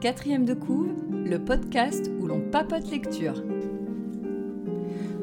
[0.00, 3.42] Quatrième de couve, le podcast où l'on papote lecture.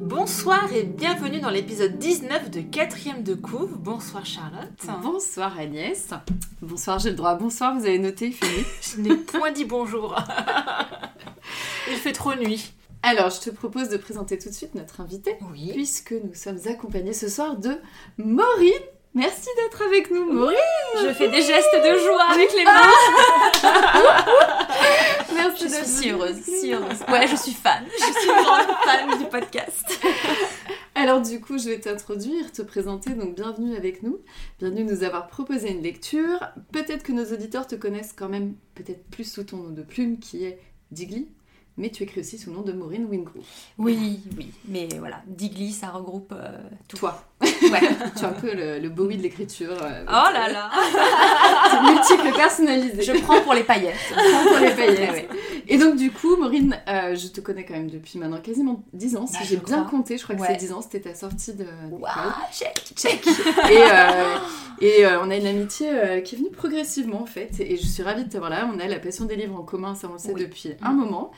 [0.01, 3.78] Bonsoir et bienvenue dans l'épisode 19 de Quatrième de couve.
[3.79, 5.01] Bonsoir Charlotte.
[5.01, 6.10] Bonsoir Agnès.
[6.62, 7.35] Bonsoir, j'ai le droit.
[7.35, 8.67] Bonsoir, vous avez noté, Philippe?
[8.81, 10.15] Je n'ai point dit bonjour.
[11.89, 12.73] Il fait trop nuit.
[13.08, 15.69] Alors, je te propose de présenter tout de suite notre invité, Oui.
[15.74, 17.78] puisque nous sommes accompagnés ce soir de
[18.18, 18.81] Maureen.
[19.14, 20.58] Merci d'être avec nous, Maureen.
[21.04, 22.81] Je fais des gestes de joie avec les mains.
[25.36, 27.02] Merci Je suis si heureuse, si heureuse.
[27.08, 27.84] Ouais, je suis fan.
[27.91, 30.00] Je suis grande fan du podcast.
[30.95, 34.17] Alors du coup, je vais t'introduire, te présenter, donc bienvenue avec nous.
[34.58, 36.40] Bienvenue nous avoir proposé une lecture.
[36.72, 40.17] Peut-être que nos auditeurs te connaissent quand même peut-être plus sous ton nom de plume
[40.17, 40.58] qui est
[40.92, 41.28] Digli,
[41.78, 43.44] mais tu écris aussi sous le nom de Maureen Wingrove.
[43.78, 44.52] Oui, oui.
[44.68, 46.58] Mais voilà, Digli, ça regroupe euh,
[46.88, 46.98] tout.
[46.98, 47.80] Toi, Ouais.
[48.16, 49.72] tu es un peu le, le Bowie de l'écriture.
[49.82, 50.70] euh, Oh là là.
[51.92, 53.02] Multiple personnalisé.
[53.02, 53.95] Je prends pour les paillettes.
[54.16, 55.12] prends pour les paillettes.
[55.12, 55.28] Ouais.
[55.67, 59.17] Et donc du coup, Maureen, euh, je te connais quand même depuis maintenant quasiment 10
[59.17, 59.89] ans, si Bah, j'ai je bien crois.
[59.89, 60.48] compté, je crois que Ouais.
[60.52, 61.66] c'est 10 ans, c'était ta sortie de...
[61.92, 62.10] Waouh,
[62.54, 62.94] check.
[62.95, 63.28] Check.
[63.28, 64.38] Et, euh,
[64.80, 67.60] et euh, on a une amitié euh, qui est venue progressivement en fait.
[67.60, 68.70] Et je suis ravie de t'avoir là.
[68.73, 70.42] On a la passion des livres en commun, ça on le sait Oui.
[70.42, 71.32] depuis un moment.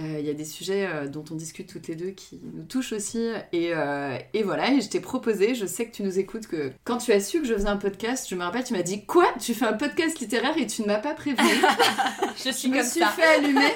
[0.00, 2.64] Euh, Il y a des sujets euh, dont on discute toutes les deux qui nous
[2.64, 3.28] touchent aussi.
[3.52, 6.72] Et, euh, et voilà, et je t'ai proposé, je sais que tu nous écoutes, que
[6.84, 9.04] quand tu as su que je faisais un podcast, je me rappelle, tu m'as dit
[9.06, 9.26] Quoi?
[9.40, 11.48] Tu fais un podcast littéraire et tu ne m'as pas prévenu
[12.44, 13.08] Je suis Je me suis ça.
[13.08, 13.72] fait allumer.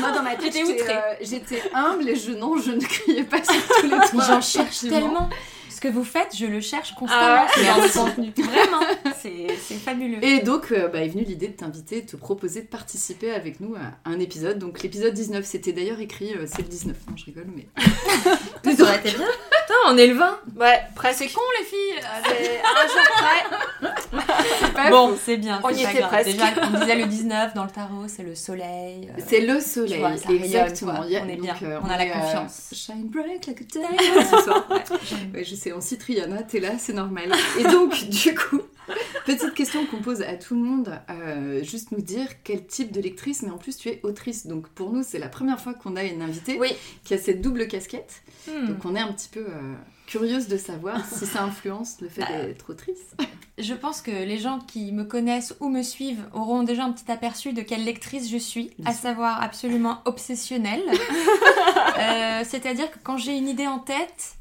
[0.00, 0.54] Moi dans ma tête,
[1.22, 4.24] J'étais euh, humble et je, non, je ne criais pas sur tous les toits.
[4.26, 5.28] J'en cherche tellement.
[5.78, 8.32] Ce que vous faites, je le cherche constamment Ah ouais de contenu.
[8.44, 8.80] Vraiment,
[9.22, 10.18] c'est fabuleux.
[10.24, 13.60] Et donc, euh, bah, est venue l'idée de t'inviter, de te proposer de participer avec
[13.60, 14.58] nous à un épisode.
[14.58, 17.68] Donc, l'épisode 19, c'était d'ailleurs écrit, euh, c'est le 19, non, je rigole, mais.
[18.76, 19.26] ça aurait été bien.
[19.26, 20.38] Putain, on est le 20.
[20.56, 21.18] Ouais, presque.
[21.20, 22.00] C'est con les filles.
[22.26, 23.92] C'est un jour
[24.72, 24.90] près.
[24.90, 25.60] Bon, c'est bien.
[25.62, 26.08] On y était grave.
[26.10, 26.30] presque.
[26.32, 29.08] Déjà, on disait le 19 dans le tarot, c'est le soleil.
[29.16, 30.92] euh, C'est le soleil, vois, ça rayonne, exactement.
[30.92, 32.70] a- On est donc, bien, euh, on a la euh, confiance.
[32.72, 34.66] shine bright like a diamond ce soir.
[34.70, 35.30] ouais, j'aime.
[35.34, 37.32] Ouais, je sais, on cite Rihanna, t'es là, c'est normal.
[37.58, 38.60] Et donc, du coup,
[39.26, 43.00] petite question qu'on pose à tout le monde, euh, juste nous dire quel type de
[43.00, 44.46] lectrice, mais en plus tu es autrice.
[44.46, 46.70] Donc pour nous, c'est la première fois qu'on a une invitée Oui.
[47.04, 48.22] qui a cette double casquette.
[48.48, 48.66] Hmm.
[48.66, 49.74] Donc on est un petit peu euh,
[50.06, 52.98] curieuse de savoir si ça influence le fait Bah, d'être autrice.
[53.58, 57.10] Je pense que les gens qui me connaissent ou me suivent auront déjà un petit
[57.10, 60.82] aperçu de quelle lectrice je suis, à savoir absolument obsessionnelle.
[62.00, 64.36] Euh, C'est-à-dire que quand j'ai une idée en tête,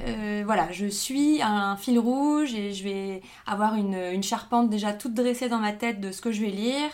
[0.00, 4.92] euh, voilà, je suis un fil rouge et je vais avoir une, une charpente déjà
[4.92, 6.88] toute dressée dans ma tête de ce que je vais lire.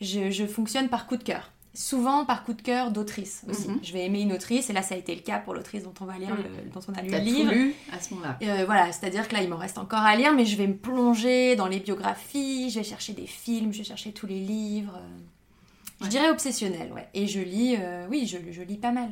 [0.00, 1.50] Je, je fonctionne par coup de cœur.
[1.74, 3.68] Souvent par coup de cœur d'autrice aussi.
[3.68, 3.78] Mhm.
[3.82, 5.94] Je vais aimer une autrice et là ça a été le cas pour l'autrice dont
[6.02, 6.36] on va lire, Mhm.
[6.64, 7.50] le- dont on a lu le tout livre.
[7.52, 8.36] lu à ce moment-là.
[8.42, 10.76] Euh, voilà, c'est-à-dire que là, il m'en reste encore à lire, mais je vais me
[10.76, 14.98] plonger dans les biographies, je vais chercher des films, je vais chercher tous les livres.
[14.98, 17.08] euh, Je dirais obsessionnel, ouais.
[17.14, 19.08] Et je lis, euh, oui, je, je lis pas mal.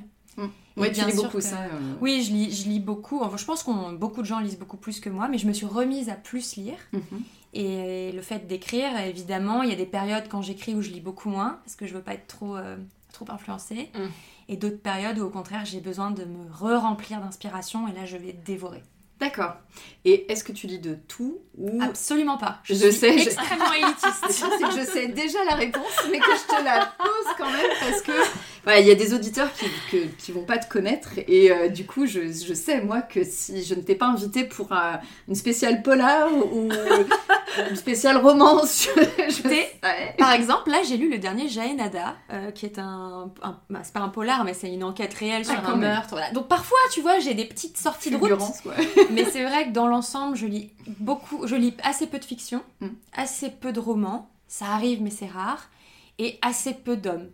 [0.76, 1.56] Ouais, Et tu lis beaucoup que- ça.
[1.64, 1.94] euh.
[2.00, 3.20] Oui, je lis, je lis beaucoup.
[3.20, 5.52] Enfin, je pense que beaucoup de gens lisent beaucoup plus que moi, mais je me
[5.52, 6.78] suis remise à plus lire.
[6.92, 7.02] Mhm.
[7.52, 11.00] Et le fait d'écrire, évidemment, il y a des périodes quand j'écris où je lis
[11.00, 12.76] beaucoup moins, parce que je veux pas être trop, euh,
[13.12, 13.90] trop influencée.
[13.94, 14.06] Mm.
[14.48, 18.16] Et d'autres périodes où, au contraire, j'ai besoin de me re-remplir d'inspiration, et là, je
[18.16, 18.82] vais dévorer.
[19.18, 19.52] D'accord.
[20.06, 22.60] Et est-ce que tu lis de tout ou Absolument pas.
[22.62, 24.02] Je suis sais, je- extrêmement élitiste.
[24.22, 27.50] Truc, c'est que je sais déjà la réponse, mais que je te la pose quand
[27.50, 28.12] même parce que
[28.64, 31.68] voilà, il y a des auditeurs qui, que- qui vont pas te connaître et euh,
[31.68, 34.94] du coup, je, je sais moi que si je ne t'ai pas invité pour euh,
[35.28, 36.68] une spéciale polar ou
[37.70, 40.14] une spéciale romance, je, je T'es- sais.
[40.18, 43.92] Par exemple, là, j'ai lu le dernier Jaenada, euh, qui est un, un- bah, c'est
[43.92, 45.90] pas un polar, mais c'est une enquête réelle sur Ah, un quand même.
[45.90, 46.10] meurtre.
[46.10, 46.30] voilà.
[46.32, 48.30] Donc parfois, tu vois, j'ai des petites sorties de route,
[49.10, 52.62] mais c'est vrai que dans l'ensemble, je lis beaucoup, je lis assez peu de fiction,
[52.80, 52.88] Mm.
[53.14, 54.30] assez peu de romans.
[54.48, 55.68] Ça arrive, mais c'est rare,
[56.18, 57.28] et assez peu d'hommes.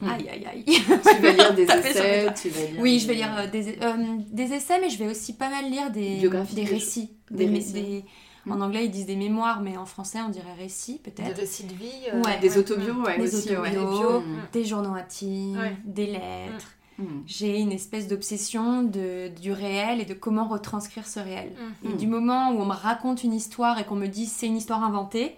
[0.00, 0.08] Mm.
[0.08, 0.64] Aïe, aïe, aïe.
[0.66, 0.82] Tu
[1.22, 2.32] vas lire des essais, doigts.
[2.32, 2.80] tu vas lire.
[2.80, 5.70] Oui, je vais lire euh, des, euh, des essais, mais je vais aussi pas mal
[5.70, 7.10] lire des, Biographies, des des récits.
[7.30, 8.04] des des-
[8.44, 8.52] Mm.
[8.52, 11.36] En anglais, ils disent des mémoires, mais en français, on dirait récits, Des peut-être.
[11.40, 12.22] récits de vie.
[12.24, 12.38] Ouais.
[12.40, 13.76] Des autobios, ouais, Des aussi, ouais.
[13.76, 14.22] autobios.
[14.52, 15.76] Des journaux intimes, Ouais.
[15.84, 16.70] des lettres.
[16.98, 17.04] Mm.
[17.26, 21.50] J'ai une espèce d'obsession de, du réel et de comment retranscrire ce réel.
[21.84, 24.56] Et du moment où on me raconte une histoire et qu'on me dit c'est une
[24.56, 25.36] histoire inventée,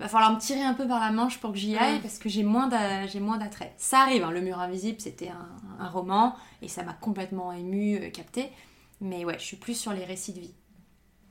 [0.00, 2.02] va falloir me tirer un peu par la manche pour que j'y aille Mm.
[2.02, 3.72] parce que j'ai moins d'a- j'ai moins d'attrait.
[3.76, 8.10] Ça arrive, hein, Le Mur Invisible c'était un, un roman et ça m'a complètement ému,
[8.12, 8.50] capté.
[9.00, 10.54] Mais ouais, je suis plus sur les récits de vie.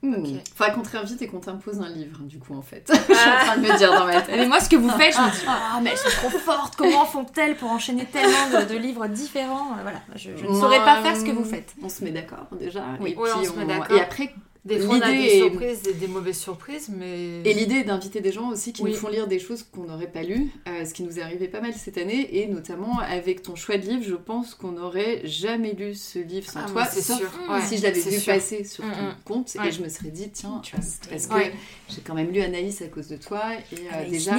[0.01, 0.13] Hmm.
[0.13, 0.27] Ok.
[0.55, 2.89] Faudra qu'on te réinvite et qu'on t'impose un livre, du coup, en fait.
[3.09, 4.33] Je suis en train de me dire dans ma tête.
[4.37, 6.77] Mais moi, ce que vous faites, je me dis, ah, mais elles sont trop fortes,
[6.77, 9.73] comment font-elles pour enchaîner tellement de, de livres différents?
[9.73, 11.75] Euh, Voilà, je, je ne saurais pas faire ce que vous faites.
[11.83, 12.81] On se met d'accord déjà.
[13.01, 13.11] Oui.
[13.11, 13.93] et, Ouais, on puis se met d'accord.
[13.93, 14.33] et après,
[14.69, 17.41] Des fois, on a L'idée des surprises, des, des mauvaises surprises, mais.
[17.43, 18.91] Et l'idée est d'inviter des gens aussi qui Oui.
[18.91, 21.47] nous font lire des choses qu'on n'aurait pas lues, euh, ce qui nous est arrivé
[21.47, 25.21] pas mal cette année, et notamment avec ton choix de livre, je pense qu'on n'aurait
[25.25, 27.29] jamais lu ce livre sans Ah, toi, sauf sûr.
[27.49, 28.33] Ouais, si je l'avais vu sûr.
[28.33, 29.67] passer sur ton Mm, compte, Ouais.
[29.67, 30.61] et je me serais dit, tiens,
[31.09, 31.51] parce que Ouais.
[31.89, 34.35] j'ai quand même lu Anaïs à cause de toi, et euh, déjà,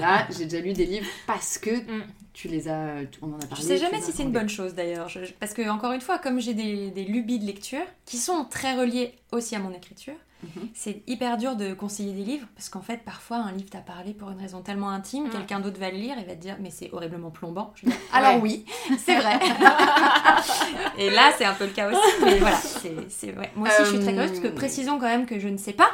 [0.00, 2.02] là, j'ai déjà lu des livres parce que Mm.
[2.34, 3.64] Tu les as, on en a Je parlé.
[3.64, 6.00] sais tu jamais si c'est une bonne chose d'ailleurs, Je- je- parce que encore une
[6.02, 9.72] fois, comme j'ai des, des lubies de lecture qui sont très reliées aussi à mon
[9.72, 10.68] écriture, Mhm.
[10.74, 14.12] c'est hyper dur de conseiller des livres parce qu'en fait, parfois, un livre t'a parlé
[14.12, 15.30] pour une raison tellement intime, Mm.
[15.30, 17.72] quelqu'un d'autre va le lire et va te dire mais c'est horriblement plombant.
[17.76, 18.40] Je dire, alors Ouais.
[18.42, 18.64] oui,
[18.98, 19.38] c'est vrai.
[20.98, 22.58] et là, c'est un peu le cas aussi, mais voilà,
[23.08, 23.52] c'est vrai.
[23.56, 25.56] Moi aussi, je suis très curieuse parce que Euh, précisons quand même que je ne
[25.56, 25.88] sais pas.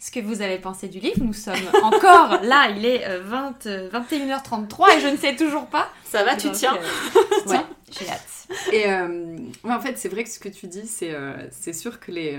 [0.00, 3.66] Ce que vous avez pensé du livre, nous sommes encore là, il est euh, 20,
[3.66, 5.88] euh, 21h33 et je ne sais toujours pas.
[6.04, 8.28] Ça va, tu Donc, tiens euh, je tiens, j'ai hâte.
[8.72, 11.72] Et euh, ouais, en fait, c'est vrai que ce que tu dis, c'est euh, c'est
[11.72, 12.38] sûr que les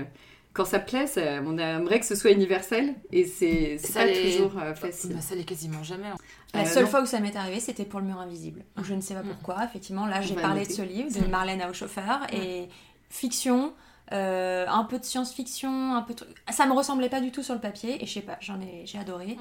[0.52, 4.06] quand ça plaît, ça- on aimerait que ce soit universel et c'est c'est Ça pas
[4.06, 5.14] l'est- toujours euh, facile.
[5.14, 6.08] Bah, ça l'est quasiment jamais.
[6.08, 6.16] hein.
[6.54, 6.90] La Euh, seule non.
[6.90, 8.64] fois où ça m'est arrivé, c'était pour le mur invisible.
[8.82, 9.28] Je ne sais pas Mm.
[9.28, 9.64] pourquoi.
[9.64, 10.72] Effectivement, là, j'ai parlé noter.
[10.72, 11.30] de ce livre de Mm.
[11.30, 12.68] Marlène Haushofer et
[13.10, 13.72] fiction,
[14.12, 16.36] euh, un peu de science-fiction, un peu de truc.
[16.50, 18.82] Ça me ressemblait pas du tout sur le papier et je sais pas, j'en ai,
[18.84, 19.36] j'ai adoré.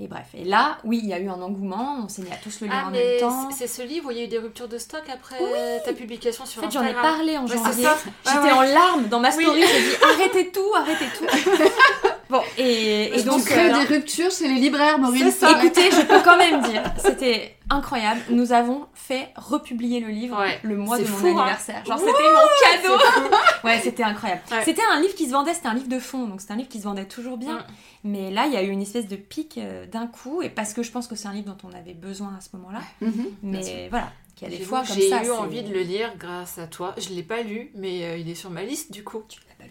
[0.00, 1.96] Et bref, et là, oui, il y a eu un engouement.
[2.04, 3.50] On s'est mis à tous le lire Ah, en mais même temps.
[3.50, 5.36] c'est ce livre où il y a eu des ruptures de stock après
[5.84, 7.84] ta publication sur En fait, j'en ai parlé en janvier.
[8.24, 9.42] J'étais Ouais, en larmes dans ma Oui.
[9.42, 9.60] story.
[9.66, 11.26] J'ai dit arrêtez tout, arrêtez tout.
[12.30, 13.38] bon, et, et donc.
[13.38, 14.98] donc, crée euh, des ruptures chez les libraires,
[15.32, 15.50] ça.
[15.50, 18.20] Écoutez, je peux quand même dire, c'était incroyable.
[18.30, 20.58] Nous avons fait republier le livre Ouais.
[20.62, 21.42] le mois C'est de mon hein.
[21.42, 21.84] anniversaire.
[21.84, 23.02] Genre, c'était mon cadeau.
[23.64, 24.42] ouais, c'était incroyable.
[24.50, 24.64] Ouais.
[24.64, 26.68] C'était un livre qui se vendait, c'était un livre de fond, donc c'était un livre
[26.68, 27.58] qui se vendait toujours bien.
[27.58, 27.64] Mm.
[28.04, 30.72] Mais là, il y a eu une espèce de pic euh, d'un coup, et parce
[30.72, 32.80] que je pense que c'est un livre dont on avait besoin à ce moment-là.
[33.00, 33.26] Mhm.
[33.42, 34.10] Mais voilà,
[34.40, 36.94] y a des fois J'ai eu c'est- envie de le lire grâce à toi.
[36.96, 39.22] Je l'ai pas lu, mais euh, il est sur ma liste du coup.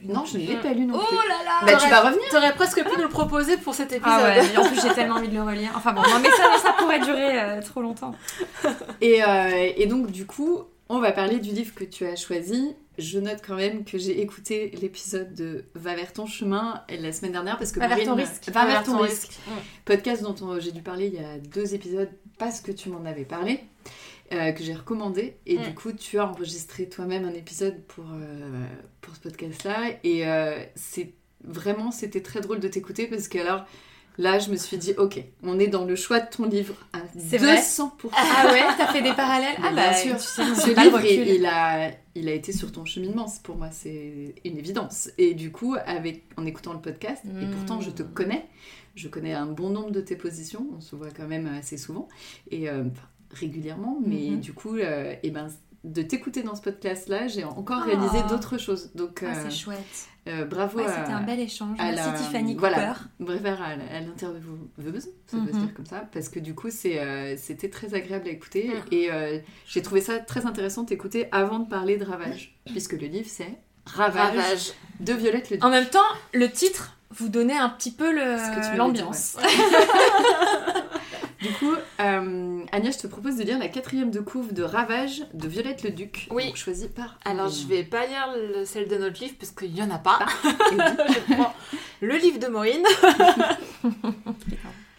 [0.04, 1.16] Non, je ne l'ai pas lu non Oh plus.
[1.30, 2.24] là là Bah, tu vas revenir.
[2.32, 4.04] T'aurais presque pu nous le proposer pour cet épisode.
[4.06, 5.72] Ah ouais, mais en plus j'ai tellement envie de le relire.
[5.76, 8.14] Enfin bon, non, mais ça, ça pourrait durer euh, trop longtemps.
[9.02, 12.76] Et, euh, et donc, du coup, on va parler du livre que tu as choisi.
[12.98, 17.32] Je note quand même que j'ai écouté l'épisode de Va vers ton chemin la semaine
[17.34, 18.50] dernière parce que Va vers ton risque.
[18.50, 19.34] Va vers ton risque.
[19.48, 19.52] Mm.
[19.86, 22.10] podcast dont on- j'ai dû parler il y a deux épisodes
[22.40, 23.60] parce que tu m'en avais parlé,
[24.34, 25.38] euh, que j'ai recommandé.
[25.46, 25.64] Et Mm.
[25.64, 28.66] du coup, tu as enregistré toi-même un épisode pour, euh,
[29.02, 29.92] pour ce podcast-là.
[30.04, 31.14] Et euh, c'est
[31.44, 33.66] vraiment, c'était très drôle de t'écouter parce que alors.
[34.20, 36.98] Là, je me suis dit, ok, on est dans le choix de ton livre à
[37.20, 38.10] C'est vrai 200%.
[38.14, 39.54] Ah ouais, t'as fait des parallèles?
[39.60, 40.16] Ah bah, bien sûr.
[40.16, 44.34] tu sais, Ce livre, il, a, il a été sur ton cheminement, pour moi, c'est
[44.44, 45.12] une évidence.
[45.20, 47.52] Et du coup, avec, en écoutant le podcast, et Mm.
[47.52, 48.48] pourtant je te connais,
[48.96, 52.08] je connais un bon nombre de tes positions, on se voit quand même assez souvent,
[52.50, 52.86] et euh,
[53.32, 54.40] régulièrement, mais Mhm.
[54.40, 55.48] du coup, euh, eh ben,
[55.84, 57.86] de t'écouter dans ce podcast-là, j'ai encore Ah.
[57.86, 58.92] réalisé d'autres choses.
[58.96, 59.78] Donc, Ah, euh, c'est chouette.
[60.28, 61.78] euh, bravo Ouais, c'était un bel échange.
[61.80, 62.94] à Merci la- Tiffany voilà.
[62.94, 63.00] Cooper.
[63.40, 63.66] Bref, à,
[63.96, 65.62] à l'intervieweuse, ça peut se Mhm.
[65.66, 68.70] dire comme ça, parce que du coup, euh, c'était très agréable à écouter.
[68.70, 68.82] Mhm.
[68.92, 73.08] Et euh, j'ai trouvé ça très intéressant d'écouter avant de parler de Ravage, puisque le
[73.08, 74.72] livre, c'est Ravage, Ravage.
[75.00, 75.64] de Violette Le Duc.
[75.66, 76.00] En même temps,
[76.34, 78.12] le titre vous donnait un petit peu
[78.76, 79.38] l'ambiance.
[81.42, 85.24] Du coup, euh, Agnès, je te propose de lire la quatrième de couve de Ravage
[85.34, 86.52] de Violette Le Duc, Oui.
[86.56, 87.20] choisie par...
[87.26, 90.00] Alors je vais pas lire le- celle de notre livre parce qu'il y en a
[90.00, 90.20] pas.
[90.44, 91.54] Je prends
[92.02, 92.84] le livre de Maureen.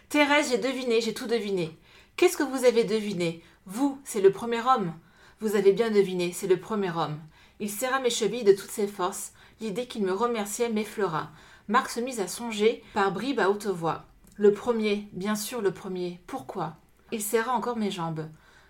[0.09, 1.77] Thérèse, j'ai deviné, j'ai tout deviné.
[2.15, 3.43] Qu'est-ce que vous avez deviné?
[3.65, 4.93] Vous, c'est le premier homme.
[5.41, 7.19] Vous avez bien deviné, c'est le premier homme.
[7.59, 9.31] Il serra mes chevilles de toutes ses forces.
[9.61, 11.29] L'idée qu'il me remerciait m'effleura.
[11.67, 14.05] Marc se mit à songer par bribes à haute voix.
[14.39, 16.21] Le premier, bien sûr le premier.
[16.25, 16.77] Pourquoi?
[17.11, 18.29] Il serra encore mes jambes.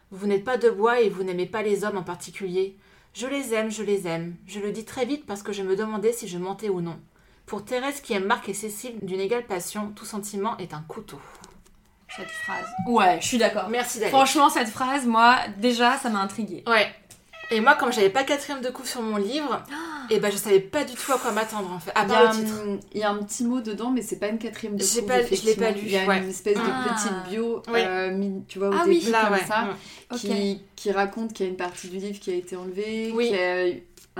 [0.09, 2.75] Vous n'êtes pas de bois et vous n'aimez pas les hommes en particulier.
[3.13, 4.35] Je les aime, je les aime.
[4.47, 6.99] Je le dis très vite parce que je me demandais si je mentais ou non.
[7.45, 11.19] Pour Thérèse qui aime Marc et Cécile d'une égale passion, tout sentiment est un couteau.
[12.17, 12.65] Cette phrase.
[12.87, 13.69] Ouais, je suis d'accord.
[13.69, 14.09] Merci d'aller.
[14.09, 16.63] Franchement, cette phrase, moi, déjà, ça m'a intriguée.
[16.65, 16.91] Ouais.
[17.51, 19.63] Et moi, comme j'avais pas quatrième de coupe sur mon livre,
[20.11, 21.91] et ben je savais pas du tout à quoi m'attendre en fait.
[21.95, 22.53] À Il y, part a le titre.
[22.67, 24.99] un, il y a un petit mot dedans, mais c'est pas une quatrième de J'ai
[24.99, 26.17] couve, pas- je l'ai pas lu, Il y a ouais.
[26.19, 26.93] une espèce de Ah.
[26.95, 27.79] petite bio, Oui.
[27.83, 28.99] euh, tu vois, au Ah oui.
[28.99, 29.45] début, Là, comme ouais.
[29.47, 29.61] ça.
[30.11, 30.15] Mm.
[30.17, 33.27] Qui, qui raconte qu'il y a une partie du livre qui a été enlevée, Oui.
[33.29, 33.65] qu'il y a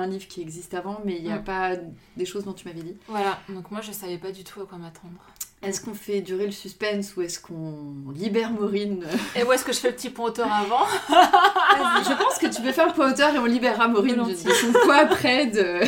[0.02, 1.44] un livre qui existe avant, mais il n'y a Mm.
[1.44, 1.72] pas
[2.18, 2.96] des choses dont tu m'avais dit.
[3.08, 3.40] Voilà.
[3.50, 5.14] Donc moi, je savais pas du tout à quoi m'attendre.
[5.62, 9.06] Est-ce qu'on fait durer le suspense ou est-ce qu'on libère Maureen?
[9.36, 10.86] Et où est-ce que je fais le petit pont auteur avant?
[11.10, 14.72] Je pense que tu peux faire le point auteur et on libérera Maureen de, son
[14.72, 15.82] poids après de...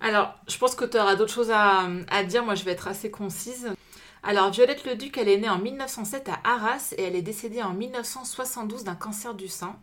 [0.00, 2.44] Alors, je pense que tu auras d'autres choses à, à dire.
[2.44, 3.72] Moi, je vais être assez concise.
[4.22, 7.74] Alors, Violette Leduc, elle est née en 1907 à Arras et elle est décédée en
[7.74, 9.76] 1972 d'un cancer du sein.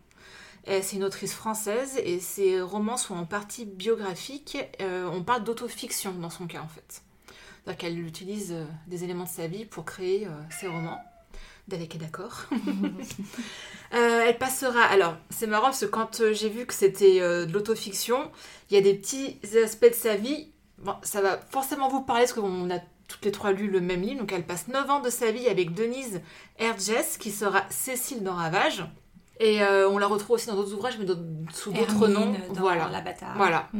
[0.65, 4.57] C'est une autrice française et ses romans sont en partie biographiques.
[4.81, 7.02] Euh, on parle d'autofiction dans son cas, en fait.
[7.63, 10.99] C'est-à-dire qu'elle utilise euh, des éléments de sa vie pour créer euh, ses romans.
[11.67, 12.45] Dalek est d'accord.
[13.93, 14.81] Euh, elle passera.
[14.85, 18.31] Alors, c'est marrant parce que quand j'ai vu que c'était euh, de l'autofiction,
[18.71, 20.47] il y a des petits aspects de sa vie.
[20.79, 24.01] Bon, ça va forcément vous parler parce qu'on a toutes les trois lu le même
[24.01, 24.21] livre.
[24.21, 26.21] Donc, elle passe 9 ans de sa vie avec Denise
[26.57, 28.83] Hergès, qui sera Cécile dans Ravage.
[29.39, 31.05] Et euh, on la retrouve aussi dans d'autres ouvrages, mais
[31.53, 32.33] sous d'autres noms.
[32.51, 32.89] dans Voilà.
[32.89, 33.03] La.
[33.35, 33.69] Voilà.
[33.73, 33.79] Mm.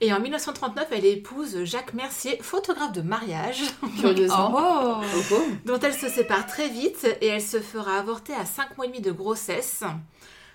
[0.00, 3.62] Et en 1939, elle épouse Jacques Mercier, photographe de mariage,
[4.00, 4.52] Curieusement.
[4.54, 5.42] Oh, Oh, oh.
[5.64, 8.88] dont elle se sépare très vite et elle se fera avorter à 5 mois et
[8.88, 9.82] demi de grossesse,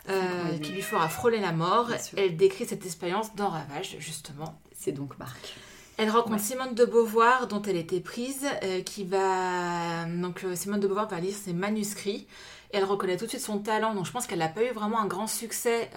[0.10, 1.90] euh, qui lui fera frôler la mort.
[2.18, 4.60] Elle décrit cette expérience dans Ravage, justement.
[4.78, 5.56] C'est donc Marc.
[5.98, 6.40] Elle rencontre Ouais.
[6.40, 10.06] Simone de Beauvoir, dont elle était prise, euh, qui va...
[10.06, 12.28] Donc euh, Simone de Beauvoir va lire ses manuscrits.
[12.72, 14.72] Et elle reconnaît tout de suite son talent, donc je pense qu'elle n'a pas eu
[14.72, 15.90] vraiment un grand succès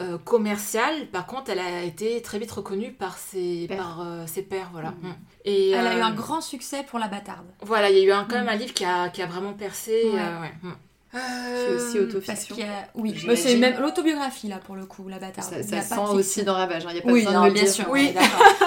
[0.00, 1.06] euh, euh, commercial.
[1.12, 3.78] Par contre, elle a été très vite reconnue par ses, Pairs.
[3.78, 4.68] par, euh, ses pairs.
[4.72, 4.90] Voilà.
[5.02, 5.10] Mhm.
[5.10, 5.14] Mm.
[5.44, 7.46] Et, Elle a eu euh, un grand succès pour la bâtarde.
[7.62, 8.48] Voilà, il y a eu un, quand même Mm.
[8.48, 10.02] un livre qui a, qui a vraiment percé.
[10.12, 10.20] Ouais.
[10.20, 10.52] euh, ouais.
[10.62, 10.72] Mm.
[11.12, 12.54] C'est aussi Parce autofiction.
[12.56, 12.88] qu'il y a...
[12.94, 15.62] Oui, mais c'est même l'autobiographie là pour le coup, la bâtarde.
[15.62, 17.62] Ça, sent aussi dans Ravage, il n'y a pas Oui, besoin non, de le bien
[17.62, 17.72] dire.
[17.72, 18.12] sûr, Oui.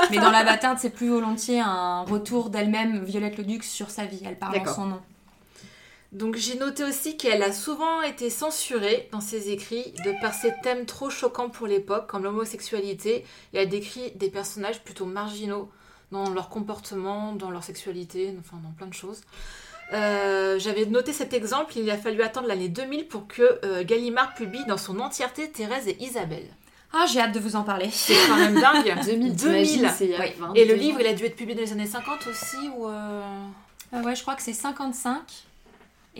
[0.09, 4.21] Mais dans la bâtarde, c'est plus volontiers un retour d'elle-même, Violette Leduc, sur sa vie.
[4.25, 4.99] Elle parle en son nom.
[6.11, 10.51] Donc j'ai noté aussi qu'elle a souvent été censurée dans ses écrits de par ses
[10.63, 15.69] thèmes trop choquants pour l'époque, comme l'homosexualité, et elle décrit des personnages plutôt marginaux
[16.11, 19.21] dans leur comportement, dans leur sexualité, enfin dans plein de choses.
[19.93, 24.33] Euh, J'avais noté cet exemple, il a fallu attendre l'année 2000 pour que euh, Gallimard
[24.33, 26.47] publie dans son entièreté Thérèse et Isabelle.
[26.91, 27.89] Ah, j'ai hâte de vous en parler.
[27.91, 29.35] C'est quand même dingue 2000, 2000.
[29.35, 30.31] t'imagines, c'est il y a Oui.
[30.39, 32.87] 20 Et le livre, il a dû être publié dans les années 50 aussi ou
[32.87, 33.21] euh,
[33.93, 35.21] Ah ouais, je crois que c'est 55.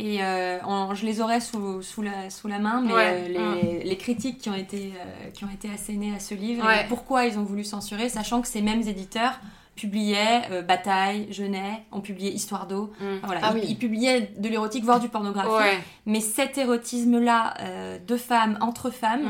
[0.01, 0.59] Et euh,
[0.93, 4.37] je les aurais sous, sous, la, sous la main, mais Ouais, euh, les, les critiques
[4.39, 6.83] qui ont, été, euh, qui ont été assénées à ce livre, Ouais.
[6.85, 9.39] et pourquoi ils ont voulu censurer, sachant que ces mêmes éditeurs
[9.75, 12.93] publiaient euh, Bataille, Genet, ont publié Histoire d'eau.
[13.01, 13.65] Enfin, voilà, Ah ils, oui.
[13.69, 15.51] ils publiaient de l'érotique, voire du pornographique.
[15.51, 15.79] Ouais.
[16.05, 19.23] Mais cet érotisme-là, euh, de femmes, entre femmes,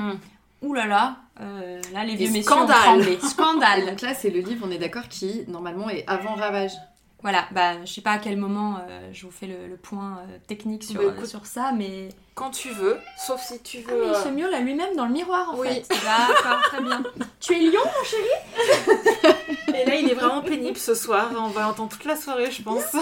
[0.64, 0.68] hmm.
[0.68, 2.78] oulala, euh, là les vieux Et messieurs scandale.
[2.78, 3.14] ont tremblé.
[3.14, 6.74] Et Scandale donc là, c'est le livre, on est d'accord, qui normalement est avant Ravage.
[7.22, 10.20] Voilà, bah, je sais pas à quel moment euh, je vous fais le, le point
[10.20, 12.10] euh, technique sur, Bah, écoute, sur ça, mais...
[12.34, 14.02] Quand tu veux, sauf si tu Ah, veux.
[14.02, 15.68] mais il euh, se miaule à lui-même dans le miroir, en Oui.
[15.68, 15.86] fait.
[15.90, 17.04] D'accord, très bien.
[17.42, 17.82] tu es lion
[19.76, 21.30] Et là, il est vraiment pénible ce soir.
[21.38, 22.84] On va l'entendre toute la soirée, je pense.
[22.94, 23.00] Oui,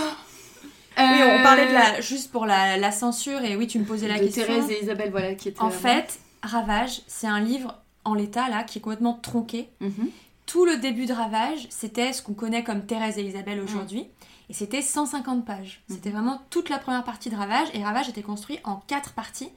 [0.98, 2.02] on parlait de la...
[2.02, 4.46] Juste pour la, la censure, et oui, tu me posais la de question.
[4.46, 8.64] Thérèse et Isabelle, voilà, qui étaient En fait, Ravage, c'est un livre en l'état, là,
[8.64, 9.70] qui est complètement tronqué.
[9.80, 10.10] Mhm.
[10.48, 14.08] Tout le début de Ravage, c'était ce qu'on connaît comme Thérèse et Isabelle aujourd'hui.
[14.50, 15.84] Et c'était 150 pages.
[15.90, 17.68] C'était vraiment toute la première partie de Ravage.
[17.74, 19.50] Et Ravage était construit en quatre parties.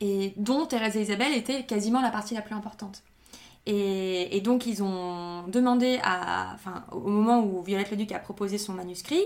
[0.00, 3.04] Et dont Thérèse et Isabelle était quasiment la partie la plus importante.
[3.66, 6.50] Et, et donc ils ont demandé à...
[6.54, 9.22] Enfin, au moment où Violette Leduc a proposé son manuscrit,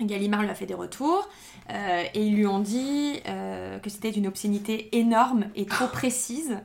[0.00, 1.28] Gallimard lui a fait des retours.
[1.70, 6.58] euh, et ils lui ont dit euh, que c'était une obscénité énorme et trop précise.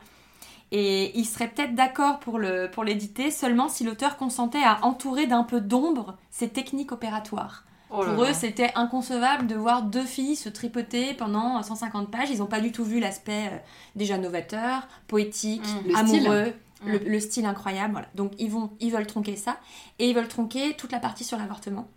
[0.72, 5.26] Et il serait peut-être d'accord pour le pour l'éditer seulement si l'auteur consentait à entourer
[5.26, 7.64] d'un peu d'ombre ses techniques opératoires.
[7.90, 8.32] Oh là pour là.
[8.32, 12.30] eux, c'était inconcevable de voir deux filles se tripoter pendant 150 pages.
[12.30, 13.58] Ils n'ont pas du tout vu l'aspect euh,
[13.96, 15.88] déjà novateur, poétique, Mm.
[15.88, 15.98] Le style.
[16.28, 16.92] amoureux, Mm.
[16.92, 17.94] le, le style incroyable.
[17.94, 18.08] Voilà.
[18.14, 19.58] Donc ils vont, ils veulent tronquer ça
[20.00, 21.88] et ils veulent tronquer toute la partie sur l'avortement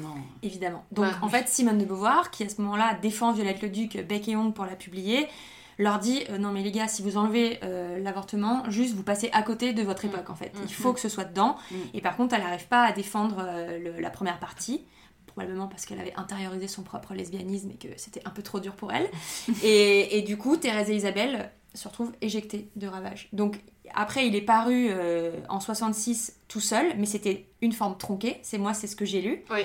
[0.00, 0.14] Non.
[0.44, 0.84] évidemment.
[0.92, 1.32] Donc Ouais, en oui.
[1.32, 4.64] fait, Simone de Beauvoir, qui à ce moment-là défend Violette Leduc bec et ongle pour
[4.64, 5.26] la publier,
[5.82, 9.28] leur dit euh, non mais les gars, si vous enlevez euh, l'avortement, juste vous passez
[9.32, 10.08] à côté de votre Mm.
[10.10, 10.54] époque en fait.
[10.54, 10.62] Mm.
[10.68, 11.56] Il faut que ce soit dedans.
[11.70, 11.74] Mm.
[11.94, 14.84] Et par contre, elle n'arrive pas à défendre euh, le- la première partie.
[15.26, 18.74] Probablement parce qu'elle avait intériorisé son propre lesbianisme et que c'était un peu trop dur
[18.74, 19.08] pour elle.
[19.62, 23.28] et, et du coup, Thérèse et Isabelle se retrouvent éjectées de Ravage.
[23.32, 23.60] Donc
[23.94, 28.38] après, il est paru euh, en 66 tout seul, mais c'était une forme tronquée.
[28.42, 29.42] C'est moi, c'est ce que j'ai lu.
[29.50, 29.60] Oui.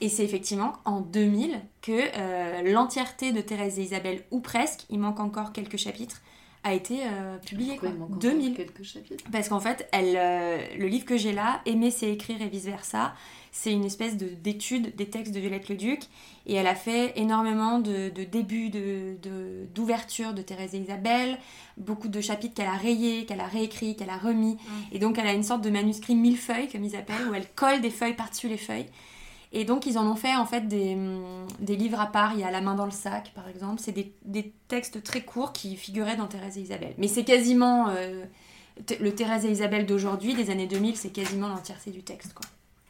[0.00, 4.98] Et c'est effectivement en 2000 que euh, l'entièreté de Thérèse et Isabelle, ou presque, il
[4.98, 6.20] manque encore quelques chapitres,
[6.62, 7.76] a été euh, publié.
[7.78, 7.88] Quoi.
[7.88, 8.54] il manque encore 2000.
[8.54, 9.24] quelques chapitres?
[9.32, 13.14] Parce qu'en fait, elle, euh, le livre que j'ai là, Aimer, c'est écrire et vice-versa,
[13.50, 16.02] c'est une espèce de- d'étude des textes de Violette Leduc.
[16.46, 21.38] Et elle a fait énormément de, de débuts de- de- d'ouverture de, Thérèse et Isabelle,
[21.78, 24.56] beaucoup de chapitres qu'elle a rayés, qu'elle a réécrits, qu'elle a remis.
[24.92, 27.46] Et donc elle a une sorte de manuscrit mille feuilles, comme ils appellent, où elle
[27.54, 28.86] colle des feuilles par-dessus les feuilles.
[29.52, 30.96] Et donc ils en ont fait en fait des,
[31.58, 32.34] des livres à part.
[32.34, 33.80] Il y a La main dans le sac, par exemple.
[33.84, 36.94] C'est des, des textes très courts qui figuraient dans Thérèse et Isabelle.
[36.98, 37.88] Mais c'est quasiment...
[37.88, 38.24] euh,
[39.00, 42.32] Le Thérèse et Isabelle d'aujourd'hui, des années 2000, c'est quasiment l'entièreté du texte.
[42.34, 42.46] Quoi.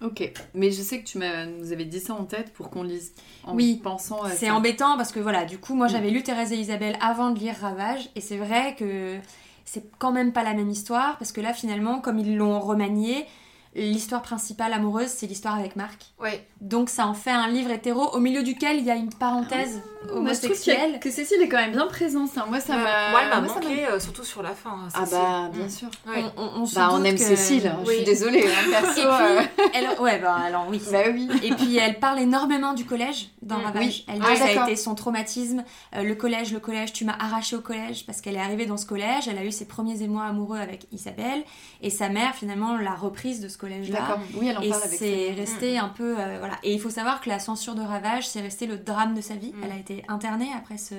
[0.06, 2.82] Ok, mais je sais que tu m'as, nous avais dit ça en tête pour qu'on
[2.84, 3.12] lise
[3.44, 3.80] en Oui.
[3.82, 4.54] pensant à C'est ça.
[4.54, 5.90] embêtant parce que voilà, du coup, moi Mm.
[5.90, 9.18] j'avais lu Thérèse et Isabelle avant de lire Ravage, et c'est vrai que
[9.64, 13.26] c'est quand même pas la même histoire parce que là, finalement, comme ils l'ont remanié,
[13.74, 16.12] l'histoire principale amoureuse, c'est l'histoire avec Marc.
[16.20, 16.46] Ouais.
[16.60, 19.80] Donc ça en fait un livre hétéro au milieu duquel il y a une parenthèse
[19.99, 21.00] je a- homosexuelle.
[21.00, 22.30] que Cécile est quand même bien présente.
[22.30, 22.46] ça.
[22.46, 23.10] Moi, ça m'a.
[23.10, 24.70] Moi, elle m'a manqué euh, surtout sur la fin.
[24.70, 25.70] hein, Ah bah, bien Mm.
[25.70, 25.88] sûr.
[26.06, 26.24] Ouais.
[26.36, 27.66] On, on- on se Bah, on doute aime que- Cécile.
[27.66, 28.92] hein, Je suis désolée, hein, Et perso.
[28.92, 29.42] puis, euh,
[29.74, 30.80] elle, ouais, bah alors oui.
[30.90, 31.28] Bah oui.
[31.42, 33.84] Et puis elle parle énormément du collège dans Mm, Ravage.
[33.84, 34.04] oui.
[34.08, 35.64] Elle dit Ah, que ça a été son traumatisme.
[35.96, 38.76] Euh, le collège, le collège, tu m'as arraché au collège parce qu'elle est arrivée dans
[38.76, 39.28] ce collège.
[39.28, 41.42] Elle a eu ses premiers émois amoureux avec Isabelle.
[41.82, 43.98] Et sa mère, finalement, l'a reprise de ce collège-là.
[44.00, 44.18] D'accord.
[44.36, 46.12] Oui, elle en Et parle avec c'est resté un peu.
[46.14, 46.54] voilà.
[46.62, 49.34] Et il faut savoir que la censure de Ravage, c'est resté le drame de sa
[49.34, 49.52] vie.
[49.52, 49.60] Mm.
[49.64, 50.94] Elle a été internée après ce.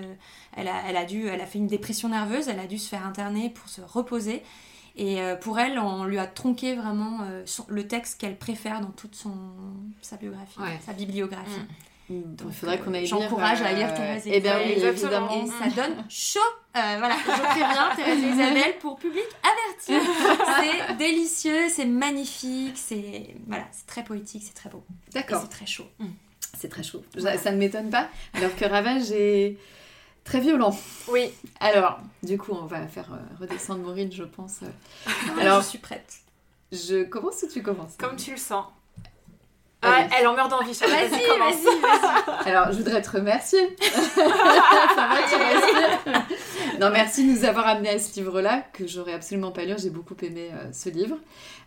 [0.55, 2.89] Elle a, elle, a dû, elle a fait une dépression nerveuse, elle a dû se
[2.89, 4.43] faire interner pour se reposer.
[4.98, 8.81] Et euh, pour elle, on lui a tronqué vraiment euh, son- le texte qu'elle préfère
[8.81, 9.33] dans toute son,
[10.01, 10.79] sa biographie, Ouais.
[10.86, 11.60] sa bibliographie.
[11.60, 11.67] Mm.
[12.13, 13.10] Il Donc, faudrait euh, qu'on aille lire.
[13.21, 14.77] j'encourage à lire Thérèse et Eh bien, Isabelle.
[14.83, 15.29] oui, évidemment.
[15.31, 16.39] Et ça donne chaud.
[16.75, 20.10] Euh, voilà, je préviens Thérèse et Isabelle pour public averti.
[20.60, 24.83] C'est délicieux, c'est magnifique, c'est voilà, c'est très poétique, c'est très beau.
[25.13, 25.41] D'accord.
[25.43, 25.88] c'est très chaud.
[26.62, 27.03] C'est très chaud.
[27.18, 28.08] Ça, ça ne m'étonne pas.
[28.36, 29.58] Alors que Ravage est
[30.24, 30.77] très violent.
[31.08, 31.32] Oui.
[31.60, 34.60] Alors, du coup, on va faire euh, redescendre Maureen, je pense.
[34.62, 36.18] Alors, Alors, je suis prête.
[36.72, 37.96] je commence ou tu commences?
[37.98, 38.65] Comme tu le sens.
[39.83, 40.73] Ah, elle en meurt d'envie.
[40.73, 42.50] Vas-y, vas-y, vas-y.
[42.50, 43.75] Alors, je voudrais te remercier.
[43.81, 46.23] Ça va, tu respires
[46.79, 49.73] Non, merci de nous avoir amené à ce livre-là, que j'aurais absolument pas lu.
[49.79, 51.17] J'ai beaucoup aimé euh, ce livre.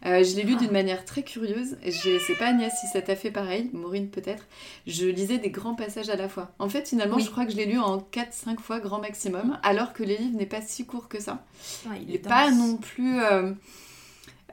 [0.07, 1.77] Euh, je l'ai lu d'une manière très curieuse.
[1.85, 4.45] Je sais pas, Agnès, si ça t'a fait pareil, Maureen peut-être.
[4.87, 6.53] Je lisais des grands passages à la fois.
[6.61, 7.25] En fait, finalement, Oui.
[7.25, 10.37] je crois que je l'ai lu en 4-5 fois grand maximum, alors que le livre
[10.39, 11.39] n'est pas si court que ça.
[11.87, 13.21] Ouais, Il est pas non plus.
[13.23, 13.53] euh,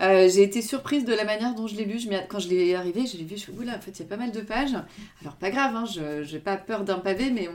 [0.01, 1.99] euh, j'ai été surprise de la manière dont je l'ai lu.
[2.29, 4.07] Quand je l'ai arrivé, je l'ai vu, je suis oula, en fait, il y a
[4.07, 4.75] pas mal de pages.
[5.21, 7.49] Alors, pas grave, hein, je n'ai pas peur d'un pavé, mais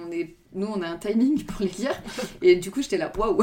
[0.52, 1.94] nous, on a un timing pour les lire.
[2.42, 3.42] Et du coup, j'étais là, waouh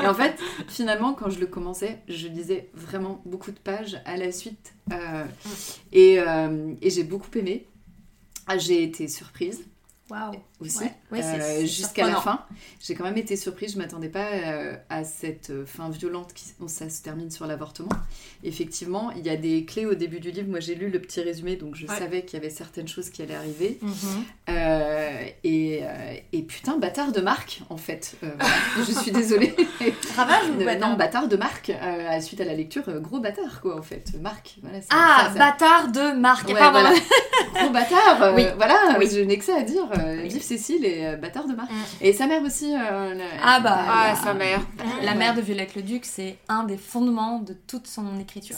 [0.00, 4.16] Et en fait, finalement, quand je le commençais, je lisais vraiment beaucoup de pages à
[4.16, 4.74] la suite.
[4.92, 5.24] Euh,
[5.92, 7.66] et euh, et j'ai beaucoup aimé.
[8.58, 9.64] J'ai été surprise
[10.10, 10.32] Waouh.
[10.60, 12.44] aussi, Ouais, ouais, c'est- euh, jusqu'à la fin.
[12.80, 16.44] J'ai quand même été surprise, je m'attendais pas euh, à cette euh, fin violente qui
[16.66, 17.88] ça se termine sur l'avortement.
[18.42, 20.48] Effectivement, il y a des clés au début du livre.
[20.48, 21.96] Moi, j'ai lu le petit résumé, donc je Ouais.
[21.98, 23.78] savais qu'il y avait certaines choses qui allaient arriver.
[23.82, 24.24] Mhm.
[24.48, 25.82] Euh, et,
[26.32, 28.16] et putain, bâtard de Marc, en fait.
[28.24, 28.54] Euh, voilà.
[28.86, 29.54] je suis désolée.
[30.16, 31.70] Ravage ou bâtard non, bâtard de Marc.
[31.70, 34.10] euh, à suite à la lecture, gros bâtard, quoi, en fait.
[34.62, 34.80] Voilà.
[34.80, 36.18] c'est- Ah, ça, ça- bâtard de
[36.70, 36.92] voilà.
[37.54, 38.44] Gros bâtard, Oui.
[38.56, 39.08] voilà, Oui.
[39.12, 39.84] je n'ai que ça à dire.
[40.04, 40.22] Euh.
[40.22, 41.70] Vive Cécile et euh, bâtard de Marc.
[41.70, 41.74] Mm.
[42.02, 42.74] Et sa mère aussi.
[42.74, 44.60] euh, Ah bah, Ah, sa mère.
[45.02, 48.56] La mère de Violette le Duc, c'est un des fondements de toute son écriture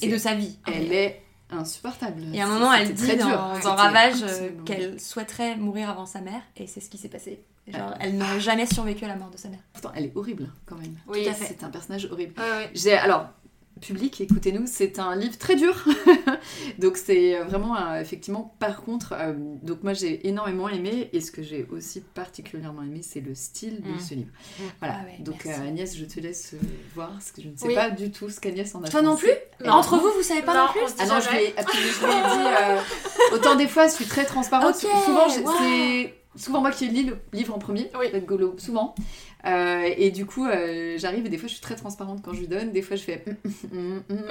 [0.00, 0.56] et de sa vie.
[0.66, 2.22] Elle est insupportable.
[2.32, 6.20] Et à un moment, elle dit dans, dans Ravage euh, qu'elle souhaiterait mourir avant sa
[6.20, 7.42] mère, et c'est ce qui s'est passé.
[7.66, 9.60] Genre, elle n'aurait jamais survécu à la mort de sa mère.
[9.72, 10.94] Pourtant, elle est horrible quand même.
[11.06, 11.22] Oui.
[11.24, 11.44] Tout à fait.
[11.46, 12.34] C'est un personnage horrible.
[12.36, 12.70] Ouais, ouais.
[12.74, 13.26] J'ai alors
[13.80, 15.84] public, écoutez-nous, c'est un livre très dur.
[16.78, 21.30] donc c'est vraiment un- effectivement par contre euh, donc moi j'ai énormément aimé et ce
[21.30, 24.00] que j'ai aussi particulièrement aimé c'est le style de Mm.
[24.00, 24.30] ce livre.
[24.58, 24.62] Mm.
[24.80, 24.96] Voilà.
[25.00, 26.58] Ah ouais, donc euh, Agnès, je te laisse euh,
[26.94, 27.74] voir parce que je ne sais Oui.
[27.74, 29.30] pas du tout ce qu'Agnès en a Toi non plus
[29.64, 29.72] Non.
[29.72, 31.38] Entre vous, vous savez pas non, Non, plus Ah non, je jamais.
[31.40, 32.46] lui ai, ah, puis je lui ai dit.
[32.46, 34.74] euh, autant des fois, je suis très transparente.
[35.04, 35.52] Souvent, je- wow.
[35.58, 37.90] c'est souvent moi qui lis le livre en premier.
[37.98, 38.08] Oui.
[38.12, 38.94] Rigolo, souvent.
[39.46, 42.40] Euh, et du coup, euh, j'arrive et des fois, je suis très transparente quand je
[42.40, 42.72] lui donne.
[42.72, 43.24] Des fois, je fais.
[43.72, 44.24] hum, hum, hum.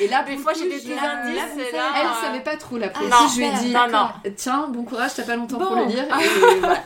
[0.00, 2.86] Et là, Des fois, j'ai des petits indices, là, Elle euh, savait pas trop la
[2.86, 3.34] Ah, précise.
[3.34, 4.08] je lui ai dit non, non.
[4.36, 6.04] Tiens, bon courage, t'as pas longtemps pour le lire.
[6.54, 6.82] Et voilà.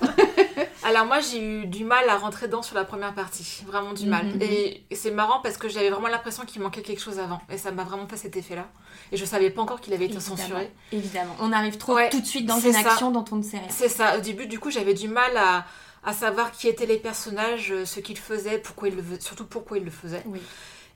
[0.87, 4.07] Alors moi j'ai eu du mal à rentrer dedans sur la première partie, vraiment du
[4.07, 4.27] mal.
[4.27, 4.43] Mhm.
[4.43, 7.41] Et c'est marrant parce que j'avais vraiment l'impression qu'il manquait quelque chose avant.
[7.51, 8.67] Et ça m'a vraiment fait cet effet-là.
[9.13, 10.37] Et je savais pas encore qu'il avait été Évidemment.
[10.37, 10.73] censuré.
[10.93, 11.37] Évidemment.
[11.41, 12.81] On arrive trop Ouais, tout de suite dans une ça.
[12.81, 13.69] action dont on ne sait rien.
[13.71, 15.67] C'est ça, au début du coup j'avais du mal à,
[16.05, 19.79] à savoir qui étaient les personnages, euh, ce qu'ils faisaient, pourquoi ils le surtout pourquoi
[19.79, 20.23] ils le faisaient.
[20.27, 20.41] Oui.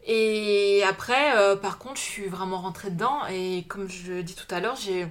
[0.06, 3.18] Et après, euh, par contre, je suis vraiment rentrée dedans.
[3.30, 5.06] Et comme je le dis tout à l'heure, j'ai,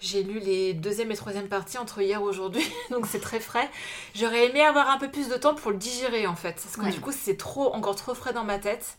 [0.00, 2.64] j'ai lu les deuxième et troisième parties entre hier et aujourd'hui.
[2.90, 3.68] Donc c'est très frais.
[4.14, 6.54] J'aurais aimé avoir un peu plus de temps pour le digérer en fait.
[6.62, 6.90] Parce que Ouais.
[6.90, 8.96] du coup, c'est trop, encore trop frais dans ma tête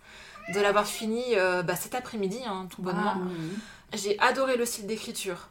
[0.54, 3.16] de l'avoir fini euh, bah, cet après-midi, hein, tout bonnement.
[3.16, 3.60] Mhm.
[3.94, 5.50] J'ai adoré le style d'écriture.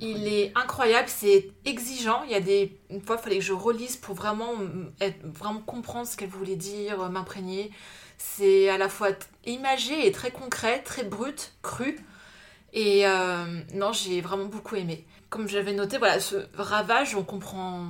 [0.00, 2.22] Il est incroyable, c'est exigeant.
[2.24, 4.52] Il y a des une fois, il fallait que je relise pour vraiment
[5.00, 7.70] être- vraiment comprendre ce qu'elle voulait dire, euh, m'imprégner.
[8.16, 9.08] C'est à la fois
[9.44, 11.98] imagé et très concret, très brut, cru.
[12.72, 15.04] Et euh, non, j'ai vraiment beaucoup aimé.
[15.30, 17.86] Comme j'avais noté, voilà, ce ravage, on comprend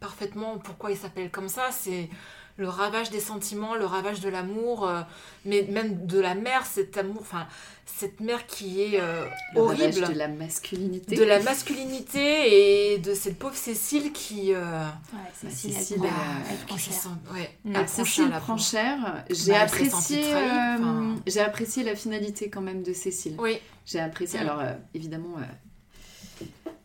[0.00, 1.68] parfaitement pourquoi il s'appelle comme ça.
[1.70, 2.08] C'est
[2.56, 5.00] le ravage des sentiments, le ravage de l'amour, euh,
[5.44, 7.46] mais même de la mère, cet amour, enfin,
[7.86, 10.12] cette mère qui est euh, Le ravage horrible.
[10.14, 11.16] de la masculinité.
[11.16, 14.52] De la masculinité et de cette pauvre Cécile qui.
[14.54, 15.18] euh, Ouais,
[15.50, 16.92] Cécile, Cécile, elle, prend- cher.
[17.86, 18.56] Cécile prend.
[19.30, 21.14] J'ai Bah, apprécié, euh, enfin.
[21.26, 23.36] j'ai apprécié la finalité quand même de Cécile.
[23.38, 24.38] Oui, J'ai apprécié.
[24.38, 24.42] Mm.
[24.42, 25.42] Alors, euh, évidemment, euh,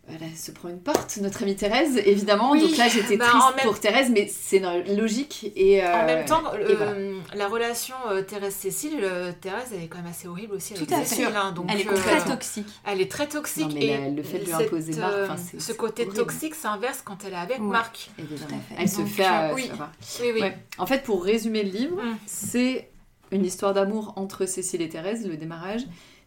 [0.07, 2.51] elle se prend une porte, notre amie Thérèse, évidemment.
[2.51, 4.59] Oui, Donc là, j'étais bah, triste même- pour Thérèse, mais c'est
[4.95, 5.51] logique.
[5.55, 6.93] Et, euh, en même temps, euh, voilà.
[7.35, 11.03] la relation euh, Thérèse-Cécile, euh, Thérèse, elle est quand même assez horrible aussi Tout à
[11.03, 11.25] Cécile.
[11.27, 11.35] fait.
[11.35, 12.67] hein, donc, Elle est très toxique.
[12.85, 13.67] Elle est très toxique.
[13.67, 16.17] Non, mais et la- le fait de lui cette, imposer Marc, enfin, ce côté horrible.
[16.17, 17.65] toxique s'inverse quand elle est avec Ouais.
[17.65, 18.11] Marc.
[18.19, 18.47] Évidemment.
[18.47, 18.81] Tout à fait.
[18.83, 19.53] Elle se fait.
[19.55, 19.67] oui.
[19.67, 19.91] savoir.
[20.21, 20.41] Oui, oui.
[20.41, 20.57] Ouais.
[20.77, 22.17] En fait, pour résumer le livre, Mm.
[22.27, 22.89] c'est
[23.31, 25.81] une histoire d'amour entre Cécile et Thérèse, le démarrage.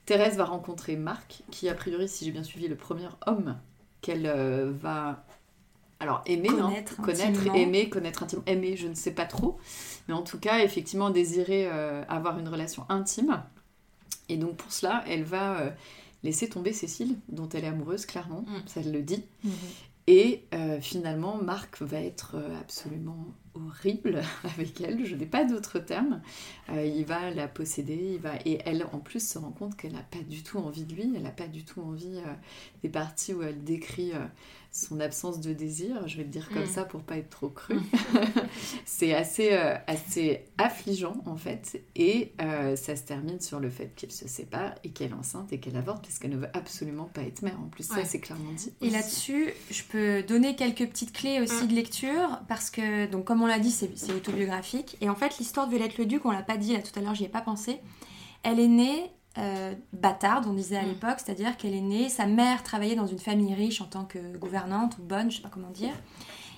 [0.05, 3.57] Thérèse va rencontrer Marc, qui a priori, si j'ai bien suivi, le premier homme
[4.01, 5.25] qu'elle euh, va
[6.01, 7.55] alors aimer, Connaître hein, connaître, intimement.
[7.55, 9.59] aimer, connaître intimement, aimer, je ne sais pas trop,
[10.07, 13.43] mais en tout cas, effectivement, désirer euh, avoir une relation intime.
[14.29, 15.71] Et donc pour cela, elle va euh,
[16.23, 18.67] laisser tomber Cécile, dont elle est amoureuse, clairement, Mm.
[18.67, 19.25] ça elle le dit.
[19.43, 19.53] Mhm.
[20.07, 23.27] Et euh, finalement, Marc va être absolument
[23.67, 26.21] horrible avec elle, je n'ai pas d'autre terme.
[26.71, 28.37] Euh, il va la posséder, il va...
[28.45, 31.13] et elle en plus se rend compte qu'elle n'a pas du tout envie de lui,
[31.15, 32.35] elle n'a pas du tout envie euh,
[32.83, 34.25] des parties où elle décrit euh,
[34.87, 36.67] son absence de désir, je vais le dire comme Mm.
[36.67, 37.77] ça pour pas être trop cru.
[38.85, 43.95] C'est assez, euh, assez affligeant en fait, et euh, ça se termine sur le fait
[43.95, 47.05] qu'elle se sépare et qu'elle est enceinte et qu'elle avorte parce qu'elle ne veut absolument
[47.05, 47.59] pas être mère.
[47.61, 48.73] En plus, ça c'est clairement dit.
[48.81, 51.69] Et là-dessus, je peux donner quelques petites clés aussi Mm.
[51.69, 54.97] de lecture parce que, donc, comme on l'a dit, c'est c'est autobiographique.
[55.01, 57.15] Et en fait, l'histoire de Violette Leduc, on l'a pas dit là tout à l'heure,
[57.15, 57.79] j'y ai pas pensé.
[58.43, 60.89] Elle est née euh, bâtarde, on disait à Mm.
[60.89, 64.37] l'époque, c'est-à-dire qu'elle est née, sa mère travaillait dans une famille riche en tant que
[64.37, 65.95] gouvernante ou bonne, je sais pas comment dire.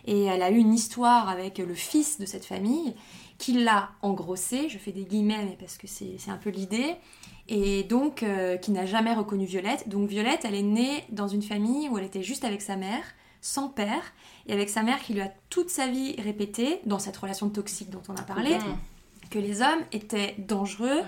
[0.07, 2.95] Et elle a eu une histoire avec le fils de cette famille
[3.37, 6.97] qui l'a engrossée, je fais des guillemets mais parce que c'est un peu l'idée,
[7.49, 9.89] et donc euh, qui n'a jamais reconnu Violette.
[9.89, 13.03] Donc Violette, elle est née dans une famille où elle était juste avec sa mère,
[13.43, 14.13] sans père,
[14.47, 17.91] et avec sa mère qui lui a toute sa vie répété, dans cette relation toxique
[17.91, 18.57] dont on a parlé,
[19.31, 21.01] que les hommes étaient dangereux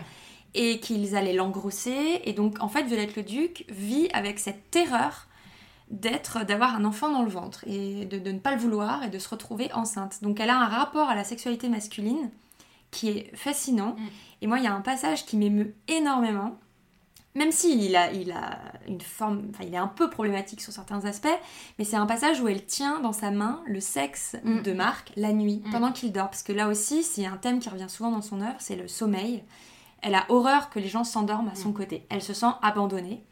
[0.55, 2.21] et qu'ils allaient l'engrosser.
[2.25, 5.27] Et donc, en fait, Violette le Duc vit avec cette terreur
[5.91, 9.09] d'être, d'avoir un enfant dans le ventre et de, de ne pas le vouloir et
[9.11, 10.19] de se retrouver enceinte.
[10.23, 12.31] Donc, elle a un rapport à la sexualité masculine
[12.91, 13.97] qui est fascinant.
[13.99, 14.09] Mm.
[14.43, 16.57] Et moi, il y a un passage qui m'émeut énormément.
[17.35, 20.71] Même s'il il a, il a une forme, enfin il est un peu problématique sur
[20.71, 21.29] certains aspects,
[21.79, 24.61] mais c'est un passage où elle tient dans sa main le sexe Mm.
[24.61, 25.71] de Marc la nuit, Mm.
[25.71, 26.29] pendant qu'il dort.
[26.29, 28.87] Parce que là aussi, c'est un thème qui revient souvent dans son œuvre, c'est le
[28.87, 29.43] sommeil.
[30.03, 31.75] Elle a horreur que les gens s'endorment à son Mm.
[31.75, 32.07] côté.
[32.11, 33.23] Elle se sent abandonnée.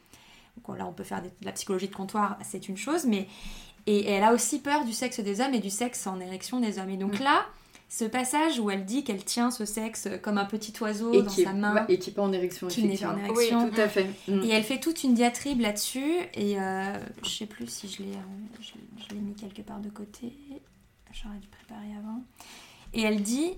[0.67, 3.27] Donc là, on peut faire de la psychologie de comptoir, c'est une chose, mais
[3.87, 6.79] et elle a aussi peur du sexe des hommes et du sexe en érection des
[6.79, 6.91] hommes.
[6.91, 7.25] Et donc Mm.
[7.25, 7.47] là,
[7.89, 11.29] ce passage où elle dit qu'elle tient ce sexe comme un petit oiseau et dans
[11.31, 13.69] sa est, main, et qui est pas en érection, qui n'est pas en Oui, érection.
[13.71, 14.07] Tout à fait.
[14.29, 14.43] Mm.
[14.45, 18.13] Et elle fait toute une diatribe là-dessus, et euh, je sais plus si je l'ai,
[18.13, 20.33] euh, je, je l'ai mis quelque part de côté.
[21.13, 22.23] J'aurais dû préparer avant.
[22.93, 23.55] Et elle dit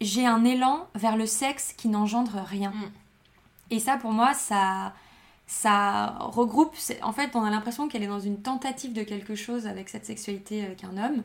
[0.00, 2.70] J'ai un élan vers le sexe qui n'engendre rien.
[2.70, 2.90] Mm.
[3.70, 4.92] Et ça, pour moi, ça,
[5.46, 6.74] ça regroupe.
[7.02, 10.04] En fait, on a l'impression qu'elle est dans une tentative de quelque chose avec cette
[10.06, 11.22] sexualité avec un homme,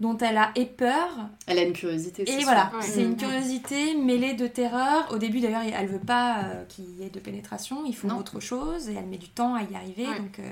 [0.00, 1.08] dont elle a et peur
[1.46, 2.22] Elle a une curiosité.
[2.30, 2.70] et voilà.
[2.74, 2.82] Ouais.
[2.82, 3.10] c'est Mm.
[3.10, 5.08] une curiosité mêlée de terreur.
[5.12, 8.18] Au début, d'ailleurs, elle veut pas euh, qu'il y ait de pénétration, il faut Non.
[8.18, 10.06] autre chose, et elle met du temps à y arriver.
[10.06, 10.18] Ouais.
[10.18, 10.50] Donc, euh,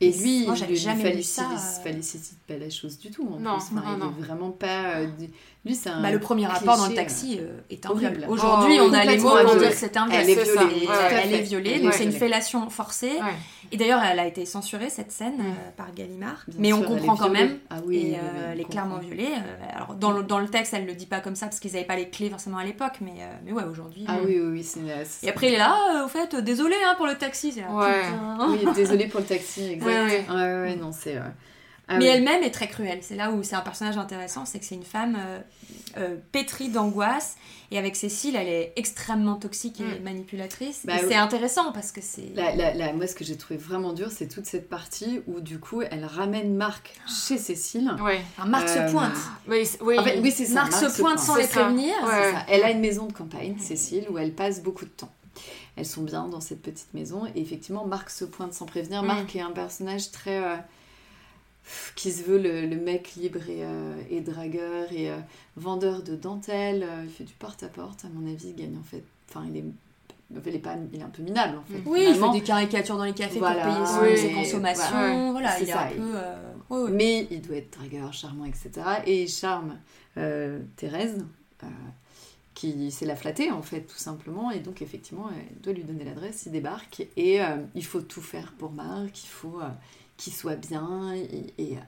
[0.00, 1.82] Et lui, Moi, il lui jamais ça, euh.
[1.84, 3.22] félicite pas la chose du tout.
[3.24, 3.76] En Non, plus.
[3.78, 4.08] Enfin, non, il non.
[4.18, 4.96] est vraiment pas.
[4.96, 5.30] euh, du-
[5.64, 6.00] Lui, c'est un.
[6.02, 8.16] bah, le premier rapport dans le taxi euh, est un horrible.
[8.16, 8.30] viol.
[8.30, 10.20] Aujourd'hui, Oh, on a les mots pour dire que c'est un viol.
[10.20, 11.20] Elle est violée, euh.
[11.22, 13.12] Elle est violée, donc est c'est une fellation forcée.
[13.20, 13.34] Ouais.
[13.70, 16.42] Et d'ailleurs, elle a été censurée cette scène euh, par Gallimard.
[16.48, 17.58] Bien Mais sûr, on comprend est quand même.
[17.70, 19.28] Ah oui, et oui, euh, elle est clairement violée.
[19.28, 21.72] Euh, alors, dans le, dans le texte, elle le dit pas comme ça parce qu'ils
[21.72, 22.94] n'avaient pas les clés forcément à l'époque.
[23.00, 24.04] Mais, euh, mais ouais, aujourd'hui.
[24.08, 25.02] Ah euh, oui, oui, oui.
[25.22, 27.52] Et après, il est là, euh, au fait, euh, désolé hein, pour le taxi.
[27.52, 28.02] Là, Ouais.
[28.48, 30.28] Oui, désolé pour le taxi, exact.
[30.28, 31.16] Ouais, ouais, non, c'est.
[31.92, 32.10] Euh, ah mais oui.
[32.10, 32.98] elle-même est très cruelle.
[33.02, 35.40] C'est là où c'est un personnage intéressant, c'est que c'est une femme euh,
[35.98, 37.36] euh, pétrie d'angoisse.
[37.70, 40.02] Et avec Cécile, elle est extrêmement toxique et Mm.
[40.04, 40.82] manipulatrice.
[40.84, 41.06] Bah et oui.
[41.08, 42.30] c'est intéressant parce que c'est.
[42.34, 45.40] La- la- la- moi, ce que j'ai trouvé vraiment dur, c'est toute cette partie où,
[45.40, 47.94] du coup, elle ramène Marc chez Cécile.
[48.02, 48.20] Ouais.
[48.36, 49.16] Enfin, Marc Euh, se pointe.
[49.48, 49.98] Oui, c'est- oui.
[49.98, 50.54] En fait, oui, c'est ça.
[50.64, 51.60] Marc se pointe sans les ça.
[51.62, 51.94] prévenir.
[52.04, 52.10] Ouais.
[52.24, 52.44] C'est ça.
[52.48, 55.12] Elle a une maison de campagne, Cécile, où elle passe beaucoup de temps.
[55.76, 57.24] Elles sont bien dans cette petite maison.
[57.34, 59.02] Et effectivement, Marc se pointe sans prévenir.
[59.02, 59.06] Mm.
[59.06, 60.36] Marc est un personnage très.
[60.44, 60.56] euh,
[61.96, 65.16] qui se veut le, le mec libre et, euh, et dragueur et euh,
[65.56, 66.82] vendeur de dentelle.
[66.82, 68.48] Euh, il fait du porte-à-porte, à mon avis.
[68.48, 69.02] Il gagne en fait.
[69.28, 69.64] Enfin, il est.
[70.46, 71.82] Il est, pas, il est un peu minable en fait.
[71.84, 74.90] Oui, il fait des caricatures dans les cafés Voilà, pour payer son- oui, ses consommations.
[74.90, 75.30] voilà.
[75.32, 76.12] Voilà, C'est il est ça, un il- peu.
[76.14, 76.88] euh.
[76.90, 78.70] Mais il doit être dragueur, charmant, etc.
[79.04, 79.76] Et il charme
[80.76, 81.18] Thérèse,
[82.54, 84.50] qui c'est la flatter en fait, tout simplement.
[84.50, 87.06] Et donc, effectivement, elle doit lui donner l'adresse, il débarque.
[87.16, 89.68] Et euh, il faut tout faire pour Marc, il faut euh,
[90.22, 91.12] qu'il soit bien.
[91.14, 91.78] Et, et,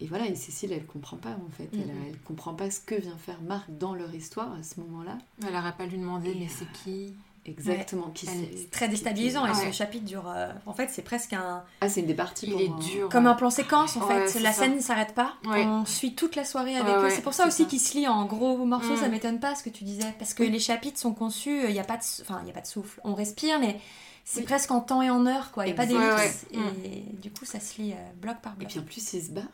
[0.00, 1.68] et voilà, et Cécile, elle comprend pas en fait.
[1.72, 2.04] Elle, Mhm.
[2.08, 5.18] elle comprend pas ce que vient faire Marc dans leur histoire à ce moment-là.
[5.46, 7.14] Elle n'aurait pas lui demandé, Et, mais euh, c'est qui?
[7.46, 8.08] Exactement.
[8.14, 9.70] Qui c'est- est très déstabilisant et Ouais.
[9.70, 10.26] ce chapitre dure.
[10.34, 11.62] euh, en fait, c'est presque un.
[11.82, 12.78] Ah, c'est une des parties Il est moi.
[12.80, 13.08] dur.
[13.10, 14.40] Comme un plan séquence en Ouais, fait.
[14.40, 14.62] La ça.
[14.62, 15.34] scène ne s'arrête pas.
[15.44, 17.10] On suit toute la soirée avec eux.
[17.10, 18.94] c'est pour ça aussi qu'il se lit en gros morceaux.
[18.94, 18.96] Mm.
[18.96, 20.14] Ça m'étonne pas ce que tu disais.
[20.18, 22.02] Parce que les chapitres sont conçus, il n'y a, pas de...
[22.22, 22.98] enfin, il y a pas de souffle.
[23.04, 23.78] On respire, mais
[24.24, 24.46] c'est Oui.
[24.46, 25.50] presque en temps et en heure.
[25.52, 25.64] quoi.
[25.66, 26.46] Il n'y a pas d'ellipse.
[26.52, 26.72] Ouais, ouais.
[26.84, 28.70] Et du coup, ça se lit euh, bloc par Et bloc.
[28.70, 29.44] puis en plus, il se barre.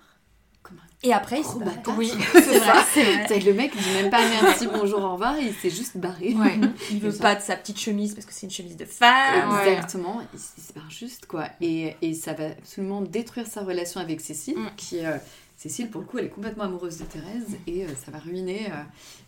[0.70, 1.96] Un Et après, il se barre.
[1.98, 2.12] Oui,
[2.92, 3.26] c'est.
[3.26, 6.34] C'est le mec dit même pas merci, bonjour, au revoir, il s'est juste barré.
[6.34, 6.60] Ouais.
[6.92, 7.22] Il veut ça.
[7.22, 9.58] pas de sa petite chemise parce que c'est une chemise de femme.
[9.66, 11.46] Exactement, il, il se barre juste quoi.
[11.60, 14.70] Et, et ça va absolument détruire sa relation avec Cécile, Mm.
[14.76, 15.16] qui euh,
[15.62, 18.72] Cécile pour le coup elle est complètement amoureuse de Thérèse et euh, ça va ruiner.
[18.72, 18.76] euh,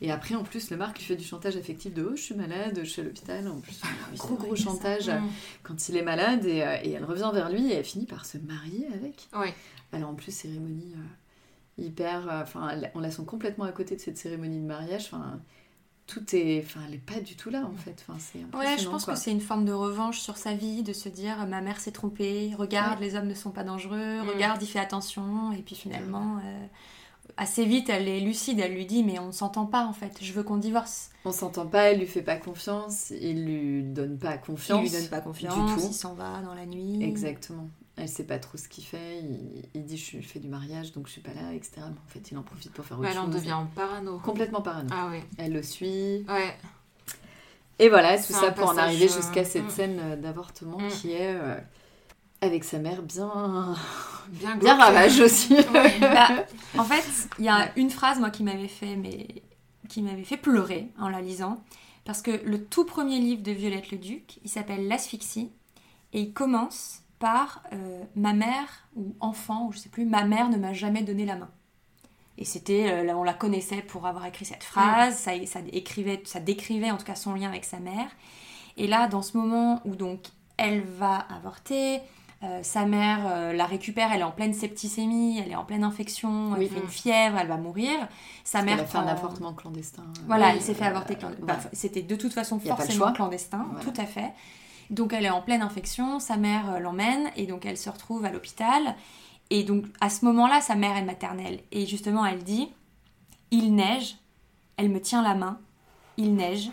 [0.00, 2.34] et après en plus le Marc lui fait du chantage affectif de oh je suis
[2.34, 3.46] malade, je suis à l'hôpital.
[3.48, 4.62] En plus un oui, gros gros ça.
[4.64, 5.28] chantage Mm.
[5.62, 8.24] quand il est malade et, euh, et elle revient vers lui et elle finit par
[8.24, 9.28] se marier avec.
[9.36, 9.52] Ouais.
[9.92, 14.00] Alors en plus cérémonie euh, hyper, euh, enfin on la sent complètement à côté de
[14.00, 15.10] cette cérémonie de mariage.
[15.12, 15.38] Enfin
[16.12, 18.04] tout est, enfin elle est pas du tout là en fait.
[18.06, 19.14] Enfin c'est Ouais, je pense quoi.
[19.14, 21.92] que c'est une forme de revanche sur sa vie, de se dire ma mère s'est
[21.92, 24.28] trompée, regarde, les hommes ne sont pas dangereux, Mm.
[24.28, 26.66] regarde, il fait attention, et puis finalement, euh,
[27.36, 30.18] assez vite, elle est lucide, elle lui dit mais on ne s'entend pas en fait,
[30.20, 31.10] je veux qu'on divorce.
[31.24, 34.80] On s'entend pas, elle lui fait pas confiance, il lui donne pas confiance.
[34.84, 35.88] Il lui donne pas confiance, du tout.
[35.88, 37.02] il s'en va dans la nuit.
[37.02, 37.68] Exactement.
[37.96, 39.18] Elle sait pas trop ce qu'il fait.
[39.20, 41.72] Il, il dit je fais du mariage donc je suis pas là, etc.
[41.78, 43.34] Mais en fait, il en profite pour faire autre Ouais, elle en chose.
[43.34, 44.18] devient parano.
[44.20, 44.88] complètement parano.
[44.92, 45.22] Ah ouais.
[45.38, 46.24] Elle le suit.
[46.28, 46.56] Ouais.
[47.78, 49.70] Et voilà, tout ça pour en arriver euh, jusqu'à cette mm.
[49.70, 50.88] scène euh, d'avortement Mm.
[50.88, 51.56] qui est euh,
[52.40, 53.74] avec sa mère bien,
[54.28, 55.56] Bien, bien ravage aussi.
[56.00, 56.28] Bah,
[56.78, 57.04] en fait,
[57.38, 59.26] il y a une phrase moi qui m'avait fait mais
[59.88, 61.62] qui m'avait fait pleurer en la lisant
[62.04, 65.50] parce que le tout premier livre de Violette le Duc, il s'appelle L'asphyxie
[66.12, 70.48] et il commence par euh, ma mère ou enfant ou je sais plus, ma mère
[70.48, 71.50] ne m'a jamais donné la main.
[72.36, 76.20] Et c'était, euh, là, on la connaissait pour avoir écrit cette phrase, ça, ça, écrivait,
[76.24, 78.08] ça décrivait en tout cas son lien avec sa mère.
[78.76, 80.20] Et là, dans ce moment où donc
[80.56, 82.00] elle va avorter,
[82.42, 85.84] euh, sa mère euh, la récupère, elle est en pleine septicémie, elle est en pleine
[85.84, 86.68] infection, elle Oui.
[86.68, 87.92] fait une fièvre, elle va mourir.
[88.42, 90.02] Sa Elle mère a fait un avortement clandestin.
[90.26, 91.70] Voilà, Oui, elle s'est fait euh, avorter clandestin.
[91.72, 93.84] C'était de toute façon forcément clandestin, Voilà.
[93.84, 94.32] tout à fait.
[94.90, 98.24] Donc elle est en pleine infection, sa mère euh, l'emmène et donc elle se retrouve
[98.24, 98.94] à l'hôpital.
[99.50, 101.60] Et donc à ce moment-là, sa mère est maternelle.
[101.72, 102.68] Et justement, elle dit
[103.50, 104.16] Il neige,
[104.76, 105.58] elle me tient la main,
[106.16, 106.70] il neige,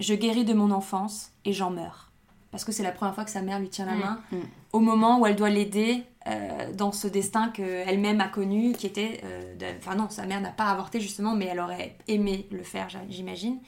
[0.00, 2.10] je guéris de mon enfance et j'en meurs.
[2.50, 4.00] Parce que c'est la première fois que sa mère lui tient la Mm.
[4.00, 4.36] main Mm.
[4.72, 9.20] au moment où elle doit l'aider euh, dans ce destin qu'elle-même a connu, qui était...
[9.24, 12.64] euh, de- Enfin non, sa mère n'a pas avorté justement, mais elle aurait aimé le
[12.64, 13.58] faire, j'imagine.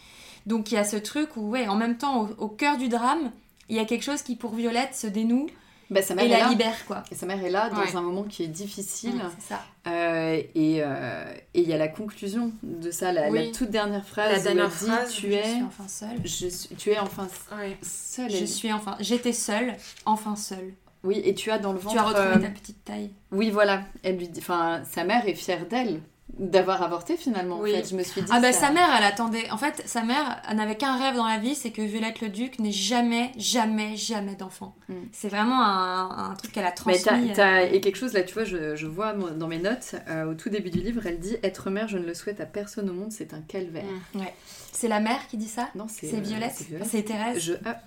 [0.47, 2.89] Donc il y a ce truc où, ouais, en même temps, au, au cœur du
[2.89, 3.31] drame,
[3.69, 5.47] il y a quelque chose qui, pour Violette, se dénoue
[5.91, 6.49] Bah, sa mère et est la là.
[6.51, 7.03] libère, quoi.
[7.11, 7.97] Et sa mère est là dans Ouais.
[7.97, 9.21] un moment qui est difficile.
[9.39, 9.63] C'est ça.
[9.87, 13.47] Euh, et euh, et il y a la conclusion de ça, la, Oui.
[13.47, 14.33] la toute dernière phrase.
[14.33, 16.19] La où dernière elle dit, phrase, tu Je es, suis enfin seule.
[16.25, 17.27] je suis- tu es enfin
[17.59, 17.77] Ouais.
[17.83, 18.31] seule.
[18.31, 18.97] Je suis enfin...
[19.01, 20.75] J'étais seule, enfin seule.
[21.05, 21.95] Oui, et tu as dans le ventre.
[21.95, 23.11] Tu as retrouvé euh, ta petite taille.
[23.33, 23.83] Oui, voilà.
[24.03, 26.01] Elle lui dit, enfin, sa mère est fière d'elle
[26.39, 27.59] d'avoir avorté finalement.
[27.61, 27.73] Oui.
[27.73, 28.29] En fait, je me suis dit.
[28.33, 29.51] Ah bah ça- sa mère, elle attendait.
[29.51, 32.29] En fait, sa mère elle n'avait qu'un rêve dans la vie, c'est que Violette le
[32.29, 34.77] Duc n'ait jamais, jamais, jamais d'enfant.
[34.89, 34.95] Mm.
[35.13, 37.33] C'est vraiment un, un truc qu'elle a Mais transmis.
[37.33, 40.31] t'as, t'as- et quelque chose là, tu vois, je, je vois dans mes notes, euh,
[40.31, 42.89] au tout début du livre, elle dit Être mère, je ne le souhaite à personne
[42.91, 43.85] au monde, c'est un calvaire.
[44.15, 44.21] Mm.
[44.73, 45.71] C'est la mère qui dit ça?
[45.75, 46.53] Non, c'est, C'est euh, Violette?
[46.55, 46.89] c'est Violette.
[46.89, 47.39] C'est Thérèse?
[47.43, 47.79] Je, ah,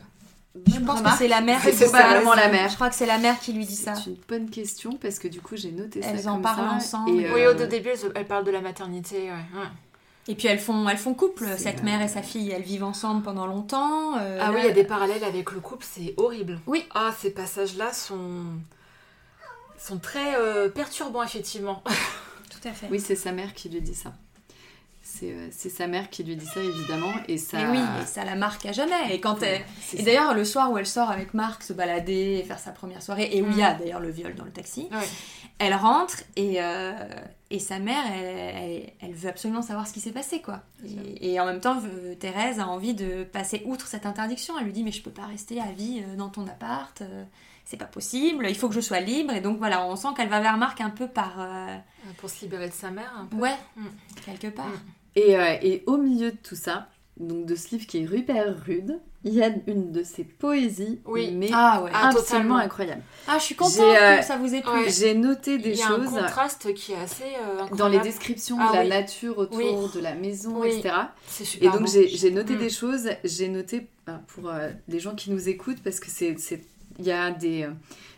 [0.67, 1.97] Je pense que c'est la mère c'est qui dit ça.
[1.99, 2.69] probablement la mère.
[2.69, 3.95] Je crois que c'est la mère qui lui dit ça.
[3.95, 6.09] C'est une bonne question parce que du coup, j'ai noté ça.
[6.09, 7.09] Elles en comme parlent ça, ensemble.
[7.21, 9.29] et, Oui, euh, au tout début, elle, elle parle de la maternité.
[9.31, 9.59] Ouais.
[9.59, 9.67] ouais.
[10.27, 13.23] Et puis elles font, elles font couple, cette mère et sa fille, elles vivent ensemble
[13.23, 14.17] pendant longtemps.
[14.19, 16.59] euh, Ah là- oui, il y a des parallèles avec le couple, c'est horrible.
[16.67, 16.85] Oui.
[16.93, 18.43] Ah, ces passages-là sont
[19.79, 21.81] sont très euh, perturbants effectivement.
[22.51, 22.87] Tout à fait.
[22.91, 24.13] Oui, c'est sa mère qui lui dit ça.
[25.13, 27.11] C'est, euh, c'est sa mère qui lui dit ça, évidemment.
[27.27, 27.59] Et ça.
[27.61, 29.13] Et oui, et ça la marque à jamais.
[29.13, 29.61] Et quand elle...
[29.93, 33.03] Et d'ailleurs, le soir où elle sort avec Marc se balader et faire sa première
[33.03, 35.07] soirée, et où il y a d'ailleurs le viol dans le taxi, Ouais.
[35.59, 36.93] elle rentre et, euh,
[37.49, 40.61] et sa mère, elle, elle- elle veut absolument savoir ce qui s'est passé, quoi.
[40.85, 44.57] Et, et en même temps, euh, Thérèse a envie de passer outre cette interdiction.
[44.57, 47.03] Elle lui dit, mais je peux pas rester à vie dans ton appart,
[47.65, 49.33] c'est pas possible, il faut que je sois libre.
[49.33, 51.33] Et donc voilà, on sent qu'elle va vers Marc un peu par...
[51.39, 51.77] euh,
[52.17, 53.11] Pour se libérer de sa mère.
[53.17, 53.35] un peu.
[53.37, 53.85] Ouais, Mm.
[54.25, 54.67] quelque part.
[54.67, 54.79] Mm.
[55.15, 56.87] Et, euh, et au milieu de tout ça,
[57.19, 60.99] donc de ce livre qui est hyper rude, il y a une de ses poésies,
[61.05, 61.31] Oui.
[61.31, 61.91] mais Ah ouais.
[61.93, 63.03] Ah, absolument incroyable.
[63.27, 64.71] Ah, je suis contente euh, que ça vous ait plu.
[64.71, 64.89] ouais.
[64.89, 67.99] J'ai noté des Il y a choses un contraste qui est assez euh, dans les
[67.99, 68.89] descriptions Ah de la oui.
[68.89, 69.91] nature autour Oui.
[69.93, 70.89] de la maison, etc.
[71.27, 72.57] C'est Et super donc j'ai noté Mm.
[72.59, 76.35] des choses, j'ai noté euh, pour euh, les gens qui nous écoutent parce que c'est
[76.99, 77.67] il y a des,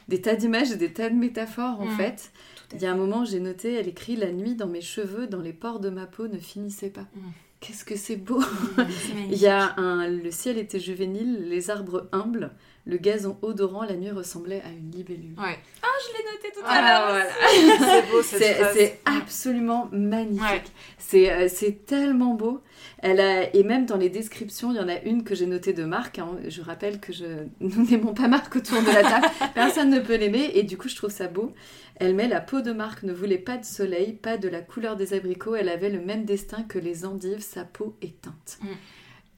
[0.08, 1.98] des tas d'images et des tas de métaphores en Mm.
[1.98, 2.32] fait.
[2.76, 5.42] Il y a un moment, j'ai noté, elle écrit La nuit dans mes cheveux, dans
[5.42, 7.08] les pores de ma peau ne finissait pas.
[7.16, 7.20] Mm.
[7.60, 8.42] Qu'est-ce que c'est beau
[8.76, 8.84] C'est
[9.32, 12.52] Il y a un Le ciel était juvénile, les arbres humbles,
[12.86, 15.36] le gazon odorant, la nuit ressemblait à une libellule.
[15.38, 15.58] Ouais.
[16.06, 17.08] Je l'ai noté tout à Ah, l'heure.
[17.08, 18.02] voilà.
[18.04, 18.74] c'est beau cette C'est phrase.
[18.76, 20.42] c'est absolument magnifique.
[20.44, 20.64] Ouais.
[20.98, 22.60] C'est euh, c'est tellement beau.
[23.06, 25.74] Elle a, et même dans les descriptions, il y en a une que j'ai notée
[25.74, 26.20] de Marc.
[26.20, 26.38] hein.
[26.48, 27.26] Je rappelle que je,
[27.60, 29.28] nous n'aimons pas Marc autour de la table.
[29.54, 30.52] Personne ne peut l'aimer.
[30.56, 31.54] Et du coup, je trouve ça beau.
[31.98, 34.96] Elle met la peau de Marc ne voulait pas de soleil, pas de la couleur
[34.96, 35.54] des abricots.
[35.54, 38.58] Elle avait le même destin que les endives, sa peau éteinte.
[38.62, 38.68] Mm.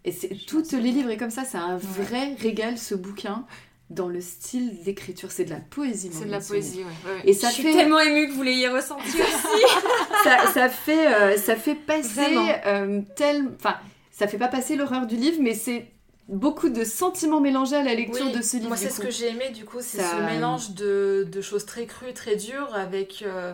[0.05, 3.47] Et c'est toutes les livres et comme ça, c'est un vrai régal ce bouquin
[3.89, 5.31] dans le style d'écriture.
[5.31, 6.09] C'est de la poésie.
[6.11, 7.11] C'est de la poésie, ouais.
[7.11, 7.21] ouais.
[7.25, 9.63] Et ça je suis fait tellement émue que vous l'ayez ressenti aussi.
[10.23, 13.49] ça, ça fait, euh, ça fait passer euh, tel...
[13.59, 13.75] Enfin,
[14.11, 15.87] ça fait pas passer l'horreur du livre, mais c'est
[16.27, 18.69] beaucoup de sentiments mélangés à la lecture Oui, de ce livre.
[18.69, 21.65] Moi, c'est ce que j'ai aimé, du coup, c'est Ça- ce mélange de, de choses
[21.65, 23.53] très crues, très dures, avec euh,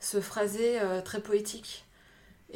[0.00, 1.84] ce phrasé euh, très poétique.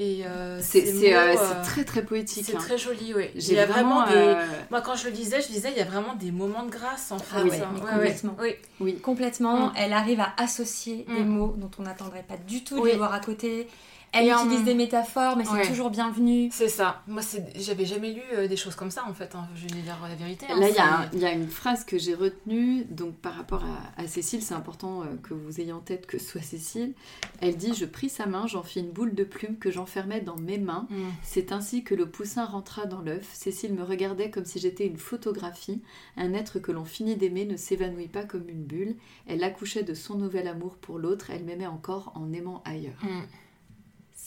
[0.02, 2.46] Et euh, C'est ces c'est, euh, euh, très très poétique.
[2.46, 2.58] c'est hein.
[2.58, 3.26] très joli, oui.
[3.34, 4.14] Il J'ai y a vraiment, des...
[4.16, 6.70] euh, Moi, quand je le disais, je disais, il y a vraiment des moments de
[6.70, 7.36] grâce, en fait.
[7.36, 8.36] Ah oui, Ouais, mais ouais, complètement.
[8.40, 8.98] Oui, Oui.
[9.00, 9.72] Complètement, Mm.
[9.76, 11.28] elle arrive à associer des Mm.
[11.28, 12.92] mots dont on n'attendrait pas du tout de Oui.
[12.92, 13.68] les voir à côté.
[14.12, 15.68] Elle Et en- utilise des métaphores, mais c'est Ouais.
[15.68, 16.48] toujours bienvenu.
[16.52, 17.02] c'est ça.
[17.06, 19.34] Moi, c'est- j'avais jamais lu euh, des choses comme ça, en fait.
[19.36, 19.46] hein.
[19.54, 20.46] Je vais dire la vérité.
[20.50, 20.58] hein.
[20.58, 23.14] Là, il y, a C'est- un- il y a une phrase que j'ai retenue, donc
[23.14, 26.24] par rapport à, à Cécile, c'est important euh, que vous ayez en tête que ce
[26.26, 26.94] soit Cécile.
[27.40, 30.36] Elle dit Je pris sa main, j'en fis une boule de plume que j'enfermais dans
[30.36, 30.88] mes mains.
[30.90, 30.96] Mm.
[31.22, 33.28] C'est ainsi que le poussin rentra dans l'œuf.
[33.32, 35.82] Cécile me regardait comme si j'étais une photographie.
[36.16, 38.96] Un être que l'on finit d'aimer ne s'évanouit pas comme une bulle.
[39.28, 41.30] Elle accouchait de son nouvel amour pour l'autre.
[41.30, 42.98] Elle m'aimait encore en aimant ailleurs.
[43.04, 43.20] Mm.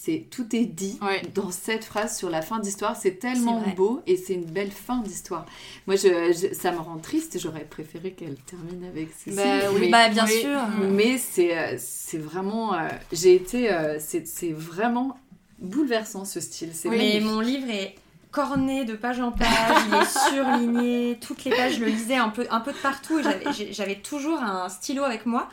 [0.06, 1.22] C'est tout est dit Ouais.
[1.34, 2.98] dans cette phrase sur la fin d'histoire.
[2.98, 5.46] C'est tellement beau et c'est une belle fin d'histoire.
[5.88, 7.40] Moi, je, je- ça me rend triste.
[7.40, 9.36] J'aurais préféré qu'elle termine avec Cécile.
[9.36, 9.78] Bah oui.
[9.82, 10.42] mais- Bah, bien Oui.
[10.42, 10.60] sûr.
[10.92, 12.74] Mais c'est euh, c'est vraiment.
[12.74, 13.72] euh, J'ai été.
[13.72, 15.18] euh, c'est c'est vraiment
[15.60, 16.72] bouleversant ce style.
[16.74, 17.96] C'est Mais mon livre est
[18.32, 19.48] corné de page en page,
[19.88, 23.20] il est surligné, toutes les pages, je le lisais un peu, un peu de partout
[23.20, 25.48] et j'avais toujours un stylo avec moi.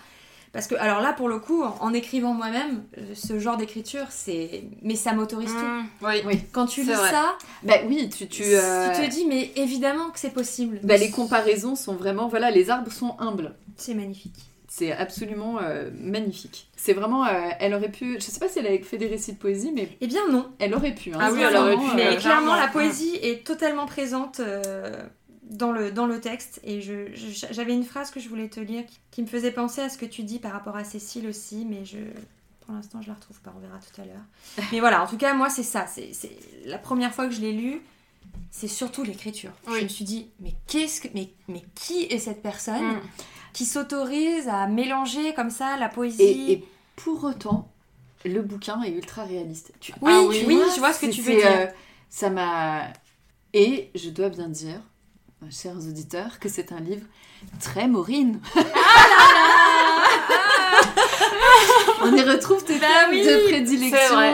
[0.53, 4.07] Parce que, alors là, pour le coup, en, en écrivant moi-même, euh, ce genre d'écriture,
[4.11, 4.65] c'est.
[4.83, 5.57] Mais ça m'autorise tout.
[5.59, 5.87] Mm.
[6.03, 6.15] Oui.
[6.27, 6.41] Oui.
[6.53, 7.11] Quand tu lis vrai.
[7.11, 8.27] ça, Bah oui, tu.
[8.27, 10.81] tu euh, tu te dis, mais évidemment que c'est possible.
[10.83, 12.27] bah, les comparaisons sont vraiment.
[12.29, 13.55] Voilà, les arbres sont humbles.
[13.77, 14.35] C'est magnifique.
[14.73, 16.69] C'est absolument euh, magnifique.
[16.77, 17.27] C'est vraiment.
[17.27, 18.15] euh, elle aurait pu.
[18.15, 20.47] Je sais pas si elle avait fait des récits de poésie, mais Eh bien, non.
[20.61, 21.13] elle aurait pu.
[21.13, 21.19] hein.
[21.21, 24.93] Ah oui, elle aurait pu, Mais euh, euh, clairement, la poésie est totalement présente euh,
[25.51, 26.61] dans, le, dans le texte.
[26.65, 29.51] Et je, je- j'avais une phrase que je voulais te lire qui, qui me faisait
[29.53, 31.99] penser à ce que tu dis par rapport à Cécile aussi, mais je,
[32.65, 33.53] pour l'instant, je la retrouve pas.
[33.57, 34.65] On verra tout à l'heure.
[34.73, 35.87] Mais voilà, en tout cas, moi, c'est ça.
[35.87, 36.37] C'est, c'est
[36.67, 37.81] la première fois que je l'ai lu.
[38.53, 39.51] C'est surtout l'écriture.
[39.69, 39.79] Oui.
[39.79, 43.01] Je me suis dit, mais qu'est-ce que, mais, mais qui est cette personne Mm.
[43.53, 46.65] qui s'autorise à mélanger comme ça la poésie Et, et
[46.97, 47.69] pour autant,
[48.25, 49.73] le bouquin est ultra réaliste.
[49.81, 50.45] Tu- Oui, Ah oui.
[50.47, 51.47] oui, je vois ce que tu veux dire.
[51.47, 51.67] euh,
[52.09, 52.85] ça m'a.
[53.55, 54.81] Et je dois bien dire,
[55.49, 57.07] chers auditeurs, que c'est un livre
[57.61, 58.41] très Maureen.
[62.03, 64.33] On y retrouve tes Bah thèmes oui, de c'est euh, vrai,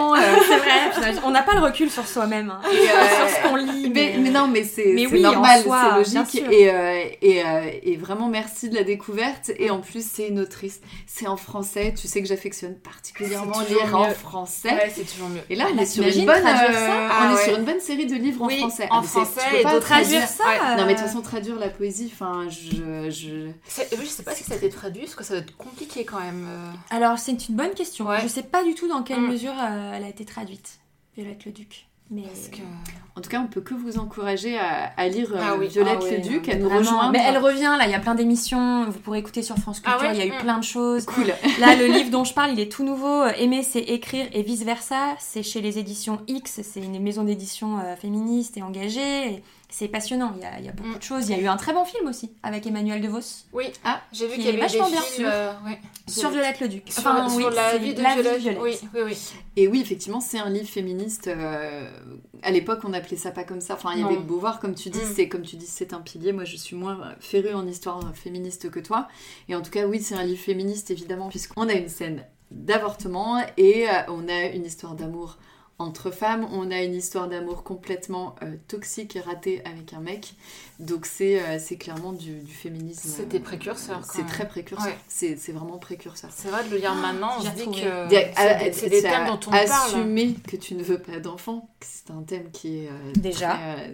[1.25, 2.61] on n'a pas le recul sur soi-même, hein.
[2.73, 3.91] et, euh, sur ce qu'on lit.
[3.93, 6.43] Mais, mais non, mais c'est Mais c'est oui, en normal, c'est logique.
[6.51, 9.51] Et, euh, et, euh, et vraiment, merci de la découverte.
[9.59, 10.81] Et en plus, c'est une autrice.
[11.07, 11.93] C'est en français.
[12.01, 14.15] Tu sais que j'affectionne particulièrement lire en mieux.
[14.15, 14.71] français.
[14.71, 15.43] Ouais, c'est toujours mieux.
[15.51, 17.45] Et là, on Bah, est sur une bonne, euh, on Ah est ouais.
[17.45, 18.89] sur une bonne série de livres Oui, en français.
[18.91, 20.45] en Ah, français tu peux et pas d'autres traduire traduire ça.
[20.45, 20.77] Ouais.
[20.77, 23.49] Non, mais de toute façon, traduire la poésie, enfin, je, je...
[23.69, 26.21] Je sais pas si ça a été traduit, parce que ça doit être compliqué quand
[26.21, 26.47] même.
[26.49, 26.97] euh.
[27.17, 28.07] Alors, c'est une bonne question.
[28.07, 28.21] Ouais.
[28.23, 29.31] Je sais pas du tout dans quelle Mm.
[29.31, 30.81] mesure euh, elle a été traduite,
[31.17, 31.87] Violette le Duc.
[32.11, 32.23] Mais...
[32.23, 32.59] Parce que...
[33.17, 35.67] En tout cas, on peut que vous encourager à, à lire euh, Ah oui.
[35.69, 36.79] Violette Ah ouais, le Duc, à nous vraiment.
[36.81, 37.11] rejoindre.
[37.13, 39.99] Mais elle revient, là, il y a plein d'émissions, vous pourrez écouter sur France Culture,
[40.01, 40.43] Ah ouais il y a eu Mm.
[40.43, 41.07] plein de choses.
[41.07, 41.25] Cool.
[41.59, 43.23] Là, le livre dont je parle, il est tout nouveau.
[43.23, 45.17] Euh, Aimer, c'est écrire et vice-versa.
[45.19, 49.33] C'est chez les éditions X, c'est une maison d'édition euh, féministe et engagée.
[49.33, 49.43] Et
[49.79, 50.97] C'est passionnant, il y, a, il y a beaucoup Mm.
[50.99, 51.29] de choses.
[51.29, 54.25] Il y a eu un très bon film aussi, avec Emmanuel DeVos, Oui, Ah, j'ai
[54.27, 55.29] vu qui qu'il y avait est vachement des bien films...
[55.31, 55.79] euh, ouais.
[56.09, 56.85] sur Violette le Duc.
[56.89, 58.39] Sur, Enfin, sur oui, la vie de La Violette.
[58.41, 58.59] Violette.
[58.63, 59.19] Oui, oui, oui.
[59.57, 61.29] Et oui, effectivement, c'est un livre féministe.
[61.29, 61.91] euh,
[62.43, 63.75] à l'époque, on appelait ça pas comme ça.
[63.75, 64.09] Enfin, il y Non.
[64.09, 65.13] avait Beauvoir, comme tu dis, Mm.
[65.15, 66.33] c'est comme tu dis, c'est un pilier.
[66.33, 69.09] Moi, je suis moins férue en histoire féministe que toi.
[69.51, 73.43] Et en tout cas, oui, c'est un livre féministe, évidemment, puisqu'on a une scène d'avortement
[73.59, 75.37] et euh, on a une histoire d'amour
[75.79, 76.47] entre femmes.
[76.53, 80.35] On a une histoire d'amour complètement euh, toxique et ratée avec un mec.
[80.79, 83.09] Donc c'est euh, c'est clairement du, du féminisme.
[83.09, 84.87] C'était précurseur, quand C'est très précurseur.
[84.89, 84.99] Ouais.
[85.09, 86.31] C'est c'est vraiment précurseur.
[86.35, 87.83] C'est vrai de le lire maintenant, on j'ai se dit retrouvé.
[87.83, 89.65] que c'est à- des, c'est des c'est thèmes dont on parle.
[89.65, 93.55] Assumer que tu ne veux pas d'enfant, c'est un thème qui est euh, Déjà.
[93.55, 93.89] très, euh,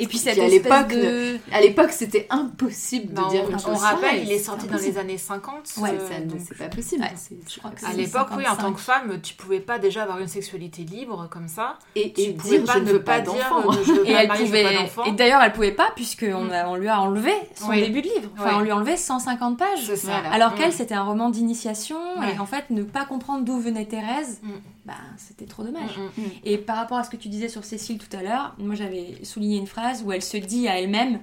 [0.00, 1.38] Et puis cette à espèce l'époque, de...
[1.52, 4.66] À l'époque, c'était impossible de dire on, une on chose pareille, rappelle, il est sorti
[4.68, 5.54] dans les années 50.
[5.78, 7.02] Ouais, euh, c'est pas possible.
[7.02, 7.12] Ouais,
[7.48, 8.62] je crois que à l'époque, oui, en 55.
[8.62, 11.78] tant que femme, tu pouvais pas déjà avoir une sexualité libre comme ça.
[11.96, 13.72] Et, Tu et pouvais dire pas je ne veux pas pas dire d'enfant.
[14.04, 15.08] Et elle marier, pouvait.
[15.08, 16.50] Et d'ailleurs, elle pouvait pas puisque on, Mm.
[16.52, 17.80] a- on lui a enlevé son Oui.
[17.82, 18.30] début de livre.
[18.38, 19.84] Enfin, on lui a enlevé 150 pages.
[19.86, 20.16] C'est ça.
[20.32, 20.54] Alors Mm.
[20.54, 24.48] qu'elle, c'était un roman d'initiation et en fait, ne pas comprendre d'où venait Thérèse, Mm.
[24.88, 25.96] Bah, c'était trop dommage.
[25.96, 26.30] Mm, mm.
[26.44, 29.24] Et par rapport à ce que tu disais sur Cécile tout à l'heure, moi j'avais
[29.24, 31.20] souligné une phrase où elle se dit à elle-même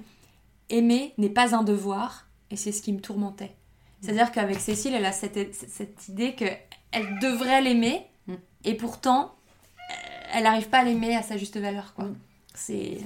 [0.69, 3.55] Aimer n'est pas un devoir, et c'est ce qui me tourmentait.
[4.01, 8.33] C'est-à-dire qu'avec Cécile, elle a cette, cette idée qu'elle devrait l'aimer, Mm.
[8.63, 9.35] et pourtant,
[9.91, 9.93] euh,
[10.33, 11.93] elle n'arrive pas à l'aimer à sa juste valeur.
[11.93, 12.05] quoi.
[12.05, 12.15] Mm.
[12.55, 12.97] C'est,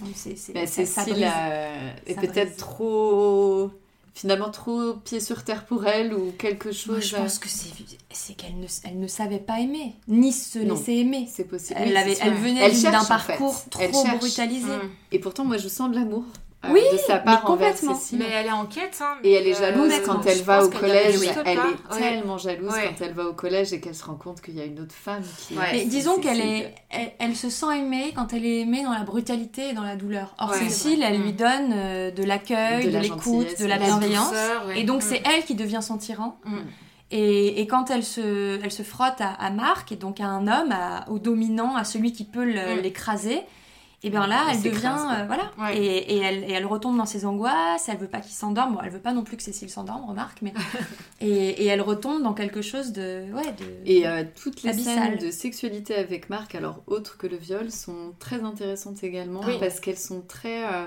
[0.68, 3.72] Cécile euh, peut-être trop.
[4.14, 6.90] Finalement, trop pied sur terre pour elle ou quelque chose.
[6.92, 10.76] Moi, je pense que c'est, qu'elle ne, elle ne savait pas aimer, ni se Non.
[10.76, 11.28] laisser aimer.
[11.32, 11.80] C'est possible.
[11.82, 13.08] Elle, Oui, avait, c'est elle venait d'un fait.
[13.08, 14.68] parcours Elle trop brutalisé.
[14.68, 14.90] Mm.
[15.12, 16.24] Et pourtant, moi, je sens de l'amour
[16.70, 17.96] Oui, de sa mais part envers complètement.
[17.96, 18.20] Cécile.
[18.20, 19.00] Mais elle est en quête.
[19.02, 21.16] Hein, Et elle est mais, jalouse euh, quand elle va au collège.
[21.46, 22.00] Elle est Ouais.
[22.00, 22.90] tellement jalouse Ouais.
[22.98, 24.94] quand elle va au collège et qu'elle se rend compte qu'il y a une autre
[24.94, 25.56] femme qui.
[25.58, 25.64] Ouais.
[25.72, 29.04] Mais disons qu'elle est, elle, elle se sent aimée quand elle est aimée dans la
[29.04, 30.36] brutalité et dans la douleur.
[30.38, 31.24] Or Ouais, Cécile, elle Mm.
[31.24, 34.34] lui donne euh, de l'accueil, De l'écoute, de la bienveillance.
[34.76, 35.06] Et donc Mm.
[35.08, 36.38] c'est elle qui devient son tyran.
[36.46, 36.58] Mm.
[37.12, 40.42] Et, et quand elle se, elle se frotte à, à Marc, et donc à un
[40.48, 43.42] homme, à- au dominant, à celui qui peut l'écraser,
[44.02, 45.78] et bien là, Elle elle devient, euh, voilà, Ouais.
[45.78, 47.90] et, et elle, et elle retombe dans ses angoisses.
[47.90, 48.76] Elle veut pas qu'il s'endorme.
[48.76, 50.54] Bon, elle veut pas non plus que Cécile s'endorme, remarque, mais
[51.22, 53.66] et, et elle retombe dans quelque chose de, ouais, de.
[53.86, 58.14] Et euh, toutes les scènes de sexualité avec Marc, alors autres que le viol, sont
[58.20, 59.58] très intéressantes également Oui.
[59.60, 60.86] parce qu'elles sont très euh,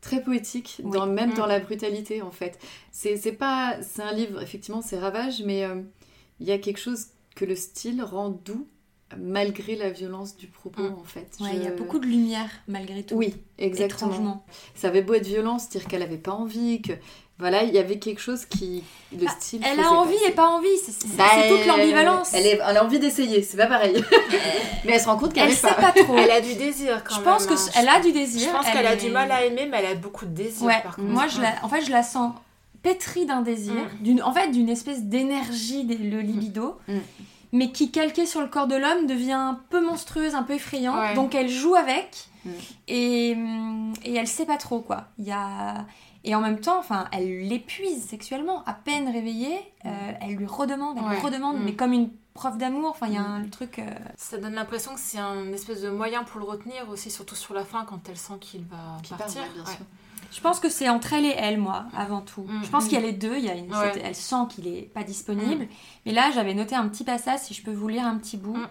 [0.00, 0.90] très poétiques, Oui.
[0.92, 1.36] dans, même Mm.
[1.36, 2.58] dans la brutalité en fait.
[2.92, 5.82] C'est c'est pas c'est un livre effectivement c'est ravage, mais euh,
[6.40, 7.06] il y a quelque chose
[7.36, 8.66] que le style rend doux
[9.16, 10.94] malgré la violence du propos Mm.
[11.00, 11.28] en fait.
[11.40, 13.14] Ouais, il y a beaucoup de lumière malgré tout.
[13.14, 14.10] Oui, exactement.
[14.10, 14.46] Étrangement.
[14.74, 16.92] Ça avait beau être violent, se dire qu'elle avait pas envie, que
[17.38, 18.82] voilà, il y avait quelque chose qui
[19.12, 19.60] le Ah, style.
[19.64, 20.28] Elle a envie passer.
[20.28, 22.32] et pas envie, c'est Bah, c'est toute l'ambivalence.
[22.32, 23.94] Elle, est- elle a envie d'essayer, c'est pas pareil.
[24.84, 25.74] mais elle se rend compte qu'elle sait pas.
[25.74, 26.16] pas trop.
[26.16, 27.24] Elle a du désir quand je même.
[27.28, 27.70] pense que hein.
[27.76, 28.48] elle a du désir.
[28.48, 30.30] Je pense elle qu'elle a est- du mal à aimer, mais elle a beaucoup de
[30.30, 31.08] désir Ouais, par contre.
[31.08, 32.34] moi je la, en fait je la sens
[32.82, 34.02] pétrie d'un désir, Mm.
[34.02, 36.98] d'une, en fait d'une espèce d'énergie, de- le libido, Mm.
[37.54, 40.98] Mais qui calquée sur le corps de l'homme devient un peu monstrueuse, un peu effrayante.
[40.98, 41.14] Ouais.
[41.14, 42.50] Donc elle joue avec Mm.
[42.88, 45.06] et, hum, et elle sait pas trop quoi.
[45.18, 45.86] Il y a
[46.26, 48.62] et en même temps, enfin, elle l'épuise sexuellement.
[48.64, 51.64] À peine réveillée, euh, elle lui redemande, elle lui redemande, Mm.
[51.64, 52.90] mais comme une preuve d'amour.
[52.90, 53.78] Enfin, il y a un truc.
[53.78, 53.84] euh,
[54.16, 57.54] Ça donne l'impression que c'est un espèce de moyen pour le retenir aussi, surtout sur
[57.54, 59.42] la fin quand elle sent qu'il va Qui partir.
[59.42, 59.78] ouais, bien Ouais.
[60.32, 62.42] Je pense que c'est entre elle et elle, moi, avant tout.
[62.42, 62.64] Mm.
[62.64, 62.88] Je pense Mm.
[62.88, 63.36] qu'il y a les deux.
[63.36, 63.92] Il y a une, Ouais.
[64.02, 65.66] elle sent qu'il est pas disponible.
[66.06, 68.56] Mais là, j'avais noté un petit passage, si je peux vous lire un petit bout.
[68.56, 68.68] Mm.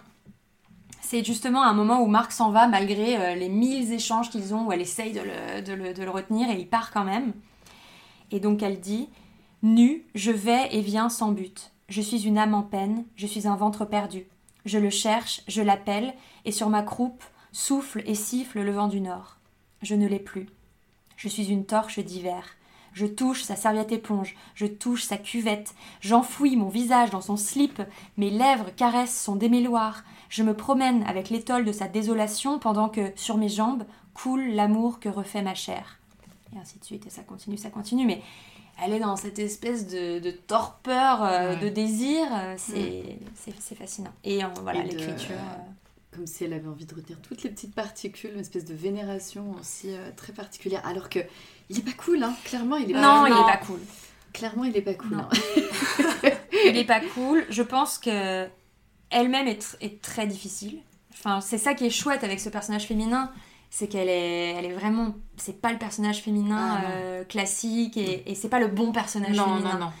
[1.00, 4.66] C'est justement un moment où Marc s'en va malgré euh, les mille échanges qu'ils ont,
[4.66, 7.32] où elle essaye de le, de le- de le retenir et il part quand même.
[8.30, 9.08] Et donc elle dit
[9.62, 11.72] Nu, je vais et viens sans but.
[11.90, 14.26] Je suis une âme en peine, je suis un ventre perdu.
[14.64, 16.14] Je le cherche, je l'appelle,
[16.46, 19.36] et sur ma croupe souffle et siffle le vent du nord.
[19.82, 20.46] Je ne l'ai plus.
[21.16, 22.44] Je suis une torche d'hiver.
[22.92, 27.82] Je touche sa serviette éponge, je touche sa cuvette, j'enfouis mon visage dans son slip,
[28.16, 33.10] mes lèvres caressent son déméloir, je me promène avec l'étole de sa désolation pendant que,
[33.16, 33.82] sur mes jambes,
[34.14, 35.98] coule l'amour que refait ma chair.
[36.54, 38.22] Et ainsi de suite, et ça continue, ça continue, mais
[38.80, 41.60] elle est dans cette espèce de, de torpeur, euh, Ouais.
[41.64, 44.12] de désir, euh, c'est c'est- c'est fascinant.
[44.22, 45.34] Et euh, voilà, Et l'écriture.
[46.14, 49.54] Comme si elle avait envie de retenir toutes les petites particules, une espèce de vénération
[49.58, 50.80] aussi euh, très particulière.
[50.86, 51.18] Alors que
[51.70, 52.34] il est pas cool, hein.
[52.44, 53.48] Clairement, il est Non, pas il non.
[53.48, 53.80] est pas cool.
[54.32, 55.16] Clairement, il est pas cool.
[55.16, 55.22] Non.
[55.24, 56.30] hein.
[56.66, 57.44] il est pas cool.
[57.50, 58.46] Je pense que
[59.10, 60.78] elle-même est, tr- est très difficile.
[61.12, 63.30] Enfin, c'est ça qui est chouette avec ce personnage féminin,
[63.70, 66.88] c'est qu'elle est, elle est vraiment, c'est pas le personnage féminin Ah, non.
[66.96, 69.72] euh, classique et, et c'est pas le bon personnage Non, féminin.
[69.74, 69.92] non, non.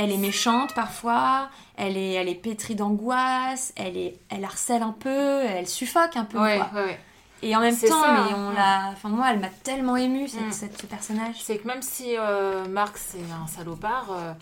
[0.00, 4.92] Elle est méchante parfois, elle est, elle est pétrie d'angoisse, elle est, elle harcèle un
[4.98, 6.38] peu, elle suffoque un peu.
[6.38, 6.80] Ouais, quoi.
[6.82, 7.00] ouais, ouais.
[7.42, 10.40] Et en même temps, ça, mais on l'a, enfin moi, elle m'a tellement émue cette,
[10.46, 10.52] Mm.
[10.52, 11.36] cette- ce personnage.
[11.42, 14.32] C'est que même si euh, Marc c'est un salopard, euh,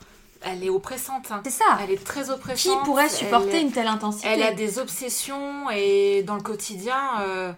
[0.42, 1.30] elle est oppressante.
[1.30, 1.40] hein.
[1.44, 1.64] C'est ça.
[1.82, 2.84] Elle est très Qui oppressante.
[2.84, 7.52] pourrait supporter une telle intensité Elle a des obsessions et dans le quotidien, euh,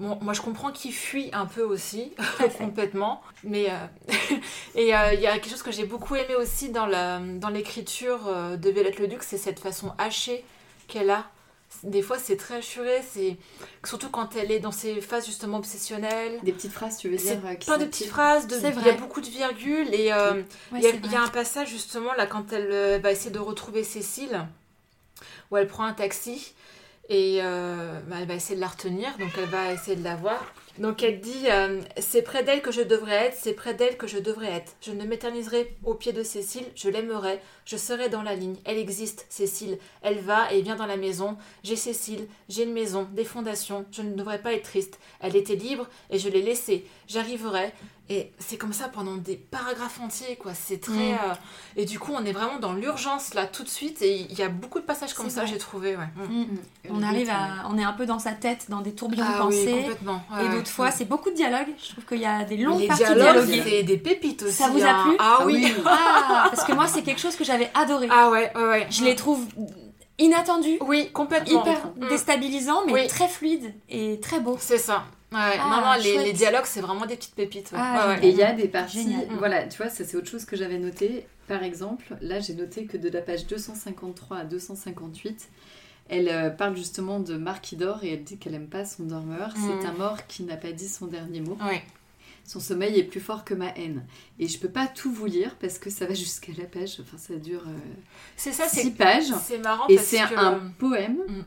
[0.00, 2.12] bon, moi je comprends qu'il fuit un peu aussi,
[2.58, 3.22] complètement.
[3.44, 3.74] Mais euh,
[4.74, 7.48] et euh, il y a quelque chose que j'ai beaucoup aimé aussi dans la- dans
[7.50, 10.44] l'écriture euh, de Violette le Duc, c'est cette façon hachée
[10.88, 11.24] qu'elle a
[11.84, 13.36] Des fois, c'est très assuré, c'est
[13.84, 16.40] surtout quand elle est dans ses phases justement obsessionnelles.
[16.42, 19.20] Des petites phrases, tu veux dire plein de petites phrases, de- il y a beaucoup
[19.20, 20.32] de virgules et euh,
[20.72, 23.30] Ouais, il y, a, il y a un passage justement là quand elle va essayer
[23.30, 24.46] de retrouver Cécile,
[25.50, 26.54] où elle prend un taxi
[27.10, 30.14] et euh, bah, elle va essayer de la retenir, donc elle va essayer de la
[30.14, 30.54] voir.
[30.78, 34.06] Donc elle dit euh, C'est près d'elle que je devrais être, c'est près d'elle que
[34.06, 34.76] je devrais être.
[34.80, 38.54] Je ne m'éterniserai au pied de Cécile, je l'aimerai, je serai dans la ligne.
[38.64, 39.78] Elle existe, Cécile.
[40.02, 41.36] Elle va et vient dans la maison.
[41.64, 43.86] J'ai Cécile, j'ai une maison, des fondations.
[43.90, 45.00] Je ne devrais pas être triste.
[45.18, 46.86] Elle était libre et je l'ai laissée.
[47.08, 47.72] J'arriverai.
[48.12, 50.52] Et c'est comme ça pendant des paragraphes entiers, quoi.
[50.52, 51.12] C'est très.
[51.12, 51.18] Mm.
[51.30, 51.34] euh,
[51.76, 54.02] Et du coup, on est vraiment dans l'urgence là tout de suite.
[54.02, 55.96] Et il y a beaucoup de passages comme ça, j'ai trouvé.
[55.96, 56.08] Ouais.
[56.16, 56.40] Mm.
[56.40, 56.46] Mm.
[56.90, 59.46] On arrive à, on est un peu dans sa tête, dans des tourbillons de Ah
[59.46, 59.78] oui, pensée.
[59.82, 60.22] complètement.
[60.34, 60.54] Ouais, et ouais.
[60.56, 61.68] d'autres fois, c'est beaucoup de dialogues.
[61.80, 63.82] Je trouve qu'il y a des longues les parties dialogues, dialoguées.
[63.84, 64.54] des pépites aussi.
[64.54, 65.04] Ça vous a hein.
[65.06, 65.62] plu Ah Ah oui.
[65.64, 65.74] oui.
[65.86, 68.08] Ah, parce que moi, c'est quelque chose que j'avais adoré.
[68.10, 68.86] Ah ouais, ouais, ouais.
[68.90, 69.46] Je les trouve
[70.18, 71.62] inattendus, Oui, complètement.
[71.62, 73.06] hyper déstabilisants, mais Oui.
[73.06, 74.56] très fluides et très beaux.
[74.60, 75.04] C'est ça.
[75.32, 77.70] Ouais, Ah, non, non, les, dialogues, c'est vraiment des petites pépites.
[77.72, 77.78] ouais.
[77.80, 78.26] Ah, Ouais, ouais.
[78.26, 79.26] Et il y a des parties, Génial.
[79.38, 81.26] voilà, tu vois, ça c'est autre chose que j'avais noté.
[81.46, 85.48] Par exemple, là j'ai noté que de la page 253 à 258,
[86.08, 89.04] elle euh, parle justement de Marc qui dort et elle dit qu'elle aime pas son
[89.04, 89.54] dormeur.
[89.56, 89.60] Mm.
[89.80, 91.56] C'est un mort qui n'a pas dit son dernier mot.
[91.64, 91.82] Ouais.
[92.44, 94.04] Son sommeil est plus fort que ma haine.
[94.40, 97.18] Et je peux pas tout vous lire parce que ça va jusqu'à la page, enfin
[97.18, 97.72] ça dure euh,
[98.36, 99.32] C'est ça, six c'est pages.
[99.44, 100.34] c'est marrant Et parce c'est que...
[100.36, 101.42] un poème Mm.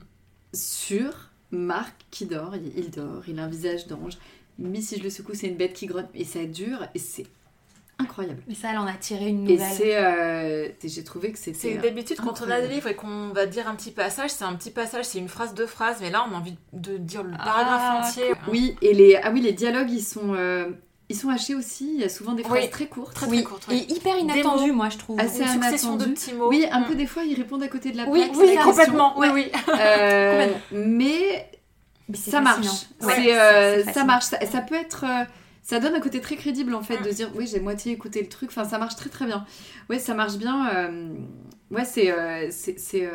[0.53, 1.11] sur
[1.56, 2.56] Marc qui dort.
[2.56, 4.18] Il dort, il a un visage d'ange.
[4.60, 6.08] Mais si je le secoue, c'est une bête qui grotte.
[6.14, 7.26] Et ça dure et c'est
[7.99, 8.41] incroyable.
[8.49, 9.72] Et ça, elle en a tiré une Et nouvelle.
[9.72, 9.95] c'est.
[9.97, 11.78] euh, j'ai trouvé que C'est c'était.
[11.78, 14.56] d'habitude quand on a des livres et qu'on va dire un petit passage, c'est un
[14.56, 17.32] petit passage, c'est une phrase, deux phrases, mais là on a envie de dire le
[17.32, 18.34] paragraphe Ah, entier.
[18.47, 20.70] Oui, et les, ah oui, les dialogues, ils sont, euh,
[21.10, 21.91] ils sont hachés aussi.
[21.95, 22.70] Il y a souvent des phrases Oui.
[22.70, 23.14] très courtes.
[23.16, 23.78] Très oui, ouais.
[23.78, 25.20] et hyper inattendu, moi, je trouve.
[25.20, 26.14] Assez Une succession de inattendu.
[26.14, 26.49] petits mots.
[26.49, 26.86] Oui, un Mm.
[26.86, 28.36] peu des fois, ils répondent à côté de la Oui, plaque.
[28.38, 29.16] oui, complètement.
[29.22, 30.58] Euh, Complètement.
[30.72, 31.49] mais
[32.14, 32.68] ça marche.
[33.01, 34.26] Ouais, euh, c'est ça marche.
[34.26, 35.06] Ça, ça peut être.
[35.08, 35.24] euh,
[35.62, 37.04] ça donne un côté très crédible en fait Mm.
[37.06, 38.49] de dire oui j'ai moitié écouté le truc.
[38.51, 39.45] Enfin ça marche très très bien.
[39.89, 40.68] Ouais ça marche bien.
[40.76, 41.14] euh,
[41.72, 43.10] Ouais c'est euh, c'est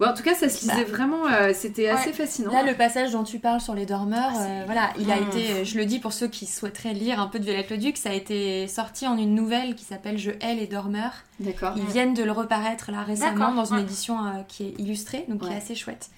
[0.00, 1.26] euh, ouais, en tout cas ça se lisait vraiment.
[1.26, 1.90] euh, C'était Ouais.
[1.90, 2.52] assez fascinant.
[2.52, 5.76] Là, le passage dont tu parles sur les dormeurs, euh, voilà, il a été, je
[5.78, 8.66] le dis pour ceux qui souhaiteraient lire un peu de Violette Leduc, ça a été
[8.68, 11.12] sorti en une nouvelle qui s'appelle Je hais les dormeurs.
[11.38, 11.72] D'accord.
[11.76, 13.82] Ils viennent de le reparaître là récemment dans une ouais.
[13.82, 16.10] édition euh, qui est illustrée, donc qui est assez chouette.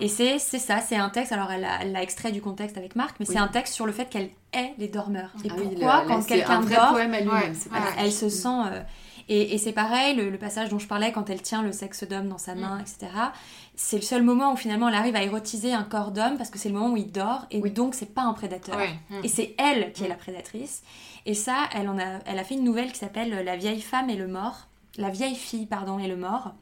[0.00, 3.16] Et c'est c'est ça, c'est un texte, alors elle l'a extrait du contexte avec Marc,
[3.20, 3.34] mais Oui.
[3.34, 5.30] c'est un texte sur le fait qu'elle hait les dormeurs.
[5.44, 7.14] Et Ah oui, pourquoi, le- quand là, c'est quelqu'un dort, poème
[7.98, 8.48] elle se sent.
[9.28, 12.04] Et et c'est pareil, le, le passage dont je parlais, quand elle tient le sexe
[12.04, 12.60] d'homme dans sa Mm.
[12.60, 13.12] main, etc.
[13.74, 16.58] C'est le seul moment où finalement elle arrive à érotiser un corps d'homme parce que
[16.58, 17.70] c'est le moment où il dort et Oui.
[17.70, 18.76] donc c'est pas un prédateur.
[19.10, 19.24] Mm.
[19.24, 20.10] Et c'est elle qui est Mm.
[20.10, 20.82] la prédatrice.
[21.26, 24.08] Et ça, elle, en a, elle a fait une nouvelle qui s'appelle La vieille femme
[24.10, 24.66] et le mort.
[24.96, 26.54] La vieille fille, pardon, et le mort.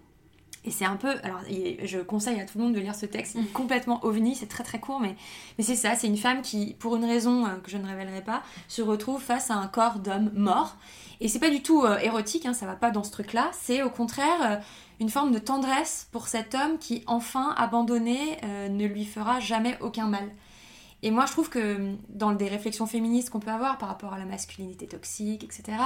[0.65, 1.15] Et c'est un peu.
[1.23, 1.41] Alors,
[1.85, 3.37] je conseille à tout le monde de lire ce texte.
[3.37, 3.53] Il est Mm.
[3.53, 5.15] complètement ovni, c'est très très court, mais,
[5.57, 5.95] mais c'est ça.
[5.95, 9.23] C'est une femme qui, pour une raison euh, que je ne révélerai pas, se retrouve
[9.23, 10.77] face à un corps d'homme mort.
[11.21, 13.51] Et c'est pas du tout euh, érotique, hein, ça va pas dans ce truc-là.
[13.53, 14.57] C'est au contraire euh,
[15.01, 19.77] une forme de tendresse pour cet homme qui, enfin abandonné, euh, ne lui fera jamais
[19.81, 20.31] aucun mal.
[21.03, 24.19] Et moi, je trouve que dans des réflexions féministes qu'on peut avoir par rapport à
[24.19, 25.79] la masculinité toxique, etc.,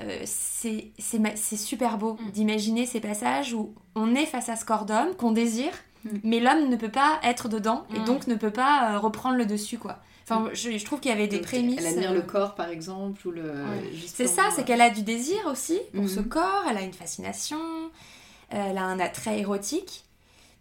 [0.00, 0.92] euh, c'est
[1.56, 2.30] super beau Mm.
[2.30, 5.72] d'imaginer ces passages où on est face à ce corps d'homme qu'on désire,
[6.04, 6.08] Mm.
[6.24, 8.04] mais l'homme ne peut pas être dedans et Mm.
[8.04, 9.98] donc ne peut pas euh, reprendre le dessus, quoi.
[10.30, 11.78] Enfin, je, je trouve qu'il y avait des Donc, prémices.
[11.80, 13.50] Elle admire euh, le corps par exemple ou le.
[14.06, 16.92] C'est ça, euh, c'est qu'elle a du désir aussi pour ce corps, elle a une
[16.92, 17.58] fascination,
[18.50, 20.04] elle a un attrait érotique,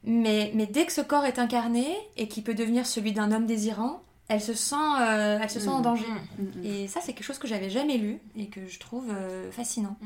[0.03, 1.85] mais, mais dès que ce corps est incarné
[2.15, 5.67] et qu'il peut devenir celui d'un homme désirant, elle se sent, euh, elle se sent
[5.69, 6.05] en danger.
[6.07, 6.43] Mm.
[6.43, 6.65] mm, mm.
[6.65, 9.97] Et ça, c'est quelque chose que j'avais jamais lu et que je trouve euh, fascinant.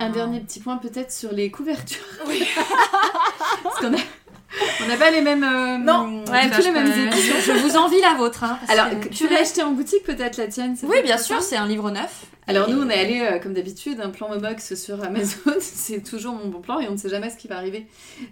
[0.00, 0.10] Un Ah.
[0.10, 2.04] dernier petit point peut-être sur les couvertures.
[2.26, 2.42] Oui.
[3.62, 3.98] Parce qu'on a.
[4.82, 5.44] On n'a pas les mêmes.
[5.44, 6.08] euh, Non.
[6.08, 7.34] du Ouais, bah, les je, mêmes éditions.
[7.46, 8.44] je vous envie la vôtre.
[8.44, 11.42] hein, parce Alors, que- tu l'as acheté en boutique peut-être la tienne Oui, bien sûr,
[11.42, 12.26] c'est un livre neuf.
[12.50, 16.02] Alors Et- nous, on est allé euh, comme d'habitude, un plan Momox sur Amazon, c'est
[16.02, 17.86] toujours mon bon plan et on ne sait jamais ce qui va arriver.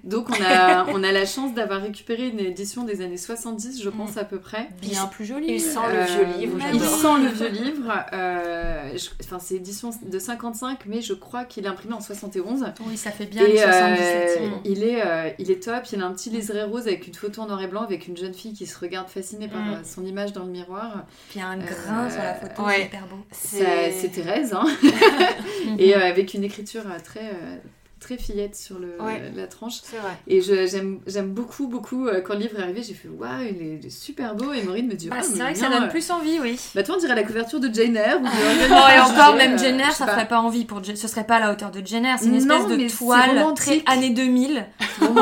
[0.05, 3.91] Donc on a, on a la chance d'avoir récupéré une édition des années 70, je
[3.91, 4.71] pense à peu près.
[4.81, 5.47] bien plus joli.
[5.51, 7.93] Il sent Euh, le vieux livre, Il sent le vieux livre.
[8.15, 8.89] euh,
[9.23, 12.65] Enfin, c'est édition de 55, mais je crois qu'il est imprimé en 71.
[12.87, 14.41] Oui, ça fait bien les Et euh, 77.
[14.41, 14.53] mm.
[14.65, 15.83] il, est, euh, il est top.
[15.93, 18.17] Il a un petit liseré rose avec une photo en noir et blanc avec une
[18.17, 19.73] jeune fille qui se regarde fascinée par Mm.
[19.75, 21.05] euh, son image dans le miroir.
[21.31, 22.75] Puis il y a un grain Euh, sur la photo, ouais.
[22.77, 23.17] c'est hyper beau.
[23.31, 24.67] C'est Thérèse, hein.
[25.79, 27.57] Et euh, avec une écriture euh, très, euh,
[27.99, 29.33] très fillette sur le, Ouais.
[29.35, 29.81] la tranche.
[29.83, 30.13] C'est vrai.
[30.29, 32.07] Et je- j'aime j'aime beaucoup, beaucoup.
[32.07, 34.53] euh, quand le livre est arrivé, j'ai fait waouh, il, est- il est super beau.
[34.53, 36.61] Et Maureen me dit Bah, Ah, c'est vrai que ça donne euh, plus envie, oui.
[36.75, 38.19] Bah, toi, on dirait la couverture de Jane Eyre.
[38.21, 38.29] ou de
[38.71, 40.13] Oh, et encore, même euh, Jenner, ça pas.
[40.13, 40.81] ferait pas envie pour.
[40.85, 42.15] Ce serait pas à la hauteur de Jenner.
[42.19, 44.67] C'est une espèce Non, de toile très années 2000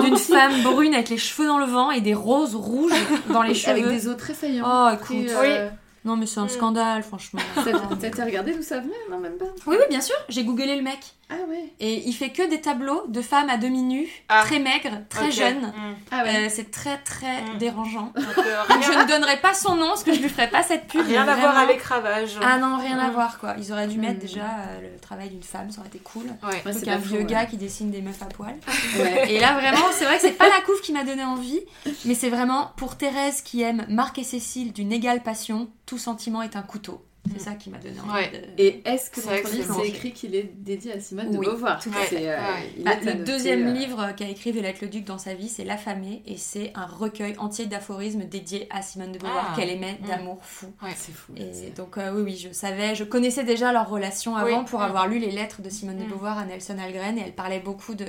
[0.03, 2.93] d'une femme brune avec les cheveux dans le vent et des roses rouges
[3.31, 3.71] dans les cheveux.
[3.85, 4.65] Avec des os très saillants.
[4.67, 5.31] Oh, Très, écoute.
[5.37, 5.69] euh,
[6.05, 6.49] Non, mais c'est un Mm.
[6.51, 7.41] scandale, franchement.
[7.57, 9.47] Ça ça t'a regardé d'où ça venait Non, même pas.
[9.67, 10.15] Oui, oui, bien sûr.
[10.29, 10.99] J'ai googlé le mec.
[11.31, 11.73] Ah ouais.
[11.81, 14.43] Et il fait que des tableaux de femmes à demi nues, Ah.
[14.45, 15.63] très maigres, très jeunes.
[15.69, 15.95] Mm.
[16.11, 16.37] Ah ouais.
[16.47, 17.59] Euh, c'est très très Mm.
[17.59, 18.13] dérangeant.
[18.15, 20.87] Donc, euh, je ne donnerai pas son nom parce que je lui ferai pas cette
[20.87, 21.01] pub.
[21.07, 22.39] rien à voir avec Ravage.
[22.43, 23.55] Ah non, rien à voir quoi.
[23.59, 26.27] Ils auraient dû mettre déjà euh, le travail d'une femme, ça aurait été cool.
[26.47, 26.61] Ouais.
[26.73, 27.25] Faux, vieux ouais.
[27.25, 28.55] gars qui dessine des meufs à poil.
[28.99, 29.33] Ouais.
[29.33, 31.61] Et là vraiment, c'est vrai que c'est pas la couve qui m'a donné envie,
[32.05, 36.43] mais c'est vraiment pour Thérèse qui aime Marc et Cécile d'une égale passion, tout sentiment
[36.43, 37.05] est un couteau.
[37.33, 38.11] C'est ça qui m'a donné envie.
[38.13, 38.31] Ouais.
[38.31, 39.19] de- Et est-ce que
[39.57, 42.17] livre, c'est écrit qu'il est dédié à Simone de Beauvoir tout à fait.
[42.19, 42.83] C'est, euh, Ouais.
[42.85, 45.65] Ah, est le deuxième euh, livre qu'a écrit Violette le Duc dans sa vie, c'est
[45.65, 49.57] L'affamée, et c'est un recueil entier d'aphorismes dédié à Simone de Beauvoir Ah.
[49.57, 50.07] qu'elle aimait Mm.
[50.07, 50.71] d'amour fou.
[50.95, 51.33] C'est fou.
[51.39, 54.65] Et donc euh, oui, oui, je savais, je connaissais déjà leur relation avant Oui.
[54.67, 54.83] pour Mm.
[54.83, 56.09] avoir lu les lettres de Simone de Mm.
[56.09, 58.05] Beauvoir à Nelson Algren, et elle parlait beaucoup de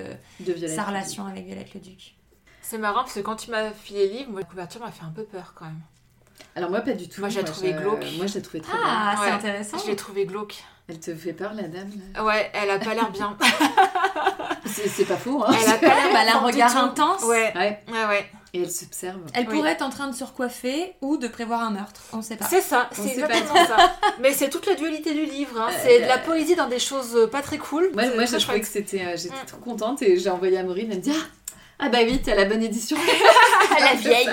[0.68, 2.16] sa relation avec Violette le Duc.
[2.62, 5.06] C'est marrant parce que quand tu m'as filé le livre, moi, la couverture m'a fait
[5.06, 5.80] un peu peur quand même.
[6.56, 7.20] Alors moi, pas du tout.
[7.22, 8.06] Moi, je l'ai trouvé je- glauque.
[8.18, 8.74] Moi, je l'ai trouvé très.
[8.82, 9.32] Ah, c'est Ouais.
[9.32, 9.78] intéressant.
[9.78, 10.56] Je l'ai trouvé glauque.
[10.88, 12.24] Elle te fait peur, la dame là?
[12.24, 13.36] Ouais, elle a pas l'air bien.
[14.66, 16.78] C'est pas faux, hein Elle a pas l'air Bah, elle a un regard tout.
[16.80, 17.24] intense.
[17.24, 17.80] Ouais, Ouais.
[17.92, 18.26] ouais, ouais.
[18.54, 19.20] Et elle s'observe.
[19.34, 19.56] Elle Oui.
[19.56, 22.02] pourrait être en train de se recoiffer ou de prévoir un meurtre.
[22.14, 22.46] On sait pas.
[22.46, 23.96] C'est ça, c'est pas exactement ça.
[24.20, 25.60] Mais c'est toute la dualité du livre.
[25.60, 25.70] hein.
[25.84, 27.90] C'est de la poésie dans des choses euh, pas très cool.
[27.94, 28.62] Moi, C'est moi j'ai trouvé chouette.
[28.62, 29.02] que c'était.
[29.06, 29.46] euh, J'étais Mm.
[29.48, 30.88] trop contente et j'ai envoyé à Maureen.
[30.92, 31.26] Elle me dit Ah,
[31.80, 32.98] ah bah oui, t'as la bonne édition.
[33.80, 34.26] la vieille.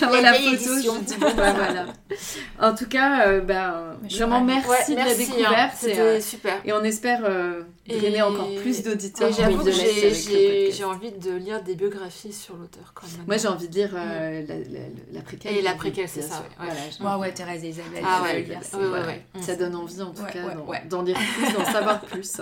[0.00, 0.72] La la, vieille photo.
[0.74, 0.94] édition.
[1.00, 1.86] Je dis bon, bah voilà.
[2.60, 5.22] En tout cas, euh, ben, suis vraiment merci, Ouais, de la merci.
[5.22, 5.26] hein.
[5.36, 5.74] découverte.
[5.74, 6.60] et, C'était euh, super.
[6.64, 9.28] et on espère euh, drainer Et- encore plus d'auditeurs.
[9.28, 13.26] Et j'avoue que j'ai- envie de lire des biographies sur l'auteur quand même.
[13.26, 15.56] Moi, j'ai envie de lire euh, la, la, la préquelle.
[15.56, 16.44] Et la préquelle, c'est ça, sûr.
[16.60, 16.74] ouais, ouais.
[17.00, 18.02] Voilà, Ouais, ouais, Thérèse et Isabelle.
[18.04, 19.22] Ah ouais, ouais, ouais, ouais.
[19.40, 20.82] Ça donne envie en tout Ouais, cas ouais, d'en- ouais.
[20.88, 22.40] d'en lire plus, d'en savoir plus.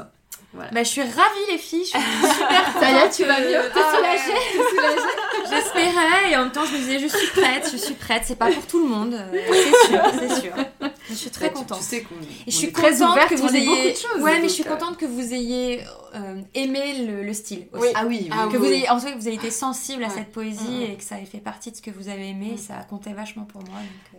[0.52, 0.70] Voilà.
[0.72, 1.84] Bah, je suis ravie, les filles.
[1.84, 1.98] Je suis
[2.34, 3.70] super Ça y est, tu vas mieux.
[3.72, 4.90] T'es Ah soulagée
[5.50, 8.36] J'espérais et en même temps je me disais je suis prête, je suis prête, c'est
[8.36, 10.52] pas pour tout le monde, euh, c'est sûr, c'est sûr.
[11.08, 11.78] Je suis très contente.
[11.78, 12.14] Tu sais qu'on
[12.46, 14.20] Et je suis contente ouverte, que vous beaucoup ayez de choses.
[14.22, 15.80] Ouais, mais je suis contente que vous ayez
[16.54, 17.82] aimé le, le style aussi.
[17.82, 17.88] Oui.
[17.94, 18.28] Ah oui, oui.
[18.32, 20.14] Ah Que oui, vous ayez en tout cas que vous ayez été sensible à Ouais.
[20.14, 22.58] cette poésie et que ça ait fait partie de ce que vous avez aimé, Mhm.
[22.58, 23.78] ça a compté vachement pour moi.
[23.78, 24.18] donc, euh,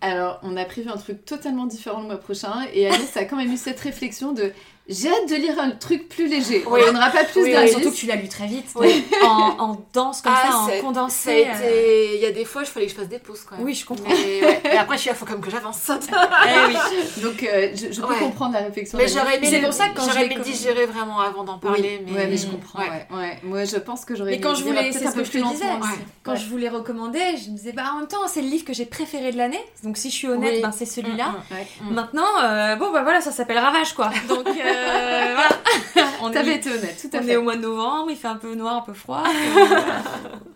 [0.00, 3.36] Alors, on a prévu un truc totalement différent le mois prochain et Alice a quand
[3.36, 4.52] même eu cette réflexion de
[4.92, 6.64] j'ai hâte de lire un truc plus léger.
[6.66, 6.80] Oui.
[6.82, 7.72] On donnera pas plus Oui, d'indices.
[7.72, 9.04] surtout que tu l'as lu très vite, Oui.
[9.24, 11.46] en, en danse comme Ah, ça, en Ça condensé.
[11.48, 12.16] euh, été...
[12.16, 13.64] Il y a des fois, il fallait que je fasse des pauses quand même.
[13.64, 14.08] Oui, je comprends.
[14.08, 14.60] Mais, ouais.
[14.64, 15.90] Mais après, je suis là, faut quand même que j'avance.
[15.90, 17.22] Eh oui.
[17.22, 18.18] Donc, euh, je, je peux Ouais.
[18.18, 18.98] comprendre la réflexion.
[18.98, 21.20] Mais j'aurais aimé, C'est pour ça que quand j'aurais l'ai aimé le com- digérer vraiment
[21.20, 22.00] avant d'en parler.
[22.04, 22.18] oui, mais...
[22.20, 22.80] ouais, mais je comprends.
[22.80, 22.88] Ouais.
[23.10, 23.16] Ouais.
[23.18, 23.38] ouais.
[23.42, 25.30] Moi, je pense que j'aurais Mais quand je voulais, c'est un ce peu que je
[25.30, 25.64] plus te disais,
[26.22, 28.64] quand je vous l'ai recommandé, je me disais, bah en même temps, c'est le livre
[28.64, 31.28] que j'ai préféré de l'année, donc si je suis honnête, ben, c'est celui-là.
[31.50, 31.54] Mm,
[31.86, 31.90] mm.
[31.90, 31.94] Mm.
[31.94, 34.10] Maintenant, euh, bon bah voilà, ça s'appelle Ravage quoi.
[34.28, 34.46] Donc
[34.82, 36.08] euh, voilà.
[36.22, 37.32] On T'avais est, été honnête, tout à on fait.
[37.32, 39.24] est au mois de novembre, il fait un peu noir, un peu froid.
[39.52, 39.84] voilà.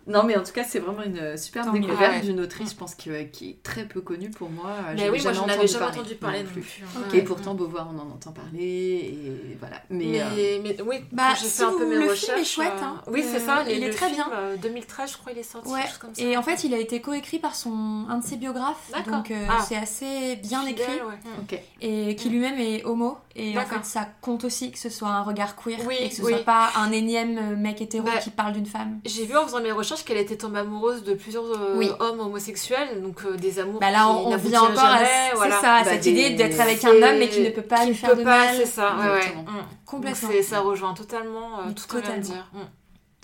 [0.07, 1.79] Non, mais en tout cas, c'est vraiment une mieux.
[1.81, 2.19] découverte Ouais.
[2.21, 4.69] d'une autrice, je pense, qui, euh, qui est très peu connue pour moi.
[4.95, 6.81] Mais oui, moi, je n'avais jamais entendu parler non non plus.
[7.11, 7.17] Ouais.
[7.17, 9.81] Et pourtant, Beauvoir, on en entend parler, et voilà.
[9.89, 12.37] Mais, Mais, euh, mais oui, Bah, j'ai si fait un peu vous- mes le film
[12.37, 13.01] est chouette, euh, hein.
[13.07, 13.63] Oui, c'est Euh, ça.
[13.69, 14.29] il est très film, bien.
[14.33, 15.69] euh, 2013, je crois, il est sorti.
[15.69, 15.81] Ouais.
[15.99, 16.21] comme ça.
[16.23, 19.11] Et en fait, il a été coécrit par son un de ses biographes, D'accord.
[19.11, 19.61] donc euh, Ah.
[19.67, 21.01] c'est assez bien écrit.
[21.01, 21.55] Mm.
[21.81, 23.17] Et qui lui-même est homo.
[23.35, 26.15] Et en fait, ça compte aussi que ce soit un regard queer Oui, et que
[26.15, 26.33] ce oui.
[26.33, 28.99] soit pas un énième mec hétéro Bah, qui parle d'une femme.
[29.05, 31.89] J'ai vu en faisant mes recherches qu'elle était tombée amoureuse de plusieurs euh, Oui.
[31.99, 34.99] hommes homosexuels, donc euh, des amours Bah là, qui on, on encore à,
[35.35, 35.61] voilà.
[35.61, 37.77] ça, à Bah, cette des- idée d'être avec un homme mais qui ne peut pas
[37.79, 38.55] qui lui ne faire peut de pas, mal.
[38.57, 39.17] c'est ça, ouais, ouais.
[39.17, 39.43] Exactement.
[39.43, 39.65] Mm.
[39.85, 40.29] Complètement.
[40.29, 42.49] Donc ça rejoint totalement euh, tout ce qu'on vient de dire.
[42.53, 42.57] Mm.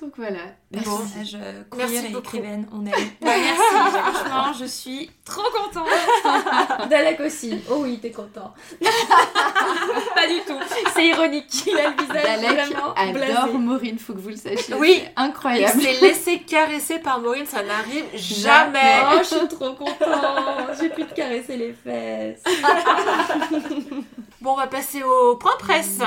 [0.03, 0.39] Donc voilà.
[0.69, 0.89] Merci.
[0.89, 2.19] Personnage euh, Merci et beaucoup.
[2.27, 2.91] écrivaine, on aime.
[3.21, 6.89] Bah, merci, franchement, je suis trop contente.
[6.89, 7.57] Dalek aussi.
[7.71, 8.53] Oh oui, t'es content.
[8.81, 10.59] pas du tout.
[10.93, 11.45] C'est ironique.
[11.67, 13.57] Il a le visage Dalek vraiment adore blasé.
[13.57, 14.73] Maureen, faut que vous le sachiez.
[14.75, 14.95] Oui.
[14.97, 15.81] C'est Il incroyable.
[15.81, 19.03] s'est laissé caresser par Maureen, ça n'arrive jamais.
[19.13, 19.97] Oh, je suis trop contente.
[20.81, 22.43] J'ai pu te caresser les fesses.
[24.41, 25.99] Bon, on va passer au point presse.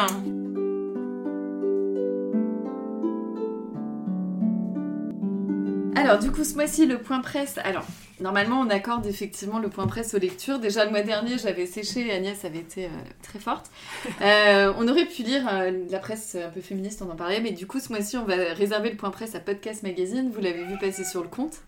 [5.97, 7.59] Alors, du coup, ce mois-ci, le point presse.
[7.65, 7.87] Alors,
[8.21, 10.59] normalement, on accorde effectivement le point presse aux lectures.
[10.59, 12.89] Déjà, le mois dernier, j'avais séché et Agnès avait été euh,
[13.23, 13.71] très forte.
[14.23, 17.53] Euh, on aurait pu lire euh, la presse un peu féministe, on en parlait, mais
[17.53, 20.31] du coup, ce mois-ci, on va réserver le point presse à Podcast Magazine.
[20.33, 21.59] Vous l'avez vu passer sur le compte.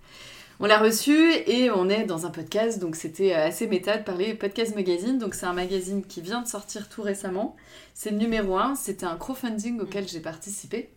[0.60, 4.34] On l'a reçu et on est dans un podcast, donc c'était assez méta de parler
[4.34, 5.18] Podcast Magazine.
[5.18, 7.54] Donc c'est un magazine qui vient de sortir tout récemment.
[7.94, 10.90] C'est le numéro 1, c'était un crowdfunding auquel j'ai participé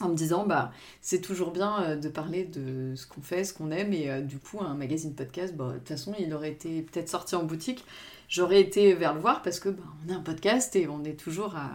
[0.00, 3.54] en me disant bah c'est toujours bien euh, de parler de ce qu'on fait, ce
[3.54, 6.50] qu'on aime et euh, du coup un magazine podcast bah, de toute façon il aurait
[6.50, 7.84] été peut-être sorti en boutique,
[8.28, 11.18] j'aurais été vers le voir parce que bah, on est un podcast et on est
[11.18, 11.70] toujours à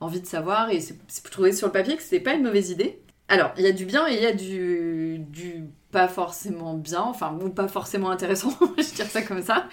[0.00, 0.98] envie de savoir et c'est
[1.30, 3.00] trouvé sur le papier que c'était pas une mauvaise idée.
[3.28, 7.02] Alors, il y a du bien et il y a du, du pas forcément bien,
[7.02, 9.66] enfin, ou pas forcément intéressant, je dirais ça comme ça.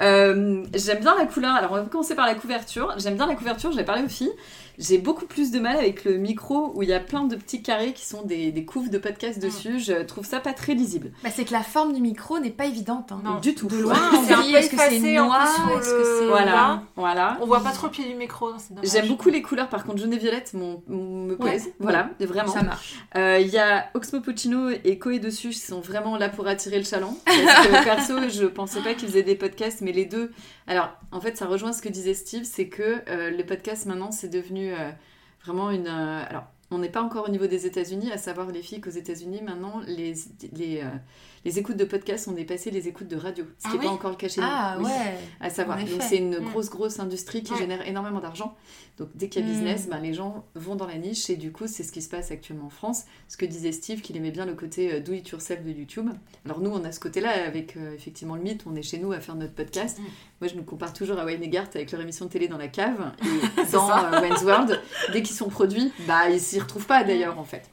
[0.00, 2.94] Euh, j'aime bien la couleur, alors on va commencer par la couverture.
[2.98, 4.32] J'aime bien la couverture, je l'ai parlé aux filles.
[4.78, 7.62] J'ai beaucoup plus de mal avec le micro où il y a plein de petits
[7.62, 9.78] carrés qui sont des, des couves de podcast dessus.
[9.78, 11.12] Je trouve ça pas très lisible.
[11.22, 13.12] Bah, c'est que la forme du micro n'est pas évidente.
[13.12, 13.20] Hein.
[13.24, 13.68] Non, du tout.
[13.68, 15.46] De loin, on est-ce que c'est noir
[15.78, 16.26] Est-ce que c'est.
[16.26, 17.38] Voilà, voilà.
[17.40, 18.50] On voit pas trop le pied du micro.
[18.82, 21.70] J'aime beaucoup les couleurs, par contre, jaune et violette me plaisent.
[21.78, 22.52] Voilà, vraiment.
[22.52, 22.94] Ça marche.
[23.16, 26.78] Euh, il y a Oxmo Puccino et Koé dessus qui sont vraiment là pour attirer
[26.78, 27.16] le chaland.
[27.24, 30.32] Parce que perso, je pensais pas qu'ils faisaient des podcasts, mais les deux.
[30.66, 34.10] Alors, en fait, ça rejoint ce que disait Steve c'est que euh, le podcast maintenant,
[34.10, 34.72] c'est devenu.
[34.72, 34.90] Euh,
[35.46, 35.86] vraiment une.
[35.86, 38.90] Euh, alors, on n'est pas encore au niveau des États-Unis, à savoir les filles qu'aux
[38.90, 40.14] États-Unis, maintenant, les,
[40.52, 40.88] les, euh,
[41.46, 43.94] les écoutes de podcast ont dépassé les écoutes de radio, ce qui n'est ah pas
[43.94, 44.46] encore le cas chez nous.
[44.50, 45.16] Ah ouais.
[45.40, 45.78] À savoir.
[45.78, 46.50] Donc c'est une mm.
[46.50, 48.56] grosse grosse industrie qui génère énormément d'argent.
[48.98, 49.52] Donc dès qu'il y a mm.
[49.52, 52.08] business, ben, les gens vont dans la niche et du coup c'est ce qui se
[52.08, 53.04] passe actuellement en France.
[53.28, 56.10] Ce que disait Steve, qu'il aimait bien le côté euh, do it yourself de YouTube.
[56.44, 59.12] Alors nous on a ce côté-là avec euh, effectivement le mythe, on est chez nous
[59.12, 60.00] à faire notre podcast.
[60.00, 60.02] Mm.
[60.40, 62.58] Moi je me compare toujours à Wayne et Garth avec leur émission de télé dans
[62.58, 64.80] la cave et dans euh, Wayne's World.
[65.12, 67.68] Dès qu'ils sont produits, bah ils s'y retrouvent pas d'ailleurs en fait.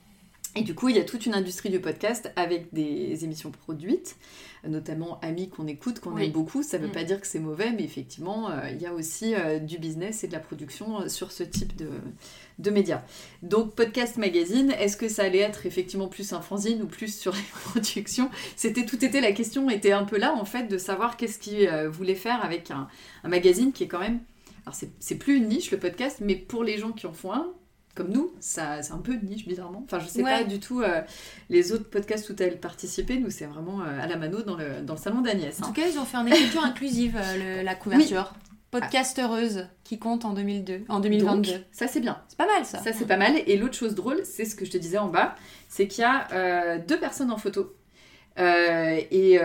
[0.55, 4.17] Et du coup, il y a toute une industrie du podcast avec des émissions produites,
[4.63, 6.61] notamment Amis qu'on écoute, qu'on aime beaucoup.
[6.61, 6.93] Ça ne veut mm.
[6.93, 10.23] pas dire que c'est mauvais, mais effectivement, euh, il y a aussi euh, du business
[10.23, 11.89] et de la production euh, sur ce type de,
[12.59, 13.01] de médias.
[13.41, 17.34] Donc, podcast magazine, est-ce que ça allait être effectivement plus un fanzine ou plus sur
[17.34, 18.29] les productions?
[18.55, 21.67] C'était tout était la question était un peu là en fait de savoir qu'est-ce qu'ils
[21.88, 22.88] voulaient faire avec un,
[23.23, 24.19] un magazine qui est quand même
[24.65, 27.51] alors c'est plus une niche le podcast, mais pour les gens qui en font un,
[27.95, 29.83] comme nous, ça, c'est un peu de niche bizarrement.
[29.85, 31.01] Enfin, je sais pas du tout euh,
[31.49, 33.17] les autres podcasts où elles participé.
[33.19, 35.61] Nous, c'est vraiment euh, à la mano dans le, dans le salon d'Agnès.
[35.61, 38.33] En tout cas, ils ont fait une écriture inclusive, euh, la couverture.
[38.71, 41.51] Podcastereuse qui compte en 2002, en 2022.
[41.71, 42.19] ça, c'est bien.
[42.27, 42.79] C'est pas mal, ça.
[42.79, 43.35] Ça, c'est pas mal.
[43.45, 45.35] Et l'autre chose drôle, c'est ce que je te disais en bas,
[45.69, 47.75] c'est qu'il y a deux personnes en photo.
[48.39, 49.39] et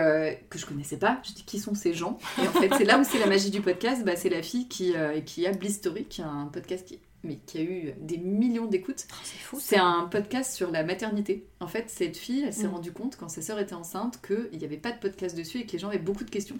[0.49, 1.21] que je connaissais pas.
[1.21, 2.17] Je dis qui sont ces gens?
[2.41, 4.03] Et en fait, c'est là où c'est la magie du podcast.
[4.03, 4.95] Bah, c'est la fille qui,
[5.27, 9.05] qui a Blistory, qui a un podcast qui mais qui a eu des millions d'écoutes.
[9.11, 9.57] Oh, c'est fou.
[9.59, 11.45] C'est un podcast sur la maternité.
[11.59, 12.71] En fait, cette fille, elle s'est mm.
[12.71, 15.65] rendue compte quand sa sœur était enceinte qu'il n'y avait pas de podcast dessus et
[15.65, 16.57] que les gens avaient beaucoup de questions.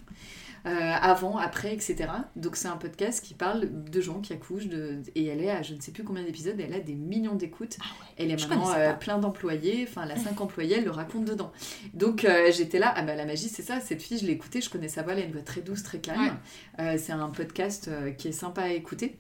[0.66, 0.70] Euh,
[1.02, 2.10] avant, après, etc.
[2.36, 5.02] Donc c'est un podcast qui parle de gens qui accouchent de...
[5.16, 7.78] et elle est à je ne sais plus combien d'épisodes, elle a des millions d'écoutes.
[7.82, 7.86] Ah
[8.18, 11.52] elle est maintenant euh, plein d'employés, enfin elle a cinq employés, elle le raconte dedans.
[11.94, 14.60] Donc euh, j'étais là, ah bah la magie c'est ça, cette fille je l'ai écoutée,
[14.60, 16.38] je connais sa voix, elle a une voix très douce, très calme.
[16.78, 19.18] c'est un podcast qui est sympa à écouter.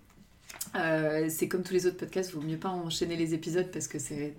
[0.75, 3.87] Euh, c'est comme tous les autres podcasts, il vaut mieux pas enchaîner les épisodes parce
[3.87, 4.33] que c'est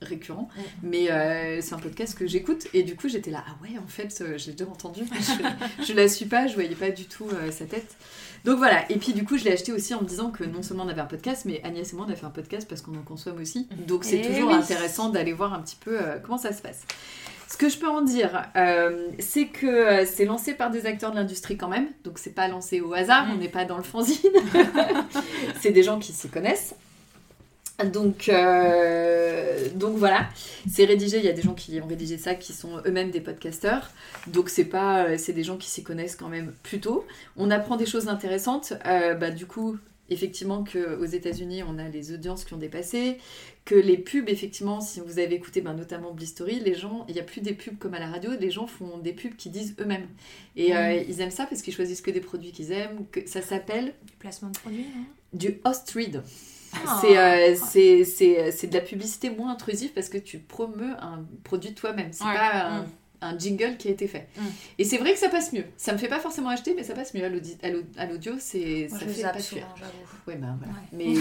[0.00, 0.48] récurrent.
[0.82, 3.86] Mais euh, c'est un podcast que j'écoute et du coup j'étais là, ah ouais, en
[3.86, 5.02] fait, euh, j'ai déjà entendu.
[5.04, 7.96] je, je, la suis pas, je voyais pas du tout sa tête.
[8.44, 10.62] Donc voilà, et puis du coup je l'ai acheté aussi en me disant que non
[10.62, 12.80] seulement on avait un podcast, mais Agnès et moi on a fait un podcast parce
[12.80, 13.68] qu'on en consomme aussi.
[13.86, 16.86] Donc c'est eh toujours intéressant d'aller voir un petit peu comment ça se passe.
[17.50, 21.10] Ce que je peux en dire, euh, c'est que euh, c'est lancé par des acteurs
[21.10, 23.40] de l'industrie quand même, donc c'est pas lancé au hasard, on mm.
[23.40, 24.30] n'est pas dans le fanzine.
[25.60, 26.76] c'est des gens qui s'y connaissent.
[27.92, 30.28] Donc, euh, donc voilà,
[30.70, 31.18] c'est rédigé.
[31.18, 33.90] Il y a des gens qui ont rédigé ça, qui sont eux-mêmes des podcasteurs.
[34.28, 37.04] Donc c'est pas, c'est des gens qui s'y connaissent quand même plutôt.
[37.36, 38.74] On apprend des choses intéressantes.
[38.84, 39.76] bah, du coup,
[40.10, 43.18] effectivement qu'aux États-Unis, on a les audiences qui ont dépassé,
[43.64, 47.20] que les pubs, effectivement, si vous avez écouté ben, notamment Blistory, les gens, il n'y
[47.20, 49.74] a plus des pubs comme à la radio, les gens font des pubs qui disent
[49.80, 50.08] eux-mêmes.
[50.56, 53.42] Et euh, ils aiment ça parce qu'ils choisissent que des produits qu'ils aiment, que ça
[53.42, 53.94] s'appelle...
[54.06, 54.86] Du placement de produits,
[55.32, 56.22] Du host read.
[56.72, 57.02] Ah.
[57.04, 62.12] Euh, c'est, c'est, de la publicité moins intrusive parce que tu promeus un produit toi-même.
[62.12, 62.86] C'est pas un, mm
[63.22, 64.28] un jingle qui a été fait.
[64.36, 64.42] Mm.
[64.78, 65.64] Et c'est vrai que ça passe mieux.
[65.76, 67.24] Ça me fait pas forcément acheter, mais ça passe mieux.
[67.24, 69.62] À l'audio, c'est ça fait pas souvent,
[70.26, 70.74] Ouais, bah, voilà.
[70.92, 71.12] Mais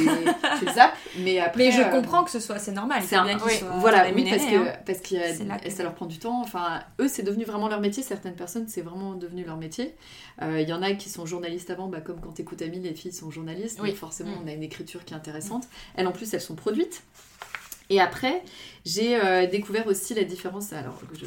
[0.60, 1.66] tu zappes, mais après.
[1.66, 3.02] Mais je euh, comprends que ce soit, c'est normal.
[3.06, 4.74] C'est bien qu'ils soient Voilà, oui, parce que, hein.
[4.86, 6.42] parce que ça leur prend du temps.
[6.42, 8.04] Enfin, eux, c'est devenu vraiment leur métier.
[8.04, 9.96] Certaines personnes, c'est vraiment devenu leur métier.
[10.42, 12.80] Euh, il y en a qui sont journalistes avant, bah, comme quand tu écoutes Ami,
[12.80, 13.80] les filles sont journalistes.
[13.82, 13.90] Oui.
[13.90, 14.44] Donc forcément, mm.
[14.44, 15.68] on a une écriture qui est intéressante.
[15.96, 17.04] Elles, en plus, elles sont produites.
[17.90, 18.44] Et après,
[18.86, 20.74] j'ai euh, découvert aussi la différence.
[20.74, 21.26] Alors, je,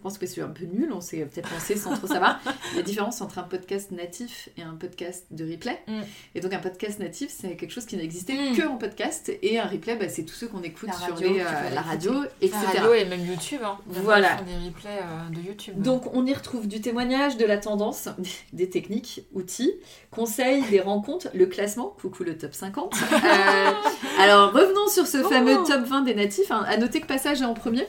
[0.00, 2.40] pense que c'est un peu nul, on s'est peut-être lancé sans trop savoir.
[2.76, 5.78] La différence entre un podcast natif et un podcast de replay.
[5.86, 6.00] Mm.
[6.34, 8.56] Et donc un podcast natif, c'est quelque chose qui n'existait Mm.
[8.56, 9.30] que en podcast.
[9.42, 11.70] Et un replay, bah, c'est tous ceux qu'on écoute La sur radio, les, tu euh,
[11.74, 12.56] la radio, La etc.
[12.74, 13.60] radio et même YouTube.
[13.64, 13.78] Hein.
[13.86, 14.36] Voilà.
[14.42, 15.80] Des replays euh, de YouTube.
[15.82, 18.08] Donc on y retrouve du témoignage, de la tendance,
[18.52, 19.72] des techniques, outils,
[20.10, 22.94] conseils, des rencontres, le classement, coucou le top 50.
[23.22, 23.72] Euh,
[24.18, 25.28] alors revenons sur ce Oh.
[25.28, 26.50] fameux top 20 des natifs.
[26.50, 26.64] hein.
[26.66, 27.86] À noter que Passage est en premier.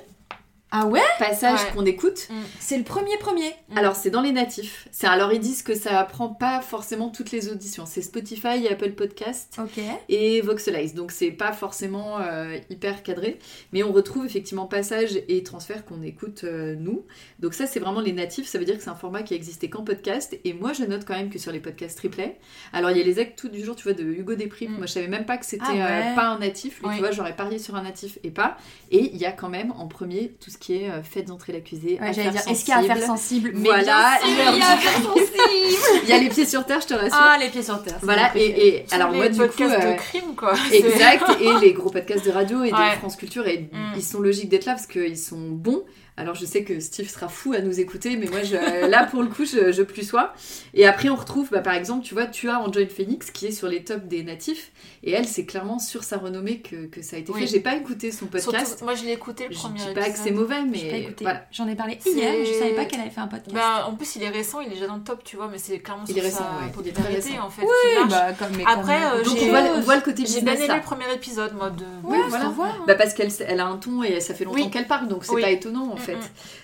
[0.73, 1.71] Ah ouais Passage Ouais.
[1.75, 2.29] qu'on écoute.
[2.59, 3.49] C'est le premier premier.
[3.69, 3.77] Mm.
[3.77, 4.87] Alors c'est dans les natifs.
[4.91, 7.85] C'est alors ils disent que ça prend pas forcément toutes les auditions.
[7.85, 9.59] C'est Spotify, Apple Podcast
[10.07, 10.93] et Voxelize.
[10.93, 13.37] Donc c'est pas forcément euh, hyper cadré,
[13.73, 17.05] mais on retrouve effectivement passage et transfert qu'on écoute euh, nous.
[17.39, 18.47] Donc ça c'est vraiment les natifs.
[18.47, 20.39] Ça veut dire que c'est un format qui a existé qu'en podcast.
[20.45, 22.37] Et moi je note quand même que sur les podcasts replay,
[22.71, 24.67] alors il y a les actes tout du jour, tu vois, de Hugo Desprez.
[24.69, 24.77] Mm.
[24.77, 26.11] Moi je savais même pas que c'était Ah ouais.
[26.11, 26.79] euh, pas un natif.
[26.83, 26.93] Oui.
[26.95, 28.55] tu vois, j'aurais parié sur un natif et pas.
[28.89, 31.51] Et il y a quand même en premier tout ce qui est euh, faites entrer
[31.51, 31.97] l'accusé.
[31.99, 34.59] Ouais, j'allais dire, est-ce qu'il y a affaire sensible Mais Voilà, bien sûr, l'heure il
[34.59, 35.27] y a affaire sensible.
[36.03, 37.11] Il y a les pieds sur terre, je te rassure.
[37.19, 37.97] Ah, les pieds sur terre.
[38.01, 39.45] voilà, et, alors les moi du coup.
[39.47, 40.53] podcasts euh, de crime, quoi.
[40.73, 42.95] Exact, et les gros podcasts de radio et de Ouais.
[42.97, 43.93] France Culture, et Mm.
[43.95, 45.83] ils sont logiques d'être là parce qu'ils sont bons.
[46.17, 49.23] Alors je sais que Steve sera fou à nous écouter, mais moi je, là pour
[49.23, 50.33] le coup je, je plus sois.
[50.73, 53.51] Et après on retrouve bah, par exemple, tu vois, tu as Enjoy Phoenix qui est
[53.51, 54.71] sur les tops des natifs,
[55.03, 57.41] et elle c'est clairement sur sa renommée que, que ça a été Oui.
[57.41, 57.47] fait.
[57.47, 60.03] J'ai pas écouté son podcast, Surtout, moi, je l'ai écouté le je premier dis épisode.
[60.03, 61.45] pas que c'est mauvais, Mais voilà.
[61.51, 63.53] J'en ai parlé hier, mais je savais pas qu'elle avait fait un podcast.
[63.53, 65.57] Bah, en plus, il est récent, il est déjà dans le top, tu vois, mais
[65.57, 66.49] c'est clairement Il sur est récent, sa ouais,
[66.83, 67.45] il est très popularité, récent.
[67.45, 67.61] en fait,
[67.99, 68.09] marche.
[68.09, 70.53] bah, comme, mais Après, euh, Donc j'ai- on voit, on voit le côté J'ai bien
[70.53, 71.83] aimé le premier épisode, moi, de...
[72.07, 72.73] Ouais, Oui, faut voilà.
[72.73, 72.83] hein.
[72.87, 74.69] Bah parce qu'elle elle a un ton et ça fait longtemps Oui.
[74.69, 75.41] qu'elle parle, donc c'est Oui.
[75.41, 76.15] pas étonnant en Mm, fait.
[76.15, 76.19] mm.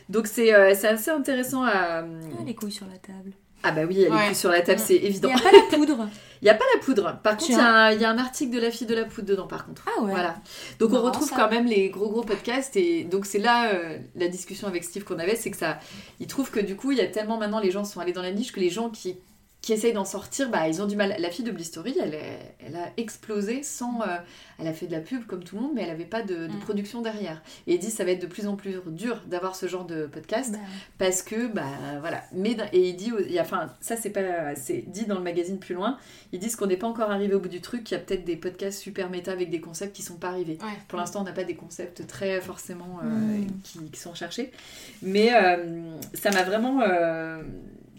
[0.10, 2.02] Donc c'est euh, c'est assez intéressant à...
[2.02, 2.04] Ah,
[2.46, 3.32] les couilles sur la table.
[3.64, 4.28] Ah bah oui, Ouais.
[4.28, 4.84] plus sur la table, Mm.
[4.86, 5.30] c'est Il évident.
[5.30, 6.08] n'y a pas la poudre.
[6.42, 7.20] Il n'y a pas la poudre.
[7.24, 8.94] Par contre, il y, a un- il y a un article de la fille de
[8.96, 9.84] la poudre dedans, par contre.
[9.88, 10.12] Ah ouais.
[10.12, 10.36] Voilà.
[10.80, 11.36] Donc on retrouve ça.
[11.36, 15.04] quand même les gros gros podcasts et donc c'est là euh, la discussion avec Steve
[15.04, 15.80] qu'on avait, c'est que ça,
[16.20, 18.22] il trouve que du coup il y a tellement maintenant les gens sont allés dans
[18.22, 19.18] la niche que les gens qui
[19.68, 21.14] qui essayent d'en sortir, bah ils ont du mal.
[21.20, 24.06] La fille de Blistory, elle, est- elle a explosé sans, euh,
[24.60, 26.48] elle a fait de la pub comme tout le monde, mais elle avait pas de,
[26.48, 26.60] de Mm.
[26.60, 27.42] production derrière.
[27.68, 30.54] Et dit ça va être de plus en plus dur d'avoir ce genre de podcast
[30.54, 30.60] Bah,
[30.98, 31.66] parce que bah
[32.00, 35.60] voilà mais et il dit il enfin ça c'est pas c'est dit dans le magazine
[35.60, 35.98] plus loin
[36.32, 38.24] ils disent qu'on n'est pas encore arrivé au bout du truc qu'il y a peut-être
[38.24, 40.78] des podcasts super méta avec des concepts qui sont pas arrivés Ouais.
[40.88, 43.48] pour l'instant on n'a pas des concepts très forcément euh, Mm.
[43.66, 44.52] qui, qui sont recherchés
[45.02, 46.80] mais euh, ça m'a vraiment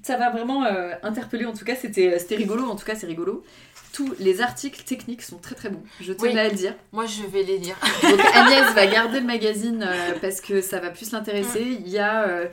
[0.03, 3.07] ça m'a vraiment euh, interpellé en tout cas c'était c'était rigolo en tout cas c'est
[3.07, 3.44] rigolo
[3.92, 6.38] tous les articles techniques sont très très bons je tenais Oui.
[6.38, 7.76] à le dire Moi, je vais les lire.
[8.03, 11.62] donc Agnès va garder le magazine euh, parce que ça va plus l'intéresser.
[11.80, 12.46] Il y a euh,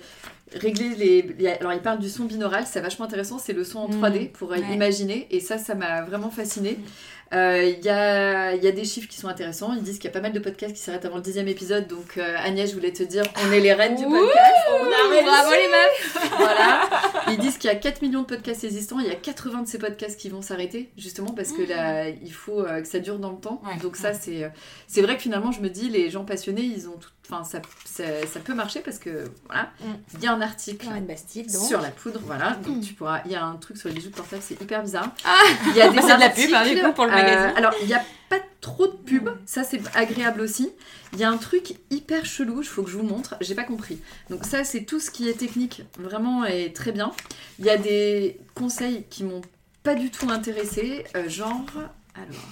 [0.53, 0.95] régler
[1.37, 1.47] les.
[1.59, 3.37] alors il parle du son binaural, c'est vachement intéressant.
[3.37, 4.01] C'est le son en Mm.
[4.05, 4.73] 3D pour euh, Ouais.
[4.73, 6.79] imaginer et ça, ça m'a vraiment fasciné.
[6.79, 6.81] Euh,
[7.31, 9.73] Il y, a, il y a des chiffres qui sont intéressants.
[9.73, 11.87] Ils disent qu'il y a pas mal de podcasts qui s'arrêtent avant le dixième épisode.
[11.87, 14.55] Donc euh, Agnès, je voulais te dire, on est les reines du Ouh, podcast.
[14.71, 14.95] On a.
[15.23, 16.89] Bravo les meufs Voilà.
[17.29, 19.67] Ils disent qu'il y a 4 millions de podcasts existants, il y a 80 de
[19.67, 23.19] ces podcasts qui vont s'arrêter, justement parce que là, il faut euh, que ça dure
[23.19, 23.61] dans le temps.
[23.65, 23.77] Ouais.
[23.81, 24.49] Donc ça, c'est euh,
[24.87, 27.09] c'est vrai que finalement, je me dis, les gens passionnés, ils ont tout...
[27.29, 29.93] Enfin, ça, ça, ça peut marcher parce que, voilà, Mm.
[30.15, 30.87] il y a un article
[31.49, 32.51] sur la poudre, voilà.
[32.65, 33.21] Donc tu pourras...
[33.25, 35.11] Il y a un truc sur les bijoux de portable, c'est hyper bizarre.
[35.23, 37.05] Ah Il y a des Bah, c'est de la articles, pub, hein, du coup, pour
[37.05, 37.53] le euh, magazine.
[37.57, 40.71] alors, il n'y a pas trop de pub, ça c'est agréable aussi.
[41.13, 43.63] Il y a un truc hyper chelou, il faut que je vous montre, j'ai pas
[43.63, 43.99] compris.
[44.31, 47.11] Donc ça c'est tout ce qui est technique, vraiment est très bien.
[47.59, 49.41] Il y a des conseils qui m'ont
[49.83, 51.61] pas du tout intéressé, euh, genre,
[52.15, 52.47] alors,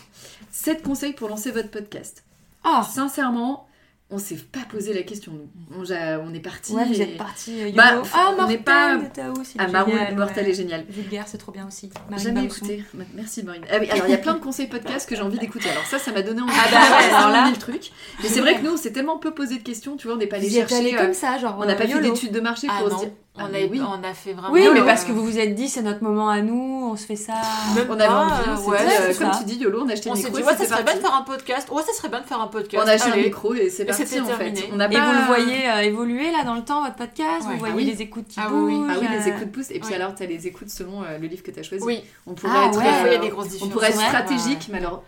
[0.52, 2.24] 7 conseils pour lancer votre podcast.
[2.64, 3.68] Ah Sincèrement,
[4.14, 5.50] on s'est pas posé la question, nous.
[5.76, 5.84] On,
[6.24, 6.74] on est parti.
[6.74, 7.76] Ouais, vous et- êtes parti euh, YOLO.
[7.76, 9.00] Bah, ah, on n'est pas-
[9.44, 10.14] c'est Ah, Marou, ouais.
[10.50, 10.86] est génial.
[10.88, 11.90] Vulgaire, c'est trop bien aussi.
[12.10, 12.66] Marine Jamais Bausson.
[12.66, 12.84] écouté.
[13.16, 13.64] Merci Marine.
[13.72, 15.70] Ah oui, alors il y a plein de conseils podcasts que j'ai envie d'écouter.
[15.70, 16.54] Alors ça, ça m'a donné envie.
[16.56, 17.92] Ah bah ouais, alors là- le truc.
[18.22, 20.20] Mais c'est vrai que nous, on s'est tellement peu posé de questions, tu vois, on
[20.20, 20.98] n'est pas allé Vous y êtes allé chercher.
[20.98, 21.58] euh, comme ça, genre.
[21.60, 23.10] on n'a pas euh, fait d'études de marché Ah pour se non, dire.
[23.36, 23.82] On, ah, a, oui.
[23.82, 24.52] on a fait vraiment...
[24.54, 27.06] Oui, mais parce que vous vous êtes dit, c'est notre moment à nous, on se
[27.06, 27.34] fait ça.
[27.76, 29.40] Même On avait envie, on s'est ouais, dit, euh, comme ça.
[29.40, 30.38] tu dis, YOLO, on a acheté On le micro.
[30.38, 31.68] dit, ouais, ça serait bien de faire un podcast.
[31.72, 32.84] Ouais, ça serait bien de faire un podcast.
[32.86, 33.24] On a acheté Allez.
[33.24, 34.50] micro et c'est parti en fait.
[34.50, 34.88] Et pas...
[34.88, 37.48] vous le voyez euh, évoluer là dans le temps, votre podcast?
[37.48, 37.54] Ouais.
[37.54, 37.86] Vous voyez Ah oui.
[37.86, 38.80] les écoutes qui Ah oui, oui.
[38.80, 39.72] bougent Ah oui, les euh, écoutes poussent.
[39.72, 39.96] Et puis Ouais.
[39.96, 41.84] alors, tu as les écoutes selon euh, le livre que tu as choisi.
[41.84, 45.04] Oui, On pourrait Ah être, on pourrait être stratégique, mais alors,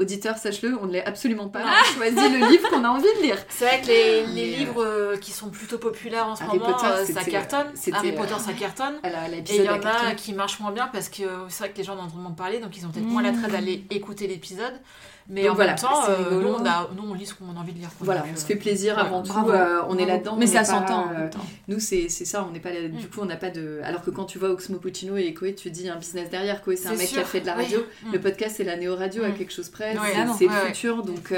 [0.00, 1.60] auditeur, sache-le, on ne l'est absolument pas.
[1.64, 3.36] On a choisi le livre qu'on a envie de lire.
[3.48, 6.42] C'est vrai que les, les Mais, euh, livres euh, qui sont plutôt populaires en ce
[6.42, 7.66] Harry moment, Potter, euh, ça cartonne.
[7.92, 8.94] Harry euh, Potter, ça cartonne.
[9.02, 11.72] À la- Et il y en a qui marchent moins bien parce que c'est vrai
[11.72, 14.26] que les gens en ont moins parlé, donc ils ont peut-être moins l'attrait d'aller écouter
[14.26, 14.74] l'épisode.
[15.32, 17.56] Mais Donc en voilà, même temps, euh, nous, on a, nous, on lit ce qu'on
[17.56, 17.88] a envie de lire.
[18.00, 19.32] Voilà, on se euh, fait plaisir ouais, avant tout.
[19.32, 20.34] bravo, euh, on est là-dedans.
[20.36, 21.28] Mais ça s'entend euh.
[21.68, 23.10] Nous, c'est ça, on n'est pas là- du Mm.
[23.10, 23.80] coup, on n'a pas de.
[23.84, 26.62] Alors que quand tu vois Oxmo Puccino et Koé, tu dis un business derrière.
[26.62, 27.78] Koé, c'est un mec qui a fait de la radio.
[28.04, 28.12] Mm.
[28.12, 29.34] Le podcast, c'est la néo-radio à Mm.
[29.34, 29.94] quelque chose près.
[29.94, 30.14] C'est
[30.44, 30.66] le Ouais, ouais.
[30.66, 31.02] futur.
[31.04, 31.32] Donc,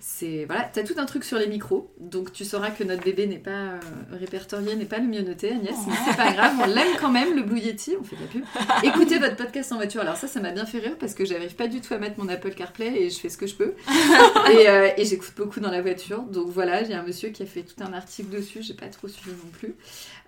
[0.00, 0.44] c'est.
[0.44, 1.92] Voilà, t'as tout un truc sur les micros.
[1.98, 3.80] Donc, tu sauras que notre bébé n'est pas euh,
[4.12, 5.74] répertorié, n'est pas le mieux noté, Agnès.
[5.86, 7.94] Mais c'est pas grave, on l'aime quand même, le Blue Yeti.
[8.00, 8.44] On fait de la pub.
[8.84, 10.00] Écoutez votre podcast en voiture.
[10.00, 12.18] Alors, ça, ça m'a bien fait rire parce que j'arrive pas du tout à mettre
[12.18, 13.74] mon Apple CarPlay et je fais ce que je peux.
[14.52, 16.22] et euh, et j'écoute beaucoup dans la voiture.
[16.22, 18.62] Donc, voilà, j'ai un monsieur qui a fait tout un article dessus.
[18.62, 19.74] J'ai pas trop suivi non plus.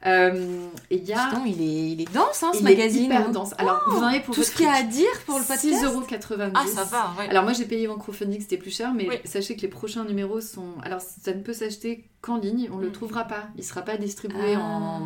[0.06, 1.26] Euh, et il y a.
[1.28, 3.54] Putain, il est, il est dense, hein, ce il est hyper dense.
[3.58, 5.66] Alors, vous en avez pour Tout ce qu'il y a à dire pour le podcast.
[5.66, 6.50] 6,90€.
[6.54, 7.28] Ah, ça va, ouais.
[7.28, 9.16] Alors moi j'ai payé en crowdfunding, c'était plus cher, mais Oui.
[9.24, 10.68] sachez que les prochains numéros sont...
[10.82, 12.92] Alors ça ne peut s'acheter qu'en ligne, on ne le Mm.
[12.92, 13.44] trouvera pas.
[13.56, 14.60] Il ne sera pas distribué Ah.
[14.60, 15.00] en...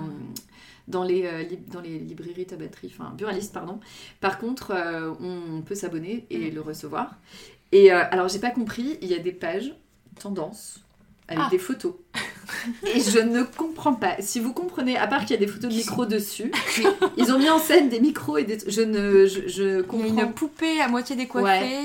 [0.87, 1.43] dans, les, euh,
[1.73, 3.81] dans les librairies, tabateries, enfin buralistes, pardon.
[4.21, 6.55] Par contre, euh, on peut s'abonner et Mm.
[6.55, 7.17] le recevoir.
[7.73, 9.75] Et euh, alors j'ai pas compris, il y a des pages
[10.21, 10.84] tendance
[11.29, 11.49] avec Ah.
[11.51, 11.95] des photos.
[12.95, 14.17] Et je ne comprends pas.
[14.21, 16.53] Si vous comprenez, à part qu'il y a des photos de micros dessus,
[17.17, 18.59] ils ont mis en scène des micros et des...
[18.67, 19.27] Je ne...
[19.27, 20.23] Je, je Il y a comprends...
[20.23, 21.79] une poupée à moitié décoiffée,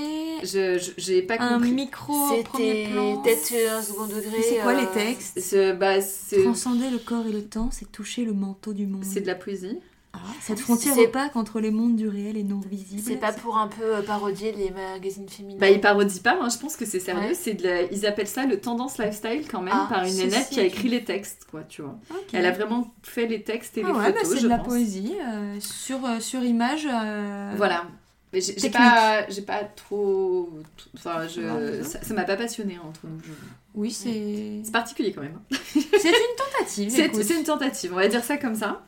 [0.43, 1.71] je- j'ai pas un compris.
[1.71, 3.17] micro au premier C'était plan.
[3.21, 4.41] peut-être un second degré.
[4.41, 5.95] C'est quoi euh, les textes C'est bah,
[6.43, 9.03] Transcender le corps et le temps, c'est toucher le manteau du monde.
[9.05, 9.77] c'est de la poésie.
[10.25, 13.01] Ah, cette frontière C'est- opaque entre les mondes du réel et non visible.
[13.05, 15.57] C'est pas pour un peu euh, parodier les magazines féminins.
[15.59, 17.29] Bah, ils parodient pas, hein, je pense que c'est sérieux.
[17.29, 17.33] Ouais.
[17.33, 20.47] C'est de la- Ils appellent ça le tendance lifestyle quand même, Ah, par une nénette
[20.47, 21.97] si, qui a écrit les textes, quoi, tu vois.
[22.33, 24.49] Elle a vraiment fait les textes et Ah les ouais, bah, photos, c'est je de
[24.49, 24.67] la pense.
[24.67, 26.87] poésie euh, sur, euh, sur image.
[26.91, 27.85] euh, Voilà.
[28.31, 30.51] Mais j'ai pas, j'ai pas trop.
[30.95, 31.83] Enfin, je, Ouais.
[31.83, 33.19] ça m'a pas passionné hein, entre nous.
[33.23, 33.31] je-
[33.73, 35.39] Oui, c'est C'est particulier quand même.
[35.51, 35.55] hein.
[35.73, 36.89] c'est une tentative.
[36.95, 38.83] C'est c'est une tentative, on va dire ça comme ça.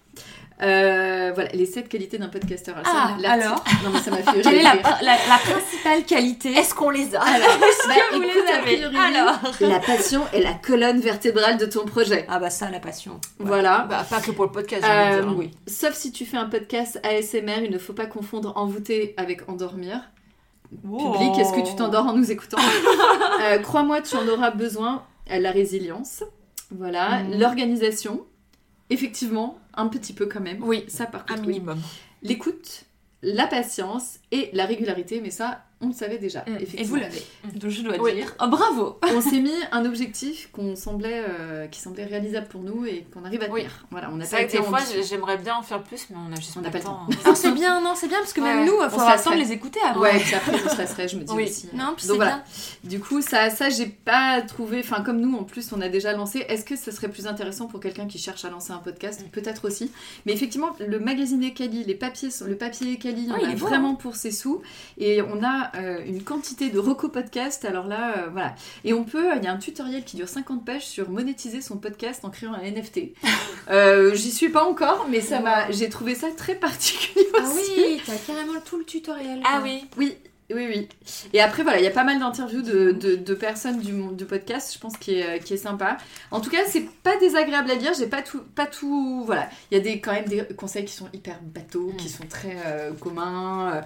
[0.61, 2.75] Euh, voilà, les sept qualités d'un podcasteur.
[2.85, 4.97] ça, Ah, alors Non, mais ça m'a fait Quelle est la, rire.
[5.01, 6.51] la, la principale qualité?
[6.51, 7.21] Est-ce qu'on les a?
[7.21, 7.65] Alors, bah,
[8.11, 8.75] que vous écoute, les avez?
[8.89, 12.25] Priori, Alors La passion est la colonne vertébrale de ton projet.
[12.29, 13.13] Ah bah ça, la passion.
[13.39, 13.45] Ouais.
[13.47, 13.87] Voilà.
[13.89, 15.29] Bah, pas que pour le podcast, Euh, dire.
[15.29, 15.35] hein.
[15.37, 15.49] oui.
[15.67, 19.99] Sauf si tu fais un podcast ASMR, il ne faut pas confondre envoûter avec endormir.
[20.83, 22.57] Public, est-ce que tu t'endors en nous écoutant?
[23.41, 25.03] Euh, Crois-moi, tu en auras besoin.
[25.27, 26.23] La résilience,
[26.69, 27.23] voilà.
[27.23, 27.39] Mhm.
[27.39, 28.21] L'organisation,
[28.91, 30.61] effectivement, un petit peu quand même.
[30.63, 31.53] Oui, Ça par un contre, oui.
[31.53, 31.81] minimum.
[32.21, 32.83] L'écoute,
[33.23, 36.41] la patience et la régularité, mais ça, on le savait déjà.
[36.47, 36.57] Mm.
[36.77, 37.21] Et vous l'avez.
[37.55, 38.13] Donc je dois Oui.
[38.13, 38.35] dire.
[38.39, 42.85] Oh, bravo on s'est mis un objectif qu'on semblait, euh, qui semblait réalisable pour nous
[42.85, 43.61] et qu'on arrive à Oui.
[43.61, 43.85] tenir.
[43.89, 44.79] Voilà, on C'est pas été des fois,
[45.09, 46.89] j'aimerais bien en faire plus, mais on a juste On pas n'a pas le le
[46.89, 47.07] temps.
[47.25, 49.37] Ah, c'est bien, non, c'est bien parce que même nous, il faut temps lasserait.
[49.37, 50.01] les écouter avant.
[50.01, 51.45] Ouais, puis après on se lasserait, je me dis Oui.
[51.45, 51.67] aussi.
[51.73, 52.35] Non, puis c'est Donc voilà.
[52.83, 52.89] bien.
[52.89, 54.79] Du coup, ça, ça j'ai pas trouvé.
[54.79, 56.45] Enfin, comme nous, en plus, on a déjà lancé.
[56.47, 59.25] Est-ce que ce serait plus intéressant pour quelqu'un qui cherche à lancer un podcast?
[59.31, 59.91] Peut-être aussi.
[60.27, 64.15] Mais effectivement, le magazine Ekali, les papiers, le papier Ekali, on il a vraiment pour
[64.21, 64.61] ses sous.
[64.97, 67.65] Et on a euh, une quantité de reco podcast.
[67.65, 68.55] Alors là, euh, voilà.
[68.85, 69.25] Et on peut.
[69.37, 72.53] Il y a un tutoriel qui dure 50 pages sur monétiser son podcast en créant
[72.53, 72.99] un NFT.
[73.69, 75.69] Euh, J'y suis pas encore, mais ça m'a.
[75.71, 77.71] J'ai trouvé ça très particulier Ah aussi.
[77.77, 79.39] oui, t'as carrément tout le tutoriel.
[79.45, 79.61] Ah quoi.
[79.63, 79.85] oui.
[79.97, 80.17] Oui,
[80.55, 80.89] oui, oui.
[81.33, 84.15] Et après, voilà, il y a pas mal d'interviews de, de- de personnes du, monde-
[84.15, 85.97] du podcast, je pense, qui est, qui est sympa.
[86.31, 89.23] En tout cas, c'est pas désagréable à lire, j'ai pas tout, pas tout...
[89.25, 91.97] Voilà, il y a des, quand même des conseils qui sont hyper bateaux, Mm.
[91.97, 93.75] qui sont très euh, communs.
[93.75, 93.81] euh,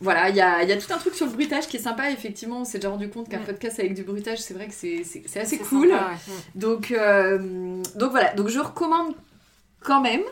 [0.00, 2.10] voilà, il y a, y a tout un truc sur le bruitage qui est sympa.
[2.10, 3.44] Effectivement, on s'est déjà rendu compte qu'un Mm.
[3.46, 5.02] podcast avec du bruitage, c'est vrai que c'est
[5.40, 5.88] assez cool.
[5.90, 6.34] sympa, ouais.
[6.54, 9.14] Donc, euh, donc voilà, donc je recommande
[9.80, 10.22] quand même.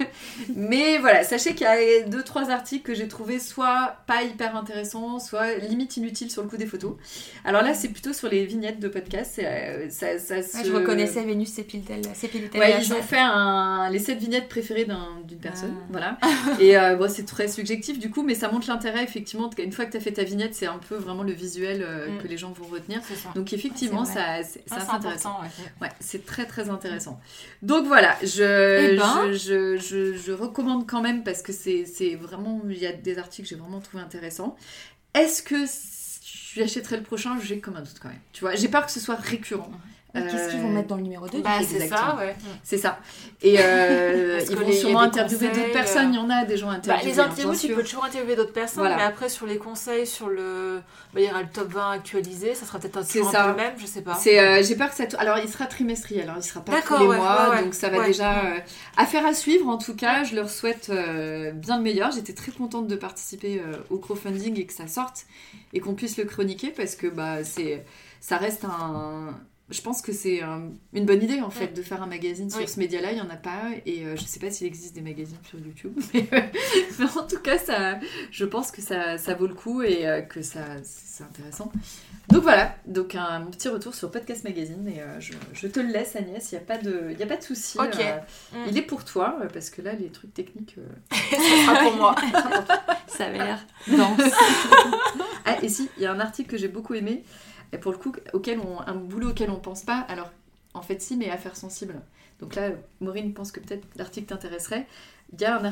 [0.54, 4.56] Mais voilà, sachez qu'il y a deux trois articles que j'ai trouvé soit pas hyper
[4.56, 6.94] intéressants, soit limite inutiles sur le coup des photos.
[7.44, 9.38] Alors là, c'est plutôt sur les vignettes de podcast.
[9.42, 11.48] euh, ça, ça Ouais, se- je reconnaissais Vénus.
[11.50, 12.00] Sépiltel
[12.60, 13.88] Ouais, ils ont fait un...
[13.90, 15.86] les sept vignettes préférées d'un- d'une personne, Ah.
[15.90, 16.18] voilà.
[16.60, 19.50] Et euh, bon, c'est très subjectif du coup, mais ça montre l'intérêt effectivement.
[19.58, 22.08] Une fois que tu as fait ta vignette, c'est un peu vraiment le visuel euh,
[22.08, 22.18] Mm.
[22.22, 23.00] que les gens vont retenir.
[23.34, 25.40] Donc effectivement, ça, c'est Ah, intéressant.
[25.80, 27.18] Ouais, c'est très très intéressant.
[27.62, 29.32] Donc voilà, je, Eh ben.
[29.32, 33.18] je, je, je- je recommande quand même parce que c'est vraiment, il y a des
[33.18, 34.56] articles que j'ai vraiment trouvé intéressants.
[35.14, 38.20] Est-ce que je l'achèterai le prochain J'ai comme un doute quand même.
[38.32, 39.70] Tu vois, j'ai peur que ce soit récurrent.
[40.14, 42.34] Qu'est-ce qu'ils vont mettre dans le numéro 2 Bah, c'est ça, ouais.
[42.64, 42.98] C'est ça.
[43.42, 46.06] Et euh, ils vont sûrement interviewer d'autres personnes.
[46.06, 47.12] euh, Il y en a des gens Bah, interviewés.
[47.12, 47.76] les hein, interviews, tu sûr.
[47.76, 48.96] peux toujours interviewer d'autres personnes, Voilà.
[48.96, 50.80] mais après, sur les conseils, sur le.
[51.12, 53.42] Bah, il y aura le top 20 actualisé, ça sera peut-être un, ça.
[53.44, 54.14] peu le même, je sais pas.
[54.14, 55.04] C'est, euh, j'ai peur que ça.
[55.04, 56.22] t- Alors, il sera trimestriel.
[56.22, 57.64] Alors, il sera pas tous les ouais, mois, ouais, ouais.
[57.64, 58.38] donc ça va déjà.
[58.46, 58.58] euh,
[58.96, 59.68] affaire à suivre.
[59.68, 62.10] En tout cas, je leur souhaite bien le meilleur.
[62.12, 65.26] J'étais très contente de participer au crowdfunding et que ça sorte
[65.74, 67.84] et qu'on puisse le chroniquer parce que bah c'est,
[68.20, 69.34] ça reste un
[69.68, 72.60] je pense que c'est euh, une bonne idée en fait de faire un magazine sur
[72.60, 72.68] Oui.
[72.68, 73.10] ce média-là.
[73.10, 75.58] Il y en a pas et euh, je sais pas s'il existe des magazines sur
[75.58, 76.40] YouTube, mais, euh,
[77.00, 77.98] mais en tout cas, ça,
[78.30, 81.72] je pense que ça, ça vaut le coup et euh, que ça, c'est intéressant.
[82.28, 86.14] Donc voilà, donc un petit retour sur Podcast Magazine et je, je te le laisse
[86.16, 86.52] Agnès.
[86.52, 87.78] Il y a pas de, il y a pas de souci.
[87.78, 88.56] Mm.
[88.68, 90.76] Il est pour toi parce que là, les trucs techniques.
[91.12, 92.14] Ça sera pour moi.
[93.06, 94.20] Ça avait l'air dense.
[95.44, 97.22] Ah, et si, il y a un article que j'ai beaucoup aimé,
[97.78, 100.00] pour le coup, auquel un boulot auquel on pense pas.
[100.08, 100.30] Alors,
[100.74, 102.00] en fait, si, mais affaires sensibles.
[102.40, 102.70] Donc là,
[103.00, 104.86] Maureen pense que peut-être l'article t'intéresserait.
[105.32, 105.64] Il y a un,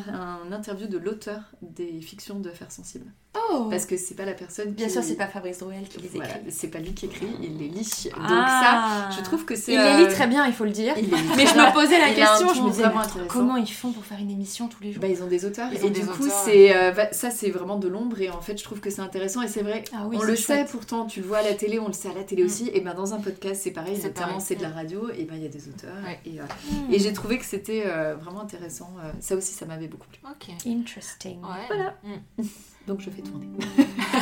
[0.48, 3.07] un interview de l'auteur des fictions de affaires sensibles.
[3.50, 4.92] Oh Parce que c'est pas la personne Bien qui...
[4.92, 6.18] sûr, c'est pas Fabrice Drouel qui les écrit.
[6.18, 8.09] Voilà, c'est pas lui qui écrit, il les lit.
[8.14, 9.09] Donc Ah.
[9.11, 9.72] ça, je trouve que c'est...
[9.72, 10.94] Il euh, les lit très bien, il faut le dire.
[10.96, 12.84] il Mais je me posais la Il question, je me disais,
[13.28, 15.02] comment ils font pour faire une émission tous les jours?
[15.02, 17.88] Bah, ils ont des auteurs Ils et du coup c'est euh, ça c'est vraiment de
[17.88, 20.22] l'ombre et en fait je trouve que c'est intéressant et c'est vrai Ah oui, on
[20.22, 20.61] le chouette.
[20.61, 22.46] sait pourtant tu le vois à la télé on le sait à la télé Mm.
[22.46, 24.74] aussi et ben dans un podcast c'est pareil C'est notamment c'est de la Mm.
[24.74, 26.92] radio et ben il y a des auteurs et, euh, Hmm.
[26.92, 30.20] et j'ai trouvé que c'était euh, vraiment intéressant euh, ça aussi ça m'avait beaucoup plu
[30.24, 30.51] Ok.
[30.66, 31.38] Interesting.
[31.42, 31.66] Ouais.
[31.68, 31.95] Voilà.
[32.03, 32.42] Mm.
[32.86, 33.47] donc je fais tourner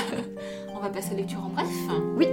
[0.74, 1.68] On va passer à lecture en bref.
[2.16, 2.26] Oui.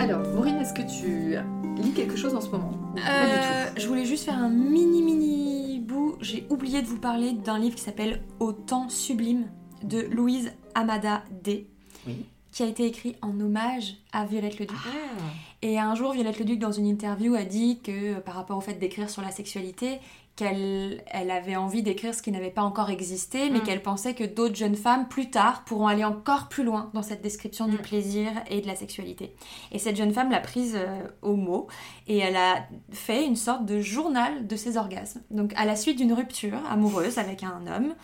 [0.00, 1.36] alors Maureen est-ce que tu
[1.82, 2.72] lis quelque chose en ce moment?
[2.94, 6.16] Pas du Euh, je voulais juste faire un mini mini bout.
[6.20, 9.50] J'ai oublié de vous parler d'un livre qui s'appelle Au temps sublime
[9.82, 11.68] de Louise Amada D.
[12.06, 12.26] Oui.
[12.52, 14.76] Qui a été écrit en hommage à Violette Leduc.
[14.76, 15.18] Mm.
[15.62, 18.74] Et un jour, Violette Leduc, dans une interview, a dit que par rapport au fait
[18.74, 19.98] d'écrire sur la sexualité,
[20.36, 23.62] qu'elle elle avait envie d'écrire ce qui n'avait pas encore existé, mais Mm.
[23.62, 27.22] qu'elle pensait que d'autres jeunes femmes, plus tard, pourront aller encore plus loin dans cette
[27.22, 27.82] description du Mm.
[27.82, 29.34] plaisir et de la sexualité.
[29.72, 31.68] Et cette jeune femme l'a prise euh, au mot,
[32.06, 35.20] et elle a fait une sorte de journal de ses orgasmes.
[35.30, 37.94] Donc, à la suite d'une rupture amoureuse avec un homme,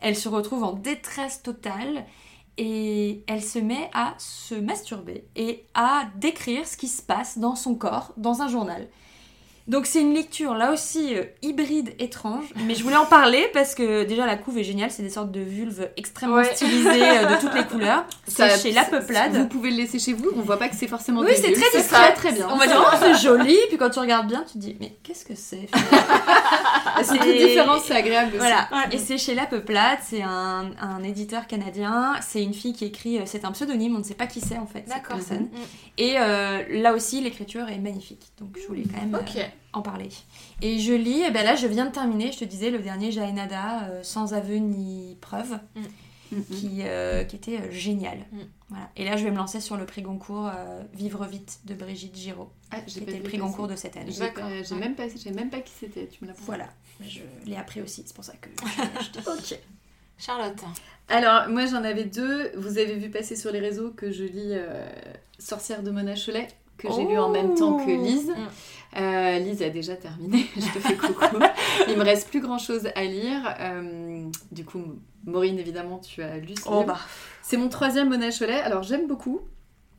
[0.00, 2.04] elle se retrouve en détresse totale
[2.56, 7.56] et elle se met à se masturber et à décrire ce qui se passe dans
[7.56, 8.88] son corps dans un journal.
[9.66, 13.74] Donc c'est une lecture là aussi euh, hybride étrange, mais je voulais en parler parce
[13.74, 16.54] que déjà la couve est géniale, c'est des sortes de vulves extrêmement Ouais.
[16.54, 18.04] stylisées euh, de toutes les couleurs.
[18.26, 19.34] C'est chez La Peuplade.
[19.34, 21.48] Vous pouvez le laisser chez vous, on voit pas que c'est forcément Oui, des c'est
[21.48, 22.12] bulles, très c'est discret.
[22.14, 22.48] très bien.
[22.50, 24.96] On va dire oh c'est joli, puis quand tu regardes bien, tu te dis mais
[25.02, 25.66] qu'est-ce que c'est
[27.02, 28.38] c'est toute différence, c'est agréable aussi.
[28.38, 28.94] Voilà, Ouais.
[28.96, 33.18] et c'est chez La Peuplade, c'est un, un éditeur canadien, c'est une fille qui écrit,
[33.18, 35.44] euh, c'est un pseudonyme, on ne sait pas qui c'est en fait, cette personne.
[35.44, 35.58] Mm.
[35.98, 39.42] Et euh, là aussi, l'écriture est magnifique, donc je voulais quand même Ok.
[39.72, 40.08] En parler.
[40.62, 43.10] Et je lis, et ben là je viens de terminer, je te disais, le dernier
[43.12, 45.58] Jaenada, euh, sans aveu ni preuve,
[46.32, 46.44] Mhm.
[46.46, 48.18] qui, euh, qui était euh, génial.
[48.32, 48.38] Mm.
[48.70, 48.90] Voilà.
[48.96, 52.16] Et là je vais me lancer sur le prix Goncourt euh, Vivre vite de Brigitte
[52.16, 53.38] Giraud, Ah, qui était le prix.
[53.38, 54.10] Goncourt de cette année.
[54.10, 54.80] J'ai Ouais.
[54.80, 56.66] même pas, j'ai même pas qui c'était, tu me l'as Voilà,
[57.06, 59.20] je l'ai appris aussi, c'est pour ça que je.
[59.54, 59.58] Ok.
[60.18, 60.60] Charlotte.
[61.08, 62.50] Alors, moi j'en avais deux.
[62.56, 64.86] Vous avez vu passer sur les réseaux que je lis euh,
[65.38, 66.48] Sorcière de Mona Cholet,
[66.78, 68.30] que j'ai lu en même temps que Lise.
[68.30, 68.98] Mm.
[69.00, 71.36] Euh, Lise a déjà terminé, je te fais coucou.
[71.88, 73.54] Il me reste plus grand chose à lire.
[73.60, 74.82] Euh, du coup,
[75.26, 76.84] Maureen, évidemment, tu as lu ce Oh livre.
[76.86, 76.98] bah,
[77.42, 78.60] C'est mon troisième Mona Cholet.
[78.60, 79.40] Alors j'aime beaucoup.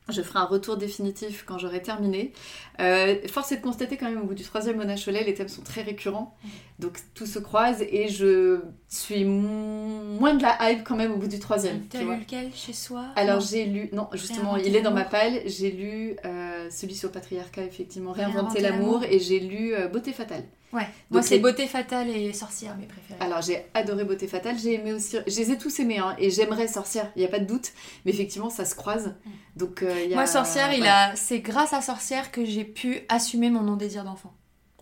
[0.09, 2.31] Je ferai un retour définitif quand j'aurai terminé.
[2.79, 5.47] Euh, force est de constater quand même au bout du troisième Mona Cholet, les thèmes
[5.47, 6.35] sont très récurrents.
[6.77, 11.17] Donc tout se croise et je suis mo- moins de la hype quand même au
[11.17, 11.81] bout du troisième.
[11.81, 15.05] tu t'as lu lequel chez soi Alors j'ai lu, non justement il est dans ma
[15.05, 19.03] palle, j'ai lu euh, celui sur le patriarcat effectivement, Réinventer l'amour.
[19.09, 20.43] et j'ai lu euh, Beauté fatale.
[20.75, 23.19] Ouais, moi c'est les- Beauté fatale et Sorcière mes préférés.
[23.21, 26.29] Alors j'ai adoré Beauté fatale, j'ai aimé aussi, je les ai tous aimés hein, et
[26.29, 27.71] j'aimerais Sorcière, il n'y a pas de doute,
[28.03, 29.15] mais effectivement ça se croise.
[29.55, 30.17] Donc euh, il y a...
[30.17, 34.33] Moi Sorcière, il a c'est grâce à Sorcière que j'ai pu assumer mon non-désir d'enfant.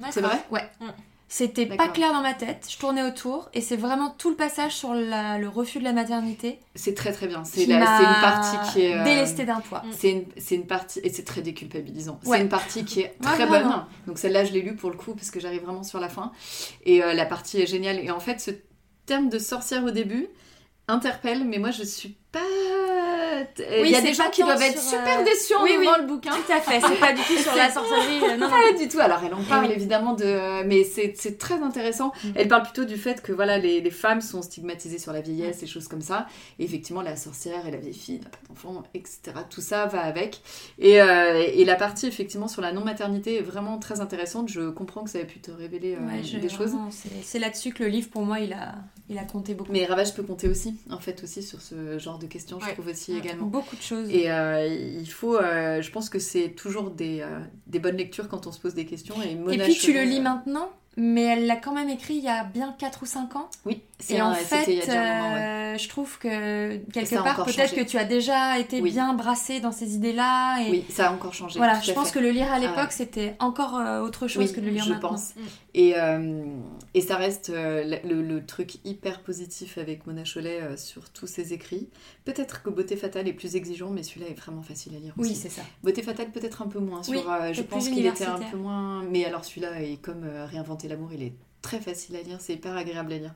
[0.10, 0.44] C'est vrai?
[0.52, 0.68] Ouais.
[0.82, 0.88] Mm.
[1.30, 4.74] C'était pas clair dans ma tête, je tournais autour et c'est vraiment tout le passage
[4.74, 8.82] sur la- le refus de la maternité C'est très très bien, c'est une partie qui
[8.86, 8.96] est...
[8.96, 9.82] euh, délestée d'un poids.
[9.98, 12.20] C'est une, une partie, et c'est très déculpabilisant.
[12.26, 12.38] Ouais.
[12.38, 13.70] C'est une partie qui est Ouais, très vraiment.
[13.70, 13.86] bonne.
[14.06, 16.32] Donc celle-là, je l'ai lue pour le coup, parce que j'arrive vraiment sur la fin.
[16.84, 18.00] Et euh, la partie est géniale.
[18.00, 18.52] Et en fait, ce
[19.08, 20.28] terme de sorcière au début
[20.88, 22.40] interpelle, mais moi, je suis pas...
[23.84, 26.32] Il y a des gens qui doivent être super euh, déçus en oui, le bouquin.
[26.32, 28.22] Tout à fait, c'est pas du tout sur la sorcellerie.
[28.24, 28.50] euh, non, non.
[28.50, 29.00] Pas du tout.
[29.00, 29.74] Alors, elle en parle oui.
[29.76, 30.64] évidemment de.
[30.66, 32.12] Mais c'est très intéressant.
[32.24, 32.28] Mm.
[32.36, 35.64] Elle parle plutôt du fait que voilà, les, les femmes sont stigmatisées sur la vieillesse
[35.64, 36.28] et choses comme ça.
[36.60, 39.20] Et effectivement, la sorcière et la vieille fille n'a pas d'enfant, etc.
[39.50, 40.42] Tout ça va avec.
[40.80, 44.50] Et, euh, et la partie effectivement sur la non-maternité est vraiment très intéressante.
[44.50, 46.72] Je comprends que ça ait pu te révéler euh, Ouais, je- des choses.
[47.24, 48.76] c'est- là-dessus que le livre pour moi il a,
[49.10, 49.72] il a compté beaucoup.
[49.72, 52.88] Mais Ravage peut compter aussi, en fait, aussi sur ce genre de questions, je trouve
[52.88, 53.22] aussi Ouais.
[53.38, 54.10] Beaucoup de choses.
[54.10, 58.28] Et euh, il faut, euh, je pense que c'est toujours des, euh, des bonnes lectures
[58.28, 59.16] quand on se pose des questions.
[59.22, 62.30] Et, Et puis tu le lis maintenant mais elle l'a quand même écrit il y
[62.30, 63.50] a bien 4 ou 5 ans.
[63.66, 68.60] Oui, Et en fait, euh, je trouve que quelque part, peut-être que tu as déjà
[68.60, 70.62] été bien brassé dans ces idées-là.
[70.62, 70.72] Et...
[70.72, 71.60] Oui, ça a encore changé.
[71.60, 74.70] Voilà, je pense que le lire à l'époque, c'était encore euh, autre chose que le
[74.70, 75.10] lire je maintenant.
[75.10, 75.36] pense.
[75.36, 75.42] Mm.
[75.76, 76.46] Et, euh,
[76.94, 81.90] et ça reste le, truc hyper positif avec Mona Cholet sur tous ses écrits.
[82.26, 85.30] Peut-être que Beauté Fatale est plus exigeant, mais celui-là est vraiment facile à lire aussi.
[85.30, 85.62] Oui, c'est ça.
[85.84, 87.04] Beauté Fatale peut-être un peu moins.
[87.04, 87.24] Sur,
[87.54, 89.04] je pense qu'il était un peu moins...
[89.04, 91.34] Mais alors celui-là est comme Réinventer l'amour, il est
[91.64, 93.34] très facile à lire, c'est hyper agréable à lire.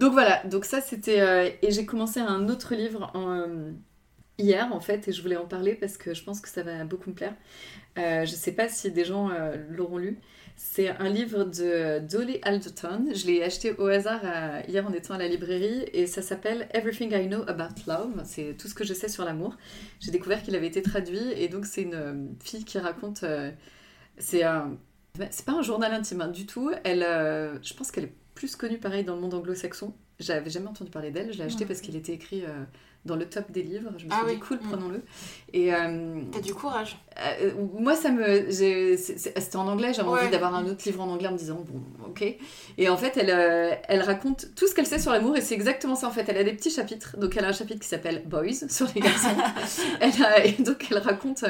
[0.00, 1.20] Donc voilà, donc ça c'était...
[1.20, 3.70] Euh, et j'ai commencé un autre livre en, euh,
[4.38, 6.82] hier en fait, et je voulais en parler parce que je pense que ça va
[6.84, 7.34] beaucoup me plaire.
[7.98, 9.30] Euh, je sais pas si des gens
[9.70, 10.18] l'auront lu.
[10.56, 13.10] C'est un livre de Dolly Alderton.
[13.14, 14.22] Je l'ai acheté au hasard
[14.66, 18.22] hier en étant à la librairie et ça s'appelle Everything I Know About Love.
[18.24, 19.56] C'est tout ce que je sais sur l'amour.
[20.00, 23.24] J'ai découvert qu'il avait été traduit et donc c'est une fille qui raconte...
[24.18, 24.76] c'est un
[25.30, 26.70] c'est pas un journal intime hein, du tout.
[26.84, 29.92] Elle, euh, je pense qu'elle est plus connue pareil dans le monde anglo-saxon.
[30.18, 31.32] J'avais jamais entendu parler d'elle.
[31.32, 32.64] Je l'ai acheté parce qu'il était écrit euh,
[33.04, 33.90] dans le top des livres.
[33.98, 34.68] Je me suis ah dit cool, mm.
[34.68, 35.02] prenons-le.
[35.52, 36.98] Et euh, t'as du courage.
[37.72, 39.94] moi, ça me, c'était en anglais.
[39.94, 42.24] J'avais envie d'avoir un autre livre en anglais en me disant bon, ok.
[42.78, 45.94] Et en fait, elle, elle raconte tout ce qu'elle sait sur l'amour et c'est exactement
[45.94, 46.28] ça en fait.
[46.28, 47.16] Elle a des petits chapitres.
[47.16, 49.36] Donc, elle a un chapitre qui s'appelle Boys sur les garçons.
[50.00, 50.12] elle
[50.44, 51.44] et donc, elle raconte.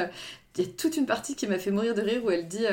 [0.59, 2.65] Il y a toute une partie qui m'a fait mourir de rire où elle dit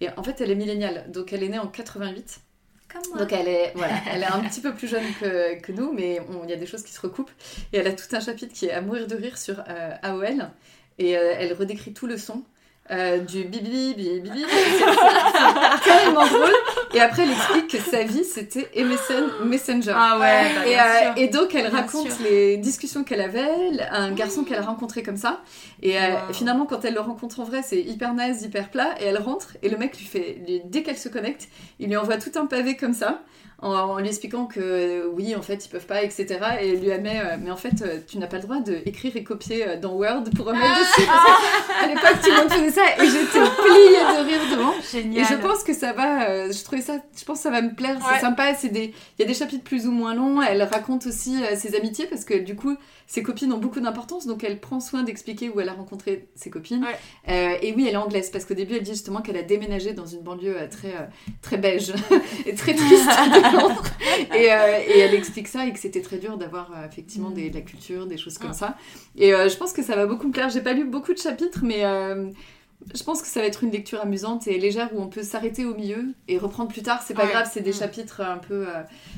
[0.00, 2.40] et en fait, elle est milléniale, donc elle est née en 88.
[2.88, 3.18] Comme moi.
[3.20, 6.20] Donc elle est, voilà, elle est un petit peu plus jeune que, que nous, mais
[6.44, 7.30] il y a des choses qui se recoupent.
[7.72, 10.50] Et elle a tout un chapitre qui est à mourir de rire sur euh, AOL.
[10.98, 12.42] Et euh, elle redécrit tout le son.
[12.90, 14.44] Euh, du bibi bibi bibi.
[14.50, 16.54] C'est tellement drôle.
[16.92, 19.92] Et après, elle explique que sa vie, c'était MSN Messenger.
[19.94, 20.42] Ah ouais.
[20.54, 23.48] Bah, et, euh, et, donc, elle raconte les discussions qu'elle avait,
[23.92, 25.40] un garçon qu'elle a rencontré comme ça.
[25.82, 28.94] Et euh, finalement, quand elle le rencontre en vrai, c'est hyper nice, hyper plat.
[29.00, 31.48] Et elle rentre, et le mec lui fait, dès qu'elle se connecte,
[31.78, 33.22] il lui envoie tout un pavé comme ça
[33.62, 36.38] en, lui expliquant que oui, en fait, ils peuvent pas, etc.
[36.62, 39.22] Et lui admet, euh, mais en fait, euh, tu n'as pas le droit d'écrire et
[39.22, 41.06] copier euh, dans Word pour remettre ah dessus.
[41.06, 44.72] Parce à l'époque, tout le monde faisait ça et j'étais pliée de rire devant.
[44.90, 45.24] Génial.
[45.24, 47.74] Et je pense que ça va, je trouvais ça, je pense que ça va me
[47.74, 48.52] plaire, c'est sympa.
[48.52, 50.40] Des, il y a des chapitres plus ou moins longs.
[50.42, 52.76] Elle raconte aussi ses amitiés parce que du coup,
[53.10, 56.48] ses copines ont beaucoup d'importance, donc elle prend soin d'expliquer où elle a rencontré ses
[56.48, 56.86] copines.
[57.28, 59.94] Euh, et oui, elle est anglaise, parce qu'au début, elle dit justement qu'elle a déménagé
[59.94, 61.06] dans une banlieue euh, très, euh,
[61.42, 61.92] très beige
[62.46, 63.10] et très triste
[63.52, 63.84] Londres.
[64.34, 67.62] Et, et, elle explique ça et que c'était très dur d'avoir effectivement des, de la
[67.62, 68.76] culture, des choses comme ça.
[69.16, 70.50] Et je pense que ça va beaucoup me plaire.
[70.50, 74.00] J'ai pas lu beaucoup de chapitres, mais je pense que ça va être une lecture
[74.00, 77.02] amusante et légère où on peut s'arrêter au milieu et reprendre plus tard.
[77.02, 78.66] C'est pas grave, c'est des chapitres un peu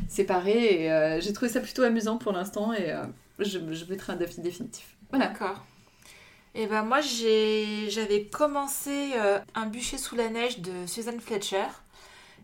[0.08, 2.94] séparés et j'ai trouvé ça plutôt amusant pour l'instant et
[3.38, 4.96] je, je mettrai un défi définitif.
[5.10, 5.28] Voilà.
[5.28, 5.64] D'accord.
[6.54, 11.64] Et eh ben moi j'avais commencé euh, Un bûcher sous la neige de Suzanne Fletcher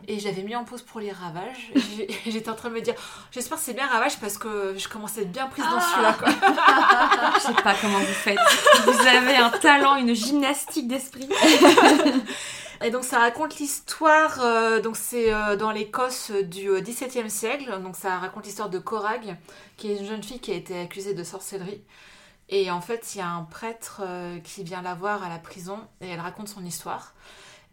[0.07, 1.73] et j'avais mis en pause pour lire Ravage.
[2.27, 2.95] J'étais en train de me dire
[3.31, 6.17] j'espère que c'est bien Ravage parce que je commençais à être bien prise dans celui-là
[7.37, 8.39] je sais pas comment vous faites.
[8.85, 11.29] Vous avez un talent, une gymnastique d'esprit.
[12.85, 17.97] Et donc ça raconte l'histoire, euh, donc c'est euh, dans l'Écosse du XVIIe siècle, donc
[17.97, 19.37] ça raconte l'histoire de Corag,
[19.77, 21.83] qui est une jeune fille qui a été accusée de sorcellerie.
[22.51, 25.39] Et en fait, il y a un prêtre euh, qui vient la voir à la
[25.39, 27.15] prison et elle raconte son histoire.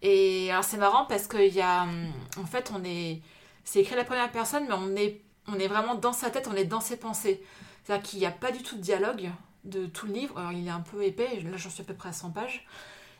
[0.07, 3.21] Et alors c'est marrant parce qu'il y a, hum, en fait, on est,
[3.63, 6.47] c'est écrit à la première personne, mais on est, on est vraiment dans sa tête,
[6.47, 7.43] on est dans ses pensées.
[7.83, 9.31] C'est-à-dire qu'il n'y a pas du tout de dialogue
[9.63, 10.37] de tout le livre.
[10.37, 12.67] Alors il est un peu épais, là j'en suis à peu près à 100 pages.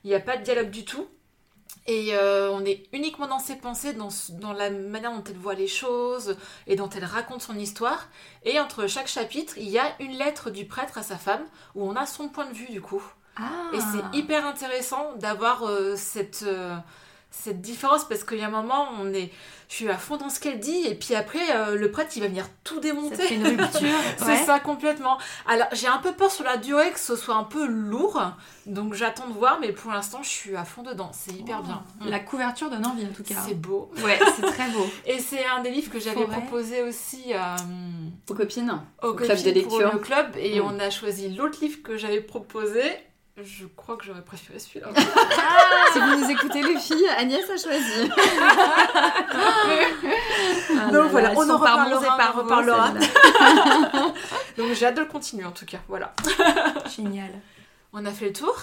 [0.04, 1.08] Il n'y a pas de dialogue du tout.
[1.88, 4.10] Et euh, on est uniquement dans ses pensées, dans,
[4.40, 6.38] dans, la manière dont elle voit les choses
[6.68, 8.10] et dont elle raconte son histoire.
[8.44, 11.84] Et entre chaque chapitre, il y a une lettre du prêtre à sa femme où
[11.84, 13.04] on a son point de vue du coup.
[13.38, 13.72] Ah.
[13.74, 16.76] Et c'est hyper intéressant d'avoir euh, cette, euh,
[17.32, 19.32] cette différence parce qu'il y a un moment, on est,
[19.68, 22.22] je suis à fond dans ce qu'elle dit et puis après, euh, le prêtre il
[22.22, 23.28] va venir tout démonter.
[23.28, 24.00] C'est une rupture.
[24.18, 25.18] c'est ça complètement.
[25.46, 28.22] Alors j'ai un peu peur sur la durée que ce soit un peu lourd,
[28.66, 31.12] donc j'attends de voir, mais pour l'instant je suis à fond dedans.
[31.14, 31.84] C'est hyper bien.
[32.00, 32.10] Mm.
[32.10, 33.36] La couverture donne envie en tout cas.
[33.46, 33.92] C'est beau.
[34.04, 34.88] Ouais, c'est très beau.
[35.06, 37.56] et c'est un des livres que j'avais proposé aussi euh,
[38.30, 39.70] aux copines, au club de lecture.
[39.70, 40.64] Pour le club et mm.
[40.64, 42.82] on a choisi l'autre livre que j'avais proposé
[43.44, 44.88] je crois que j'aurais préféré celui-là.
[45.38, 48.10] Ah, si vous nous écoutez les filles, Agnès a choisi.
[50.78, 52.34] Ah Donc voilà, on en reparlera.
[52.36, 52.90] On reparlera.
[54.58, 55.80] Donc j'ai hâte de le continuer en tout cas.
[55.88, 56.14] Voilà.
[56.96, 57.30] Génial.
[57.94, 58.56] On a fait le tour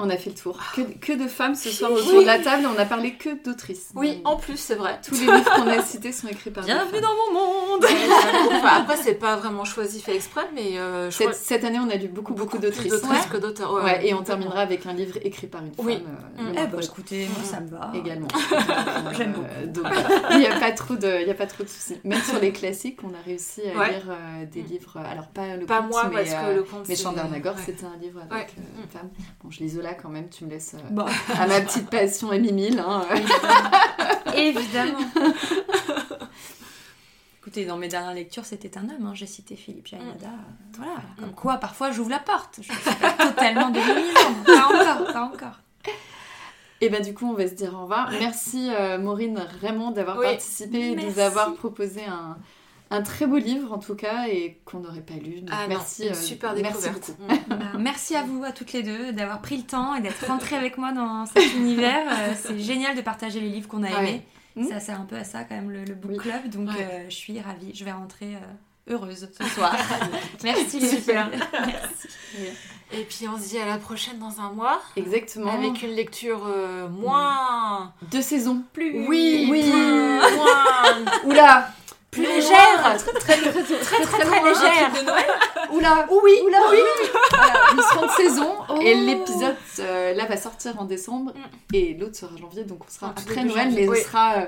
[0.00, 0.56] On a fait le tour.
[0.76, 3.90] Que, que de femmes ce soir autour de la table, on a parlé que d'autrices.
[3.96, 5.00] Oui, en plus, c'est vrai.
[5.04, 7.00] Tous les livres qu'on a cités sont écrits par des Bienvenue femmes.
[7.02, 11.26] dans mon monde Enfin, après, c'est pas vraiment choisi, fait exprès, mais euh, je Cette,
[11.30, 12.92] crois cette année, on a lu beaucoup, beaucoup d'autrices.
[12.92, 13.72] d'autrices que d'auteurs.
[13.74, 15.84] ouais, Ouais, et on terminera avec un livre écrit par une femme.
[15.86, 15.94] Oui.
[16.06, 16.52] euh, Mm.
[16.56, 17.90] Eh bah écoutez, moi ça me va.
[17.94, 18.28] également.
[19.16, 19.84] J'aime Euh, donc,
[20.30, 21.96] il n'y a pas trop de, il y a pas trop de soucis.
[22.04, 23.90] Même sur les classiques, on a réussi à Ouais.
[23.90, 24.96] lire euh, des livres.
[24.98, 26.88] Alors pas le Pas conte, moi, mais, parce euh, que le conte.
[26.88, 27.62] mais c'est- Chandernagor, ouais.
[27.66, 28.46] c'était un livre avec Ouais.
[28.58, 28.88] euh, une Mm.
[28.88, 29.08] femme.
[29.42, 30.28] Bon, je lis Quand même.
[30.28, 31.06] Tu me laisses euh, Bon,
[31.38, 32.82] à ma petite passion et Mimile.
[32.86, 34.32] Hein, euh.
[34.34, 34.98] évidemment.
[37.40, 39.06] Écoutez, dans mes dernières lectures, c'était un homme.
[39.06, 39.12] hein.
[39.14, 40.28] J'ai cité Philippe Jainada.
[40.76, 40.92] Voilà.
[41.18, 42.58] Comme quoi, parfois, j'ouvre la porte.
[42.60, 44.36] Je ne suis pas totalement démonisante.
[44.46, 45.58] Pas encore, pas encore.
[46.80, 48.10] Et ben du coup, on va se dire au revoir.
[48.20, 50.26] Merci euh, Maureen Raymond d'avoir Oui.
[50.26, 52.36] participé et de nous avoir proposé un,
[52.90, 55.40] un très beau livre en tout cas et qu'on n'aurait pas lu.
[55.40, 56.08] Donc, Ah non, merci.
[56.08, 57.12] euh, super merci découverte.
[57.18, 57.32] beaucoup.
[57.32, 57.38] Mm.
[57.58, 60.56] Bah, merci à vous, à toutes les deux, d'avoir pris le temps et d'être rentrées
[60.56, 62.06] avec moi dans cet univers.
[62.10, 64.22] Euh, c'est génial de partager les livres qu'on a aimés.
[64.70, 66.18] Ça sert un peu à ça quand même, le, le book Oui.
[66.18, 66.48] club.
[66.50, 66.88] Donc Ouais.
[66.90, 67.72] euh, je suis ravie.
[67.74, 69.76] Je vais rentrer euh, heureuse ce soir.
[70.42, 71.30] merci les Super.
[71.30, 71.40] filles.
[71.52, 72.08] Merci.
[72.92, 74.80] Et puis on se dit à la prochaine dans un mois.
[74.96, 75.52] Exactement.
[75.52, 77.92] Avec une lecture euh, moins.
[78.10, 78.62] deux saisons.
[78.72, 79.06] Plus.
[79.06, 79.60] Oui, Oui.
[79.62, 81.04] plus- moins.
[81.26, 81.70] Oula.
[82.10, 82.96] Plus légère.
[82.98, 84.90] Très très très très très, Très très légère.
[85.72, 86.06] Oula.
[86.10, 86.58] Oui, Oula.
[86.70, 86.78] Oui.
[87.30, 91.32] Voilà, une seconde saison et l'épisode euh, là va sortir en décembre
[91.72, 93.98] et l'autre sera en janvier donc on sera après Noël mais Oui.
[94.00, 94.46] on sera euh,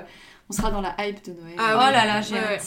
[0.51, 1.55] on sera dans la hype de Noël.
[1.57, 1.93] Ah Oh oui.
[1.93, 2.59] là là, j'ai Ouais, ouais.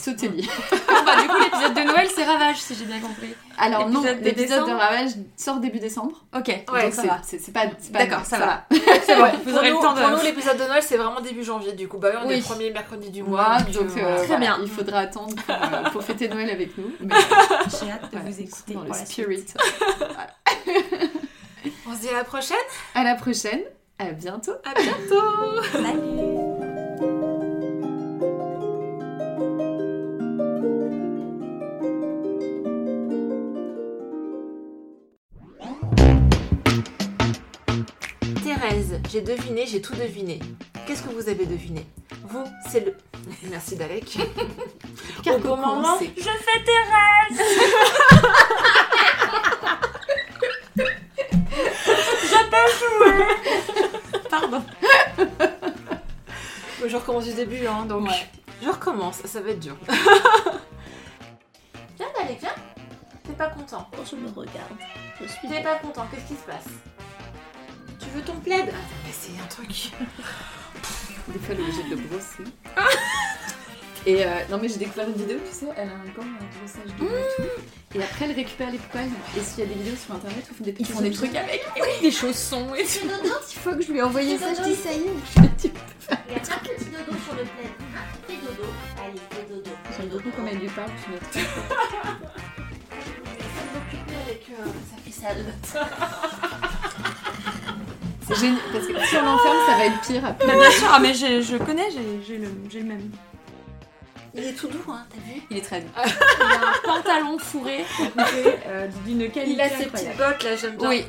[0.87, 3.35] Bon, bah, du coup, l'épisode de Noël, c'est Ravage, si j'ai bien compris.
[3.59, 6.23] Alors non, L'épisode de Ravage sort début décembre.
[6.35, 7.19] Ok, Ouais, donc ça va.
[7.23, 8.65] c'est c'est pas, c'est pas D'accord, ça va.
[9.05, 11.21] C'est bon, vous Pour le nous, temps de- pour nous, l'épisode de Noël, c'est vraiment
[11.21, 11.97] début janvier, du coup.
[11.99, 13.61] Bah oui, on est le premier mercredi du Moi, mois.
[13.61, 14.59] donc euh, euh, Très voilà, bien.
[14.63, 16.91] il faudra attendre pour, euh, pour fêter Noël avec nous.
[17.01, 17.13] Mais
[17.79, 19.45] J'ai hâte de voilà, vous écouter dans le spirit.
[21.87, 22.57] On se dit à la prochaine.
[22.95, 23.61] À la prochaine,
[23.99, 24.53] à bientôt.
[24.65, 25.61] À bientôt.
[25.71, 26.34] Salut
[39.09, 40.39] J'ai deviné, j'ai tout deviné.
[40.85, 41.85] Qu'est-ce que vous avez deviné?
[42.23, 42.95] Vous, c'est le.
[43.49, 44.05] Merci Dalek.
[45.23, 47.41] Car Au bon moment, Je fais Thérèse
[54.29, 54.63] Pardon.
[56.85, 58.07] Je recommence du début, hein, donc.
[58.07, 58.29] Ouais.
[58.61, 59.75] Je recommence, ça va être dur.
[61.97, 62.49] viens Dalek, viens.
[63.23, 63.89] T'es pas content.
[64.09, 64.73] Je me regarde.
[65.21, 66.67] Je suis T'es pas content, qu'est-ce qui se passe?
[68.05, 68.75] Tu veux ton plaid Attends,
[69.05, 69.69] mais c'est un truc.
[71.27, 72.43] Des fois, elle est obligée de le brosser.
[74.05, 76.59] Et euh, non, mais j'ai découvert une vidéo, tu sais, elle a un gant un
[76.59, 77.97] brossage de et tout.
[77.97, 79.09] Et après, elle récupère les poils.
[79.35, 81.01] Et s'il y a des vidéos sur internet où ils font des petits Ils font
[81.01, 81.63] des trucs avec
[82.01, 83.07] des chaussons et tout.
[83.07, 85.01] Une fois que je lui ai envoyé ça, je dis ça y est.
[85.63, 87.71] Il y a un petit dodo sur le plaid.
[88.27, 88.69] Fais dodo.
[89.03, 89.71] Allez, fais dodo.
[89.97, 91.23] J'aime beaucoup quand elle lui parle, tu notes.
[91.33, 91.39] Je
[93.59, 95.45] vais m'occuper avec euh, sa ficelle.
[98.27, 100.47] C'est génial, parce que si on l'enferme, ça va être pire après.
[100.47, 103.11] Bah, bien sûr, ah, mais j'ai- je connais, j'ai j'ai le, j'ai le même.
[104.37, 105.41] Il est tout doux, hein, t'as vu?
[105.49, 105.87] Il est très doux.
[105.95, 107.85] Il a un pantalon fourré
[108.67, 109.91] euh, d'une qualité Il a ses incroyable.
[109.93, 110.89] petites bottes là, j'aime bien.
[110.89, 111.05] Oui,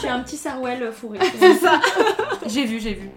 [0.00, 1.18] j'ai un petit sarouel fourré.
[1.38, 1.78] C'est ça.
[2.46, 3.10] J'ai vu, j'ai vu.